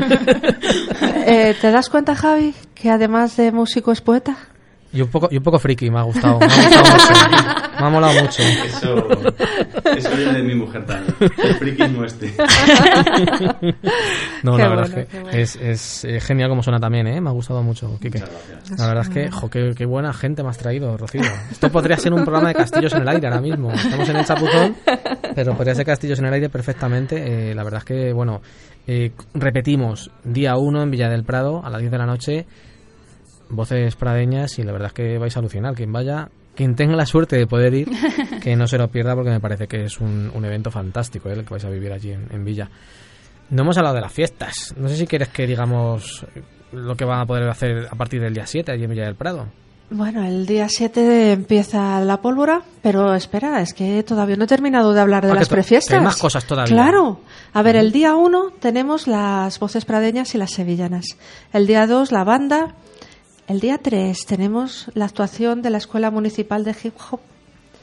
Eh, 1.32 1.54
¿Te 1.60 1.70
das 1.70 1.88
cuenta, 1.88 2.14
Javi, 2.16 2.54
que 2.74 2.90
además 2.90 3.36
de 3.36 3.52
músico 3.52 3.92
es 3.92 4.00
poeta? 4.00 4.36
Y 4.92 5.02
un 5.02 5.08
poco, 5.08 5.28
y 5.30 5.36
un 5.36 5.42
poco 5.42 5.58
friki, 5.58 5.90
me 5.90 6.00
ha 6.00 6.02
gustado. 6.02 6.38
Me 6.40 6.46
ha, 6.46 6.48
gustado 6.48 7.30
mucho. 7.30 7.70
Me 7.78 7.86
ha 7.86 7.90
molado 7.90 8.20
mucho. 8.22 8.42
Eso, 8.42 9.08
eso 9.96 10.16
viene 10.16 10.32
de 10.32 10.42
mi 10.42 10.54
mujer 10.54 10.84
también. 10.84 11.14
El 11.20 11.54
friquismo 11.54 12.04
este. 12.04 12.34
No, 14.42 14.56
Qué 14.56 14.62
la 14.62 14.68
verdad 14.70 14.86
bueno, 14.88 15.00
es 15.02 15.06
que 15.06 15.18
bueno. 15.20 15.38
es, 15.38 15.56
es 15.56 16.04
eh, 16.04 16.20
genial 16.20 16.48
como 16.48 16.62
suena 16.62 16.78
también, 16.80 17.06
¿eh? 17.06 17.20
Me 17.20 17.28
ha 17.28 17.32
gustado 17.32 17.62
mucho, 17.62 17.98
Quique. 18.00 18.22
La 18.78 18.86
verdad 18.86 19.02
es 19.02 19.08
que, 19.10 19.30
jo, 19.30 19.50
qué, 19.50 19.74
qué 19.76 19.84
buena 19.84 20.12
gente 20.14 20.42
me 20.42 20.48
has 20.48 20.56
traído, 20.58 20.96
Rocío. 20.96 21.22
Esto 21.50 21.70
podría 21.70 21.96
ser 21.98 22.12
un 22.14 22.22
programa 22.24 22.48
de 22.48 22.54
castillos 22.54 22.92
en 22.94 23.02
el 23.02 23.08
aire 23.08 23.26
ahora 23.26 23.40
mismo. 23.40 23.70
Estamos 23.70 24.08
en 24.08 24.16
el 24.16 24.24
chapuzón, 24.24 24.76
pero 25.34 25.54
podría 25.54 25.74
ser 25.74 25.84
castillos 25.84 26.18
en 26.20 26.26
el 26.26 26.32
aire 26.32 26.48
perfectamente. 26.48 27.50
Eh, 27.50 27.54
la 27.54 27.62
verdad 27.64 27.78
es 27.78 27.84
que, 27.84 28.12
bueno, 28.12 28.40
eh, 28.86 29.12
repetimos, 29.34 30.10
día 30.24 30.56
1 30.56 30.82
en 30.82 30.90
Villa 30.90 31.08
del 31.08 31.24
Prado, 31.24 31.64
a 31.64 31.70
las 31.70 31.80
10 31.80 31.92
de 31.92 31.98
la 31.98 32.06
noche, 32.06 32.46
voces 33.50 33.96
pradeñas 33.96 34.58
y 34.58 34.62
la 34.62 34.72
verdad 34.72 34.88
es 34.88 34.92
que 34.94 35.18
vais 35.18 35.36
a 35.36 35.40
alucinar. 35.40 35.74
Quien 35.74 35.92
vaya, 35.92 36.28
quien 36.54 36.74
tenga 36.74 36.96
la 36.96 37.06
suerte 37.06 37.36
de 37.36 37.46
poder 37.46 37.74
ir, 37.74 37.88
que 38.42 38.56
no 38.56 38.66
se 38.66 38.78
lo 38.78 38.88
pierda 38.88 39.14
porque 39.14 39.30
me 39.30 39.40
parece 39.40 39.66
que 39.66 39.84
es 39.84 40.00
un, 40.00 40.30
un 40.34 40.44
evento 40.44 40.70
fantástico 40.70 41.28
¿eh? 41.28 41.32
el 41.34 41.44
que 41.44 41.50
vais 41.54 41.64
a 41.64 41.70
vivir 41.70 41.92
allí 41.92 42.12
en, 42.12 42.26
en 42.30 42.44
Villa. 42.44 42.68
No 43.50 43.62
hemos 43.62 43.76
hablado 43.78 43.96
de 43.96 44.02
las 44.02 44.12
fiestas. 44.12 44.74
No 44.76 44.88
sé 44.88 44.96
si 44.96 45.06
quieres 45.06 45.28
que 45.28 45.46
digamos 45.46 46.24
lo 46.72 46.94
que 46.96 47.04
van 47.04 47.20
a 47.20 47.26
poder 47.26 47.48
hacer 47.48 47.88
a 47.90 47.96
partir 47.96 48.20
del 48.20 48.32
día 48.32 48.46
7 48.46 48.70
allí 48.70 48.84
en 48.84 48.90
Villa 48.90 49.04
del 49.04 49.16
Prado. 49.16 49.46
Bueno, 49.92 50.24
el 50.24 50.46
día 50.46 50.68
7 50.68 51.32
empieza 51.32 52.00
la 52.04 52.18
pólvora, 52.18 52.62
pero 52.80 53.12
espera, 53.12 53.60
es 53.60 53.74
que 53.74 54.04
todavía 54.04 54.36
no 54.36 54.44
he 54.44 54.46
terminado 54.46 54.92
de 54.92 55.00
hablar 55.00 55.26
de 55.26 55.32
Ah, 55.32 55.34
las 55.34 55.48
prefiestas. 55.48 55.98
hay 55.98 56.04
más 56.04 56.16
cosas 56.16 56.44
todavía. 56.44 56.72
Claro. 56.72 57.18
A 57.52 57.62
ver, 57.62 57.74
el 57.74 57.90
día 57.90 58.14
1 58.14 58.50
tenemos 58.60 59.08
las 59.08 59.58
voces 59.58 59.84
pradeñas 59.84 60.32
y 60.36 60.38
las 60.38 60.52
sevillanas. 60.52 61.04
El 61.52 61.66
día 61.66 61.88
2 61.88 62.12
la 62.12 62.22
banda. 62.22 62.76
El 63.50 63.58
día 63.58 63.78
3 63.78 64.26
tenemos 64.26 64.88
la 64.94 65.06
actuación 65.06 65.60
de 65.60 65.70
la 65.70 65.78
Escuela 65.78 66.12
Municipal 66.12 66.62
de 66.62 66.72
Hip 66.84 66.94
Hop. 67.10 67.18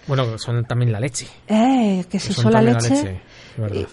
Bueno, 0.07 0.37
son 0.37 0.63
también 0.63 0.93
la 0.93 1.01
leche. 1.01 1.27
Eh, 1.45 2.05
que 2.09 2.21
si 2.21 2.31
Son 2.31 2.43
son 2.43 2.53
la 2.53 2.61
leche. 2.61 3.19
verdad. 3.57 3.85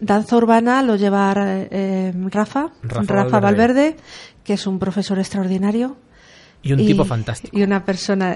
Danza 0.00 0.34
urbana 0.34 0.82
lo 0.82 0.96
lleva 0.96 1.34
eh, 1.36 2.10
Rafa, 2.30 2.70
Rafa 2.82 3.02
Rafa, 3.02 3.38
Valverde. 3.38 3.40
Valverde. 3.40 3.96
que 4.44 4.54
es 4.54 4.66
un 4.66 4.78
profesor 4.78 5.18
extraordinario. 5.18 5.94
Y 6.62 6.72
un 6.72 6.78
tipo 6.78 7.04
fantástico. 7.04 7.54
Y 7.54 7.62
una 7.62 7.84
persona 7.84 8.34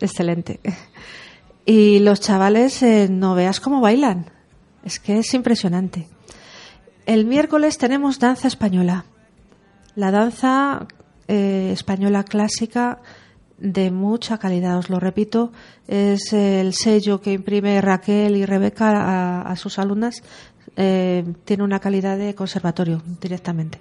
excelente. 0.00 0.58
Y 1.64 2.00
los 2.00 2.20
chavales, 2.20 2.82
eh, 2.82 3.06
no 3.08 3.36
veas 3.36 3.60
cómo 3.60 3.80
bailan. 3.80 4.26
Es 4.84 4.98
que 4.98 5.20
es 5.20 5.32
impresionante. 5.32 6.08
El 7.06 7.24
miércoles 7.24 7.78
tenemos 7.78 8.18
danza 8.18 8.48
española. 8.48 9.04
La 9.94 10.10
danza 10.10 10.88
eh, 11.28 11.70
española 11.72 12.24
clásica 12.24 13.00
de 13.58 13.90
mucha 13.90 14.38
calidad, 14.38 14.78
os 14.78 14.90
lo 14.90 15.00
repito, 15.00 15.52
es 15.88 16.32
el 16.32 16.74
sello 16.74 17.20
que 17.20 17.32
imprime 17.32 17.80
Raquel 17.80 18.36
y 18.36 18.44
Rebeca 18.44 19.42
a, 19.42 19.56
sus 19.56 19.78
alumnas. 19.78 20.22
eh, 20.76 21.24
tiene 21.44 21.62
una 21.62 21.78
calidad 21.78 22.18
de 22.18 22.34
conservatorio 22.34 23.02
directamente. 23.20 23.78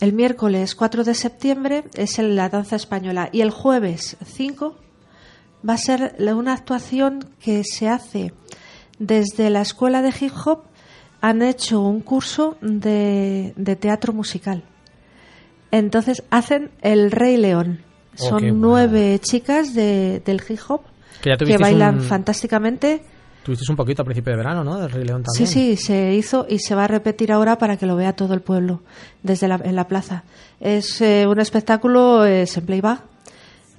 El 0.00 0.12
miércoles 0.12 0.74
4 0.74 1.04
de 1.04 1.14
septiembre 1.14 1.84
es 1.94 2.18
la 2.18 2.48
danza 2.48 2.76
española 2.76 3.28
y 3.32 3.42
el 3.42 3.50
jueves 3.50 4.16
5 4.24 4.76
va 5.68 5.74
a 5.74 5.78
ser 5.78 6.16
una 6.34 6.52
actuación 6.52 7.28
que 7.40 7.62
se 7.64 7.88
hace 7.88 8.32
desde 8.98 9.50
la 9.50 9.60
escuela 9.60 10.02
de 10.02 10.12
hip 10.18 10.32
hop. 10.44 10.64
Han 11.20 11.42
hecho 11.42 11.80
un 11.80 12.00
curso 12.00 12.56
de 12.60 13.78
teatro 13.80 14.12
musical. 14.12 14.64
Entonces 15.78 16.22
hacen 16.30 16.70
El 16.82 17.10
Rey 17.10 17.36
León. 17.36 17.80
Oh, 18.20 18.28
Son 18.28 18.60
nueve 18.60 19.18
chicas 19.20 19.74
de, 19.74 20.22
del 20.24 20.40
hip 20.48 20.60
hop 20.68 20.82
Que 21.20 21.56
bailan 21.58 21.96
un- 21.96 22.00
fantásticamente. 22.02 23.02
Tuvisteis 23.42 23.68
un 23.68 23.76
poquito 23.76 24.02
a 24.02 24.04
principio 24.04 24.30
de 24.32 24.38
verano, 24.38 24.62
¿no? 24.64 24.78
Del 24.78 24.90
Rey 24.90 25.04
León 25.04 25.22
Sí, 25.34 25.44
también. 25.44 25.46
sí, 25.48 25.76
se 25.76 26.14
hizo 26.14 26.46
y 26.48 26.60
se 26.60 26.74
va 26.74 26.84
a 26.84 26.88
repetir 26.88 27.32
ahora 27.32 27.58
para 27.58 27.76
que 27.76 27.86
lo 27.86 27.96
vea 27.96 28.14
todo 28.14 28.32
el 28.34 28.40
pueblo 28.40 28.80
desde 29.22 29.48
la, 29.48 29.60
en 29.64 29.74
la 29.76 29.86
plaza. 29.88 30.22
Es 30.60 31.00
eh, 31.02 31.26
un 31.28 31.40
espectáculo, 31.40 32.24
es 32.24 32.56
en 32.56 32.64
playback, 32.66 33.00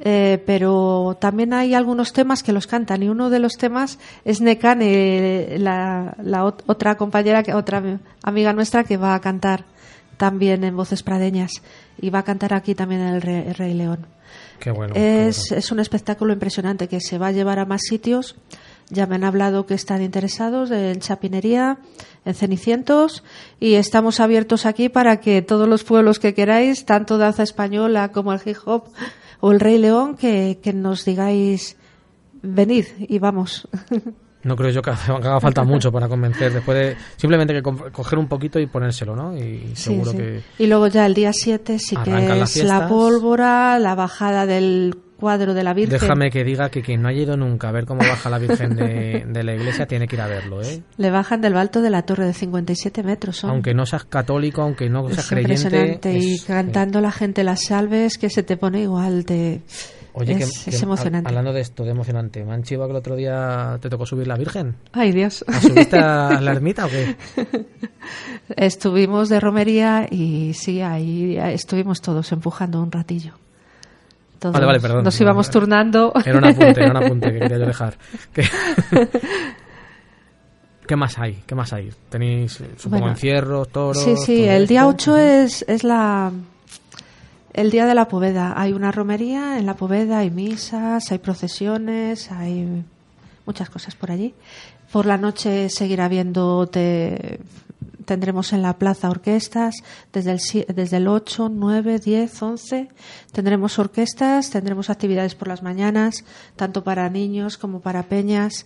eh, 0.03 0.43
pero 0.45 1.17
también 1.19 1.53
hay 1.53 1.73
algunos 1.73 2.11
temas 2.13 2.43
que 2.43 2.51
los 2.51 2.67
cantan 2.67 3.01
y 3.03 3.07
uno 3.09 3.29
de 3.29 3.39
los 3.39 3.53
temas 3.53 3.97
es 4.25 4.41
Nekane, 4.41 5.55
la, 5.57 6.13
la 6.21 6.43
ot- 6.43 6.61
otra 6.67 6.95
compañera, 6.95 7.41
que, 7.41 7.53
otra 7.53 7.81
amiga 8.21 8.51
nuestra 8.53 8.83
que 8.83 8.97
va 8.97 9.15
a 9.15 9.21
cantar 9.21 9.63
también 10.17 10.63
en 10.63 10.75
voces 10.75 11.03
pradeñas 11.03 11.51
y 12.01 12.09
va 12.09 12.19
a 12.19 12.23
cantar 12.23 12.53
aquí 12.53 12.75
también 12.75 13.01
en 13.01 13.13
el 13.15 13.21
Re- 13.21 13.47
el 13.47 13.55
Rey 13.55 13.73
León. 13.73 14.07
Qué 14.59 14.71
bueno. 14.71 14.93
qué 14.93 15.27
Es, 15.27 15.51
es 15.51 15.71
un 15.71 15.79
espectáculo 15.79 16.33
impresionante 16.33 16.87
que 16.87 16.99
se 17.01 17.17
va 17.17 17.27
a 17.27 17.31
llevar 17.31 17.59
a 17.59 17.65
más 17.65 17.81
sitios. 17.83 18.35
Ya 18.89 19.07
me 19.07 19.15
han 19.15 19.23
hablado 19.23 19.65
que 19.65 19.73
están 19.73 20.01
interesados 20.03 20.69
en 20.71 20.99
Chapinería, 20.99 21.79
en 22.23 22.35
Cenicientos, 22.35 23.23
y 23.59 23.73
estamos 23.75 24.19
abiertos 24.19 24.65
aquí 24.67 24.89
para 24.89 25.19
que 25.19 25.41
todos 25.41 25.67
los 25.67 25.83
pueblos 25.83 26.19
que 26.19 26.33
queráis, 26.35 26.85
tanto 26.85 27.17
danza 27.17 27.41
española 27.43 28.11
como 28.11 28.31
el 28.31 28.39
hip 28.45 28.57
hop 28.65 28.83
o 29.39 29.51
el 29.51 29.59
Rey 29.59 29.79
León, 29.79 30.15
que, 30.15 30.59
que 30.61 30.71
nos 30.71 31.03
digáis, 31.03 31.77
venid 32.43 32.85
y 32.99 33.17
vamos. 33.19 33.67
No 34.45 34.55
creo 34.55 34.69
yo 34.69 34.81
que 34.83 34.91
haga 34.91 35.39
falta 35.41 35.63
mucho 35.63 35.91
para 35.91 36.07
convencer. 36.07 36.53
Después 36.53 36.77
de 36.77 36.97
simplemente 37.17 37.53
que 37.53 37.61
co- 37.61 37.91
coger 37.91 38.17
un 38.17 38.27
poquito 38.27 38.59
y 38.59 38.67
ponérselo, 38.67 39.15
¿no? 39.15 39.35
Y 39.35 39.71
seguro 39.75 40.11
sí. 40.11 40.17
que. 40.17 40.41
Y 40.59 40.67
luego 40.67 40.87
ya 40.87 41.05
el 41.05 41.13
día 41.13 41.33
7 41.33 41.77
sí 41.79 41.95
que 42.03 42.41
es 42.43 42.63
la 42.63 42.87
pólvora, 42.87 43.77
la 43.79 43.95
bajada 43.95 44.45
del 44.45 44.95
cuadro 45.19 45.53
de 45.53 45.63
la 45.63 45.73
Virgen. 45.73 45.97
Déjame 45.99 46.29
que 46.29 46.43
diga 46.43 46.69
que 46.69 46.81
quien 46.81 47.01
no 47.01 47.07
haya 47.07 47.21
ido 47.21 47.37
nunca 47.37 47.69
a 47.69 47.71
ver 47.71 47.85
cómo 47.85 48.01
baja 48.01 48.29
la 48.29 48.37
Virgen 48.37 48.75
de, 48.75 49.25
de 49.25 49.43
la 49.43 49.55
iglesia 49.55 49.85
tiene 49.87 50.07
que 50.07 50.15
ir 50.17 50.21
a 50.21 50.27
verlo, 50.27 50.61
¿eh? 50.61 50.83
Le 50.97 51.09
bajan 51.09 51.39
del 51.41 51.55
alto 51.57 51.81
de 51.81 51.89
la 51.89 52.01
torre 52.03 52.25
de 52.25 52.33
57 52.33 53.01
metros. 53.01 53.37
son. 53.37 53.49
Aunque 53.49 53.73
no 53.73 53.85
seas 53.85 54.03
católico, 54.03 54.61
aunque 54.61 54.89
no 54.89 55.07
seas 55.07 55.19
Es 55.19 55.27
creyente. 55.29 55.53
impresionante 55.55 56.17
y 56.19 56.33
es- 56.35 56.43
cantando 56.43 56.99
la 57.01 57.11
gente 57.11 57.43
las 57.43 57.63
salves 57.65 58.17
que 58.17 58.29
se 58.29 58.43
te 58.43 58.57
pone 58.57 58.81
igual 58.81 59.23
de 59.23 59.61
Oye, 60.17 60.31
es, 60.33 60.37
que, 60.63 60.69
es 60.71 60.77
que- 60.79 60.83
emocionante. 60.85 61.27
Hablando 61.27 61.51
de 61.53 61.61
esto, 61.61 61.83
de 61.83 61.91
emocionante, 61.91 62.43
¿me 62.45 62.53
han 62.53 62.63
chivado 62.63 62.87
que 62.87 62.91
el 62.93 62.97
otro 62.97 63.15
día 63.15 63.77
te 63.81 63.89
tocó 63.89 64.05
subir 64.05 64.27
la 64.27 64.37
Virgen? 64.37 64.75
Ay 64.93 65.11
Dios. 65.11 65.43
¿La 65.47 65.59
subiste 65.61 65.97
a 65.99 66.39
la 66.41 66.51
ermita 66.51 66.85
o 66.85 66.89
qué? 66.89 67.15
Estuvimos 68.55 69.29
de 69.29 69.39
romería 69.39 70.07
y 70.09 70.53
sí, 70.53 70.81
ahí 70.81 71.37
estuvimos 71.37 72.01
todos 72.01 72.31
empujando 72.31 72.81
un 72.81 72.91
ratillo. 72.91 73.33
Todos 74.39 74.53
Vale, 74.53 74.65
vale, 74.65 74.79
perdón. 74.79 75.03
Nos 75.03 75.19
íbamos 75.19 75.49
turnando. 75.49 76.13
Era 76.25 76.37
un 76.37 76.45
apunte, 76.45 76.81
era 76.81 76.91
un 76.91 76.97
apunte 76.97 77.31
que 77.33 77.39
quería 77.39 77.57
yo 77.57 77.65
dejar. 77.67 77.97
¿Qué, 78.33 78.43
¿Qué 80.87 80.95
más 80.95 81.17
hay? 81.17 81.41
¿Qué 81.47 81.55
más 81.55 81.73
hay? 81.73 81.89
¿Tenéis, 82.09 82.53
supongo, 82.77 82.89
Bueno, 82.89 83.09
encierros, 83.09 83.69
toros? 83.69 84.03
Sí, 84.03 84.15
sí, 84.17 84.43
el 84.43 84.67
día 84.67 84.81
esto? 84.81 85.13
8 85.13 85.17
es, 85.17 85.65
es 85.67 85.83
la 85.83 86.31
el 87.55 87.71
día 87.71 87.85
de 87.85 87.95
la 87.95 88.07
Poveda. 88.07 88.53
Hay 88.59 88.73
una 88.73 88.91
romería 88.91 89.57
en 89.57 89.65
la 89.65 89.75
Poveda, 89.75 90.19
hay 90.19 90.29
misas, 90.29 91.11
hay 91.11 91.17
procesiones, 91.19 92.29
hay 92.31 92.83
muchas 93.45 93.69
cosas 93.69 93.95
por 93.95 94.11
allí. 94.11 94.33
Por 94.91 95.05
la 95.05 95.17
noche 95.17 95.69
seguirá 95.69 96.05
habiendo, 96.05 96.67
te- 96.67 97.39
tendremos 98.05 98.53
en 98.53 98.61
la 98.61 98.77
plaza 98.77 99.09
orquestas 99.09 99.75
desde 100.13 100.31
el, 100.33 100.39
desde 100.75 100.97
el 100.97 101.07
8, 101.07 101.49
9, 101.49 101.99
10, 101.99 102.41
11. 102.41 102.89
Tendremos 103.31 103.79
orquestas, 103.79 104.49
tendremos 104.49 104.89
actividades 104.89 105.33
por 105.33 105.47
las 105.47 105.63
mañanas, 105.63 106.23
tanto 106.55 106.83
para 106.83 107.09
niños 107.09 107.57
como 107.57 107.79
para 107.79 108.03
peñas 108.03 108.65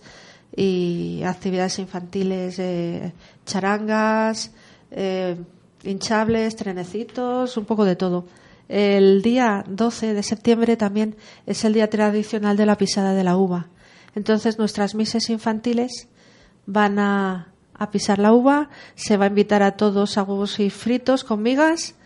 y 0.54 1.22
actividades 1.24 1.78
infantiles, 1.78 2.58
eh, 2.58 3.12
charangas, 3.46 4.50
eh, 4.90 5.36
hinchables, 5.84 6.56
trenecitos, 6.56 7.56
un 7.56 7.64
poco 7.64 7.84
de 7.84 7.94
todo. 7.96 8.24
El 8.72 9.22
día 9.22 9.64
12 9.68 10.14
de 10.14 10.22
septiembre 10.22 10.76
también 10.76 11.16
es 11.44 11.64
el 11.64 11.72
día 11.74 11.90
tradicional 11.90 12.56
de 12.56 12.66
la 12.66 12.76
pisada 12.76 13.14
de 13.14 13.24
la 13.24 13.36
uva. 13.36 13.66
Entonces 14.14 14.58
nuestras 14.58 14.94
mises 14.94 15.28
infantiles 15.28 16.06
van 16.66 17.00
a, 17.00 17.48
a 17.74 17.90
pisar 17.90 18.20
la 18.20 18.32
uva, 18.32 18.70
se 18.94 19.16
va 19.16 19.24
a 19.24 19.28
invitar 19.28 19.64
a 19.64 19.72
todos 19.72 20.16
a 20.18 20.22
huevos 20.22 20.60
y 20.60 20.70
fritos 20.70 21.24
con 21.24 21.42
migas 21.42 21.96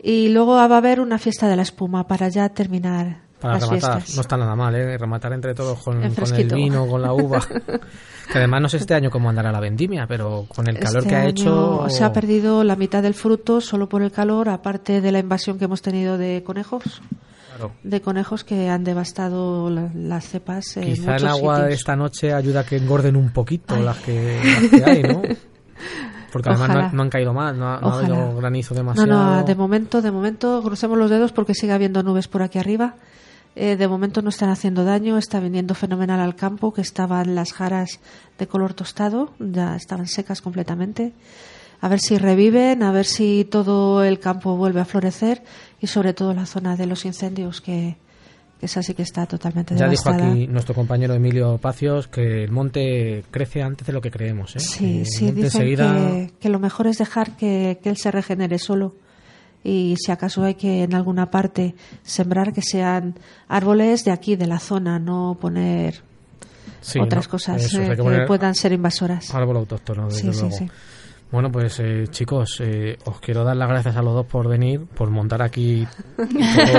y 0.00 0.28
luego 0.28 0.54
va 0.54 0.62
a 0.66 0.76
haber 0.76 1.00
una 1.00 1.18
fiesta 1.18 1.48
de 1.48 1.56
la 1.56 1.62
espuma 1.62 2.06
para 2.06 2.28
ya 2.28 2.48
terminar 2.50 3.22
Para 3.40 3.54
las 3.54 3.68
rematar, 3.68 3.94
fiestas. 3.94 4.14
no 4.14 4.20
está 4.20 4.36
nada 4.36 4.54
mal, 4.54 4.72
¿eh? 4.76 4.96
Rematar 4.96 5.32
entre 5.32 5.52
todos 5.54 5.82
con, 5.82 6.00
con 6.14 6.34
el 6.34 6.48
vino, 6.54 6.86
con 6.86 7.02
la 7.02 7.12
uva. 7.12 7.40
que 8.30 8.38
además 8.38 8.62
no 8.62 8.68
sé 8.68 8.78
este 8.78 8.94
año 8.94 9.10
cómo 9.10 9.28
andará 9.30 9.52
la 9.52 9.60
vendimia, 9.60 10.06
pero 10.06 10.46
con 10.48 10.68
el 10.68 10.78
calor 10.78 10.98
Este 10.98 11.08
que 11.10 11.14
ha 11.16 11.20
año 11.20 11.28
hecho... 11.30 11.86
Se 11.88 12.04
ha 12.04 12.12
perdido 12.12 12.64
la 12.64 12.76
mitad 12.76 13.02
del 13.02 13.14
fruto 13.14 13.60
solo 13.60 13.88
por 13.88 14.02
el 14.02 14.10
calor, 14.12 14.48
aparte 14.48 15.00
de 15.00 15.12
la 15.12 15.18
invasión 15.18 15.58
que 15.58 15.66
hemos 15.66 15.82
tenido 15.82 16.18
de 16.18 16.42
conejos. 16.44 16.82
Claro. 17.56 17.72
De 17.84 18.00
conejos 18.00 18.42
que 18.42 18.68
han 18.68 18.82
devastado 18.82 19.70
la- 19.70 19.88
las 19.94 20.28
cepas. 20.28 20.76
en 20.76 20.84
Quizá 20.84 21.16
el 21.16 21.26
agua 21.28 21.60
de 21.62 21.74
esta 21.74 21.94
noche 21.94 22.32
ayuda 22.32 22.60
a 22.60 22.64
que 22.64 22.76
engorden 22.76 23.14
un 23.14 23.30
poquito 23.32 23.76
las 23.76 23.98
que, 23.98 24.40
las 24.44 24.70
que 24.70 24.84
hay, 24.90 25.02
¿no? 25.04 25.22
Porque 26.32 26.48
además 26.48 26.68
no, 26.70 26.78
han- 26.80 26.96
no 26.96 27.02
han 27.02 27.10
caído 27.10 27.32
más, 27.32 27.54
no 27.56 27.68
ha, 27.72 27.80
no 27.80 27.88
ha 27.90 27.98
habido 28.00 28.34
granizo 28.36 28.74
No, 28.74 28.78
demasiado. 28.80 29.06
no, 29.36 29.44
de 29.44 29.54
momento, 29.54 30.02
de 30.02 30.10
momento, 30.10 30.60
crucemos 30.64 30.98
los 30.98 31.08
dedos 31.08 31.30
porque 31.30 31.54
sigue 31.54 31.72
habiendo 31.72 32.02
nubes 32.02 32.26
por 32.26 32.42
aquí 32.42 32.58
arriba. 32.58 32.94
Eh, 33.56 33.76
de 33.76 33.86
momento 33.88 34.20
no 34.20 34.30
están 34.30 34.48
haciendo 34.50 34.84
daño, 34.84 35.16
está 35.16 35.38
viniendo 35.38 35.74
fenomenal 35.74 36.18
al 36.20 36.34
campo, 36.34 36.72
que 36.72 36.80
estaban 36.80 37.34
las 37.36 37.52
jaras 37.52 38.00
de 38.38 38.46
color 38.48 38.74
tostado, 38.74 39.32
ya 39.38 39.76
estaban 39.76 40.08
secas 40.08 40.40
completamente. 40.40 41.12
A 41.80 41.88
ver 41.88 42.00
si 42.00 42.18
reviven, 42.18 42.82
a 42.82 42.90
ver 42.90 43.04
si 43.04 43.44
todo 43.44 44.02
el 44.02 44.18
campo 44.18 44.56
vuelve 44.56 44.80
a 44.80 44.84
florecer 44.84 45.42
y 45.80 45.86
sobre 45.86 46.14
todo 46.14 46.32
la 46.34 46.46
zona 46.46 46.76
de 46.76 46.86
los 46.86 47.04
incendios, 47.04 47.60
que, 47.60 47.96
que 48.58 48.66
esa 48.66 48.82
sí 48.82 48.94
que 48.94 49.02
está 49.02 49.26
totalmente 49.26 49.76
Ya 49.76 49.86
dijo 49.88 50.08
aquí 50.08 50.46
nuestro 50.48 50.74
compañero 50.74 51.14
Emilio 51.14 51.58
Pacios 51.58 52.08
que 52.08 52.42
el 52.44 52.50
monte 52.50 53.24
crece 53.30 53.62
antes 53.62 53.86
de 53.86 53.92
lo 53.92 54.00
que 54.00 54.10
creemos. 54.10 54.56
¿eh? 54.56 54.60
Sí, 54.60 55.00
el 55.00 55.06
sí, 55.06 55.26
dicen 55.30 55.44
enseguida- 55.44 55.94
que, 55.94 56.32
que 56.40 56.48
lo 56.48 56.58
mejor 56.58 56.86
es 56.88 56.98
dejar 56.98 57.36
que, 57.36 57.78
que 57.82 57.88
él 57.90 57.98
se 57.98 58.10
regenere 58.10 58.58
solo. 58.58 58.94
Y 59.64 59.96
si 59.98 60.12
acaso 60.12 60.44
hay 60.44 60.54
que 60.54 60.82
en 60.84 60.94
alguna 60.94 61.30
parte 61.30 61.74
sembrar 62.02 62.52
que 62.52 62.60
sean 62.62 63.14
árboles 63.48 64.04
de 64.04 64.10
aquí, 64.12 64.36
de 64.36 64.46
la 64.46 64.58
zona, 64.58 64.98
no 64.98 65.38
poner 65.40 66.02
Sí, 66.82 66.98
otras 67.00 67.24
¿no? 67.26 67.30
cosas 67.30 67.64
Eso, 67.64 67.80
eh, 67.80 67.96
que 67.96 68.24
puedan 68.26 68.54
ser 68.54 68.72
invasoras. 68.72 69.34
Árbol 69.34 69.56
autóctono, 69.56 70.06
desde 70.08 70.20
Sí, 70.20 70.32
sí, 70.34 70.40
luego. 70.42 70.56
sí. 70.56 70.68
Bueno, 71.32 71.50
pues 71.50 71.80
eh, 71.80 72.04
chicos, 72.10 72.58
eh, 72.60 72.96
os 73.06 73.18
quiero 73.20 73.42
dar 73.42 73.56
las 73.56 73.68
gracias 73.68 73.96
a 73.96 74.02
los 74.02 74.12
dos 74.14 74.26
por 74.26 74.46
venir, 74.48 74.82
por 74.84 75.10
montar 75.10 75.40
aquí 75.42 75.86
todo 76.16 76.26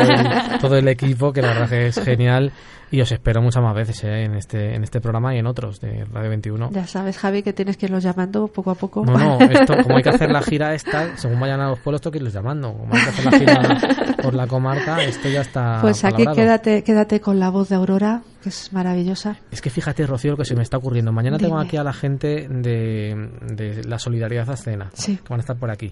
el, 0.01 0.59
todo 0.61 0.77
el 0.77 0.87
equipo, 0.87 1.33
que 1.33 1.41
la 1.41 1.47
verdad 1.49 1.69
que 1.69 1.87
es 1.87 1.99
genial. 1.99 2.51
Y 2.91 3.01
os 3.01 3.11
espero 3.11 3.41
muchas 3.41 3.63
más 3.63 3.73
veces 3.75 4.03
eh, 4.03 4.23
en 4.25 4.35
este 4.35 4.75
en 4.75 4.83
este 4.83 5.01
programa 5.01 5.35
y 5.35 5.39
en 5.39 5.47
otros 5.47 5.81
de 5.81 6.05
Radio 6.05 6.29
21. 6.29 6.69
Ya 6.71 6.85
sabes, 6.87 7.17
Javi, 7.17 7.41
que 7.43 7.51
tienes 7.51 7.77
que 7.77 7.87
irlos 7.87 8.03
llamando 8.03 8.47
poco 8.47 8.71
a 8.71 8.75
poco. 8.75 9.03
No, 9.05 9.17
no, 9.17 9.39
esto, 9.49 9.75
como 9.83 9.97
hay 9.97 10.03
que 10.03 10.09
hacer 10.09 10.31
la 10.31 10.41
gira 10.41 10.73
esta, 10.73 11.17
según 11.17 11.39
vayan 11.39 11.59
a 11.61 11.69
los 11.69 11.79
pueblos, 11.79 12.01
tengo 12.01 12.11
que 12.11 12.17
irlos 12.19 12.33
llamando. 12.33 12.73
Como 12.73 12.93
hay 12.93 13.01
que 13.03 13.09
hacer 13.09 13.25
la 13.25 13.31
gira 13.39 13.77
por 14.21 14.33
la 14.33 14.47
comarca, 14.47 15.03
esto 15.03 15.27
ya 15.29 15.41
está. 15.41 15.79
Pues 15.81 16.03
aquí 16.05 16.23
palabrado. 16.23 16.35
quédate, 16.35 16.83
quédate 16.83 17.19
con 17.21 17.39
la 17.39 17.49
voz 17.49 17.69
de 17.69 17.75
Aurora, 17.75 18.21
que 18.43 18.49
es 18.49 18.71
maravillosa. 18.71 19.37
Es 19.51 19.61
que 19.61 19.69
fíjate, 19.69 20.05
Rocío, 20.05 20.31
lo 20.31 20.37
que 20.37 20.45
se 20.45 20.55
me 20.55 20.61
está 20.63 20.77
ocurriendo. 20.77 21.11
Mañana 21.11 21.37
tengo 21.37 21.57
aquí 21.57 21.77
a 21.77 21.83
la 21.83 21.93
gente 21.93 22.47
de, 22.49 23.29
de 23.41 23.83
la 23.83 23.97
Solidaridad 23.99 24.49
Escena, 24.51 24.91
Sí. 24.93 25.17
que 25.17 25.29
van 25.29 25.39
a 25.39 25.41
estar 25.41 25.57
por 25.57 25.71
aquí. 25.71 25.91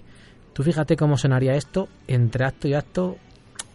Tú 0.52 0.62
fíjate 0.62 0.96
cómo 0.96 1.16
sonaría 1.18 1.54
esto 1.54 1.88
entre 2.06 2.44
acto 2.46 2.68
y 2.68 2.74
acto. 2.74 3.16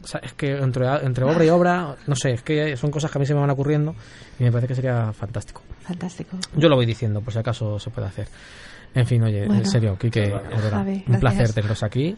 O 0.04 0.08
sea, 0.08 0.22
es 0.24 0.34
que 0.34 0.58
entre, 0.58 0.86
entre 1.06 1.24
obra 1.26 1.44
y 1.46 1.50
obra, 1.50 1.96
no 2.08 2.16
sé, 2.16 2.32
es 2.32 2.42
que 2.42 2.76
son 2.78 2.90
cosas 2.90 3.12
que 3.12 3.18
a 3.18 3.20
mí 3.20 3.26
se 3.26 3.34
me 3.34 3.42
van 3.42 3.50
ocurriendo 3.50 3.96
y 4.40 4.44
me 4.44 4.52
parece 4.52 4.68
que 4.70 4.76
sería 4.76 5.12
fantástico. 5.14 5.62
Fantástico. 5.82 6.38
Yo 6.56 6.70
lo 6.70 6.76
voy 6.76 6.86
diciendo, 6.86 7.22
por 7.22 7.34
si 7.34 7.40
acaso 7.40 7.78
se 7.80 7.90
puede 7.90 8.08
hacer. 8.08 8.28
En 8.96 9.06
fin, 9.06 9.22
oye, 9.24 9.46
Bueno, 9.46 9.62
en 9.62 9.68
serio, 9.70 9.98
Quique, 10.00 10.32
Javi, 10.32 10.92
un 10.92 11.04
gracias. 11.06 11.20
placer 11.20 11.54
teneros 11.54 11.84
aquí. 11.84 12.18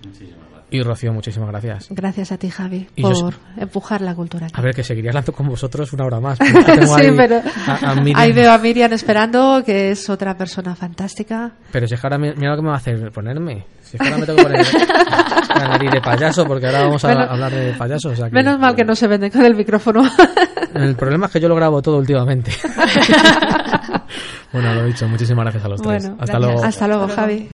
Y 0.74 0.82
Rocío, 0.84 1.12
muchísimas 1.12 1.50
gracias. 1.50 1.88
Gracias 1.90 2.32
a 2.32 2.38
ti, 2.38 2.50
Javi, 2.50 2.88
Y 2.96 3.02
por 3.02 3.34
empujar 3.58 4.00
la 4.02 4.16
cultura. 4.16 4.46
aquí. 4.46 4.56
A 4.58 4.62
ver, 4.62 4.74
que 4.74 4.84
seguiría 4.84 5.12
hablando 5.12 5.34
con 5.34 5.50
vosotros 5.50 5.92
una 5.92 6.06
hora 6.06 6.22
más. 6.22 6.40
pero 6.40 6.60
es 6.60 6.66
que 6.66 6.72
tengo 6.78 6.98
sí, 6.98 7.06
ahí 7.06 7.14
pero 7.18 7.42
a- 7.68 7.92
a 7.92 7.96
Miriam. 7.96 8.18
ahí 8.20 8.32
veo 8.32 8.52
a 8.54 8.58
Miriam 8.58 8.94
esperando, 8.94 9.64
que 9.66 9.92
es 9.92 10.10
otra 10.10 10.38
persona 10.38 10.74
fantástica. 10.74 11.52
Pero 11.74 11.88
si 11.88 11.96
es 11.96 12.00
que 12.00 12.08
ahora 12.08 12.18
mi- 12.18 12.34
mira 12.36 12.52
lo 12.52 12.56
que 12.56 12.62
me 12.62 12.70
va 12.70 12.76
a 12.76 12.78
hacer 12.78 13.12
ponerme. 13.12 13.66
Si 13.82 13.98
es 13.98 14.02
que 14.02 14.08
ahora 14.08 14.18
me 14.20 14.26
tengo 14.26 14.38
que 14.38 14.44
poner 14.44 14.66
la 15.56 15.68
nariz 15.68 15.92
de 15.92 16.02
payaso, 16.02 16.46
porque 16.46 16.68
ahora 16.68 16.84
vamos 16.84 17.04
a 17.04 17.08
Menos- 17.10 17.30
hablar 17.30 17.52
de 17.52 17.74
payaso. 17.74 18.10
o 18.10 18.16
sea 18.16 18.30
que- 18.30 18.36
Menos 18.36 18.58
mal 18.58 18.74
que 18.74 18.86
no 18.86 18.96
se 18.96 19.08
vende 19.08 19.30
con 19.30 19.44
el 19.44 19.56
micrófono. 19.56 20.04
El 20.74 20.96
problema 20.96 21.26
es 21.26 21.34
que 21.34 21.42
yo 21.42 21.50
lo 21.50 21.56
grabo 21.58 21.82
todo 21.82 21.98
últimamente. 21.98 22.50
bueno, 24.54 24.74
lo 24.74 24.86
dicho, 24.86 25.06
muchísimas 25.08 25.44
gracias 25.44 25.66
a 25.66 25.68
los 25.68 25.82
tres. 25.82 26.04
bueno, 26.08 26.18
Hasta 26.22 26.38
gracias. 26.38 26.42
luego. 26.54 26.64
Hasta 26.66 26.88
luego, 26.88 27.08
Javi. 27.10 27.50